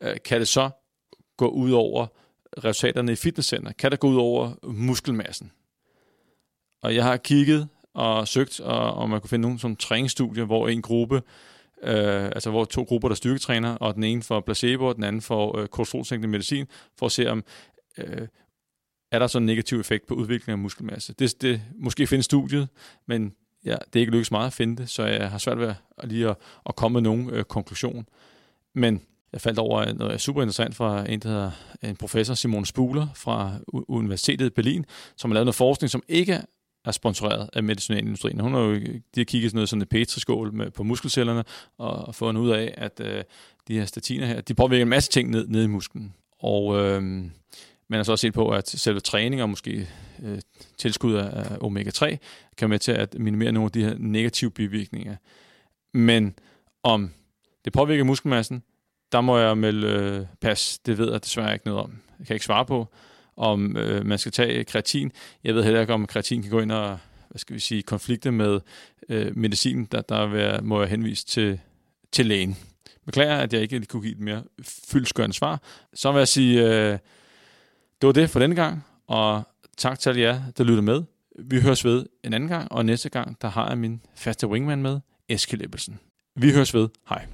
øh, 0.00 0.16
kan 0.24 0.40
det 0.40 0.48
så 0.48 0.70
gå 1.36 1.48
ud 1.48 1.70
over 1.70 2.06
resultaterne 2.64 3.12
i 3.12 3.16
fitnesscenter? 3.16 3.72
Kan 3.72 3.90
det 3.90 4.00
gå 4.00 4.08
ud 4.08 4.16
over 4.16 4.52
muskelmassen? 4.62 5.52
Og 6.82 6.94
jeg 6.94 7.04
har 7.04 7.16
kigget 7.16 7.68
og 7.94 8.28
søgt, 8.28 8.60
og, 8.60 8.94
og 8.94 9.10
man 9.10 9.20
kunne 9.20 9.30
finde 9.30 9.42
nogle 9.42 9.58
som 9.58 9.76
træningsstudier, 9.76 10.44
hvor 10.44 10.68
en 10.68 10.82
gruppe 10.82 11.22
øh, 11.82 12.24
altså 12.24 12.50
hvor 12.50 12.64
to 12.64 12.82
grupper, 12.82 13.08
der 13.08 13.14
styrketræner, 13.14 13.74
og 13.74 13.94
den 13.94 14.04
ene 14.04 14.22
får 14.22 14.40
placebo, 14.40 14.86
og 14.86 14.96
den 14.96 15.04
anden 15.04 15.22
får 15.22 15.58
øh, 15.58 15.68
kolesterolsænkende 15.68 16.28
medicin, 16.28 16.66
for 16.98 17.06
at 17.06 17.12
se 17.12 17.30
om, 17.30 17.44
øh, 17.98 18.28
er 19.12 19.18
der 19.18 19.26
så 19.26 19.38
en 19.38 19.46
negativ 19.46 19.80
effekt 19.80 20.06
på 20.06 20.14
udviklingen 20.14 20.52
af 20.52 20.58
muskelmasse. 20.58 21.12
Det, 21.12 21.42
det 21.42 21.62
måske 21.78 22.06
findes 22.06 22.24
studiet, 22.24 22.68
men 23.06 23.32
ja, 23.66 23.76
det 23.92 23.96
er 23.96 24.00
ikke 24.00 24.12
lykkedes 24.12 24.30
meget 24.30 24.46
at 24.46 24.52
finde 24.52 24.76
det, 24.76 24.90
så 24.90 25.04
jeg 25.04 25.30
har 25.30 25.38
svært 25.38 25.58
ved 25.58 25.74
at, 25.98 26.08
lige 26.08 26.28
at, 26.28 26.36
at 26.66 26.76
komme 26.76 26.96
med 26.96 27.02
nogen 27.02 27.30
øh, 27.30 27.44
konklusion. 27.44 28.08
Men 28.74 29.02
jeg 29.32 29.40
faldt 29.40 29.58
over 29.58 29.80
øh, 29.80 29.98
noget 29.98 30.20
super 30.20 30.42
interessant 30.42 30.74
fra 30.74 31.10
en, 31.10 31.20
der 31.20 31.28
hedder 31.28 31.50
øh, 31.82 31.90
en 31.90 31.96
professor, 31.96 32.34
Simon 32.34 32.64
Spuler 32.64 33.06
fra 33.14 33.52
Universitetet 33.68 34.46
i 34.46 34.50
Berlin, 34.50 34.84
som 35.16 35.30
har 35.30 35.34
lavet 35.34 35.46
noget 35.46 35.54
forskning, 35.54 35.90
som 35.90 36.02
ikke 36.08 36.40
er 36.84 36.92
sponsoreret 36.92 37.50
af 37.52 37.62
medicinalindustrien. 37.62 38.40
Hun 38.40 38.54
har 38.54 38.60
jo 38.60 38.72
øh, 38.72 38.94
de 39.14 39.20
har 39.20 39.24
kigget 39.24 39.50
sådan 39.50 39.56
noget 39.56 39.68
sådan 39.68 39.82
et 39.82 39.88
petriskål 39.88 40.52
med, 40.52 40.70
på 40.70 40.82
muskelcellerne 40.82 41.44
og 41.78 42.14
fundet 42.14 42.42
ud 42.42 42.50
af, 42.50 42.74
at 42.76 43.00
øh, 43.00 43.24
de 43.68 43.78
her 43.78 43.84
statiner 43.84 44.26
her, 44.26 44.40
de 44.40 44.54
påvirker 44.54 44.82
en 44.82 44.88
masse 44.88 45.10
ting 45.10 45.30
ned, 45.30 45.46
ned 45.48 45.64
i 45.64 45.66
musklen. 45.66 46.14
Og 46.38 46.78
øh, 46.78 47.02
man 47.88 47.98
har 47.98 48.02
så 48.02 48.12
også 48.12 48.22
set 48.22 48.34
på, 48.34 48.48
at 48.48 48.68
selve 48.68 49.00
træning 49.00 49.42
og 49.42 49.50
måske 49.50 49.88
øh, 50.22 50.38
tilskud 50.78 51.14
af 51.14 51.56
omega-3 51.60 52.06
kan 52.06 52.18
være 52.60 52.68
med 52.68 52.78
til 52.78 52.92
at 52.92 53.14
minimere 53.18 53.52
nogle 53.52 53.66
af 53.66 53.72
de 53.72 53.84
her 53.84 53.94
negative 53.98 54.50
bivirkninger. 54.50 55.16
Men 55.94 56.34
om 56.82 57.10
det 57.64 57.72
påvirker 57.72 58.04
muskelmassen, 58.04 58.62
der 59.12 59.20
må 59.20 59.38
jeg 59.38 59.58
melde 59.58 59.86
øh, 59.86 60.26
pas. 60.40 60.78
Det 60.78 60.98
ved 60.98 61.12
jeg 61.12 61.24
desværre 61.24 61.52
ikke 61.52 61.66
noget 61.66 61.82
om. 61.82 61.98
Jeg 62.18 62.26
kan 62.26 62.36
ikke 62.36 62.44
svare 62.44 62.66
på, 62.66 62.88
om 63.36 63.76
øh, 63.76 64.06
man 64.06 64.18
skal 64.18 64.32
tage 64.32 64.64
kreatin. 64.64 65.12
Jeg 65.44 65.54
ved 65.54 65.64
heller 65.64 65.80
ikke, 65.80 65.94
om 65.94 66.06
kreatin 66.06 66.42
kan 66.42 66.50
gå 66.50 66.60
ind 66.60 66.72
og 66.72 66.98
hvad 67.28 67.38
skal 67.38 67.54
vi 67.54 67.60
sige, 67.60 67.82
konflikte 67.82 68.30
med 68.30 68.60
øh, 69.08 69.36
medicin. 69.36 69.84
Der, 69.84 70.00
der 70.00 70.26
være, 70.26 70.62
må 70.62 70.80
jeg 70.80 70.90
henvise 70.90 71.26
til, 71.26 71.60
til 72.12 72.26
lægen. 72.26 72.56
Beklager, 73.06 73.36
at 73.36 73.52
jeg 73.52 73.62
ikke 73.62 73.86
kunne 73.86 74.02
give 74.02 74.12
et 74.12 74.20
mere 74.20 74.42
fyldskørende 74.62 75.36
svar. 75.36 75.62
Så 75.94 76.12
vil 76.12 76.18
jeg 76.18 76.28
sige, 76.28 76.62
øh, 76.62 76.98
det 78.00 78.06
var 78.06 78.12
det 78.12 78.30
for 78.30 78.40
denne 78.40 78.54
gang, 78.54 78.84
og 79.06 79.42
tak 79.76 79.98
til 79.98 80.08
alle 80.08 80.20
jer, 80.20 80.40
der 80.58 80.64
lytter 80.64 80.82
med. 80.82 81.02
Vi 81.38 81.60
høres 81.60 81.84
ved 81.84 82.06
en 82.24 82.32
anden 82.32 82.48
gang, 82.48 82.72
og 82.72 82.86
næste 82.86 83.08
gang, 83.08 83.36
der 83.42 83.48
har 83.48 83.68
jeg 83.68 83.78
min 83.78 84.00
faste 84.14 84.46
wingman 84.46 84.82
med, 84.82 85.00
Eskild 85.28 85.62
Ebbelsen. 85.62 85.98
Vi 86.36 86.52
høres 86.52 86.74
ved. 86.74 86.88
Hej. 87.08 87.26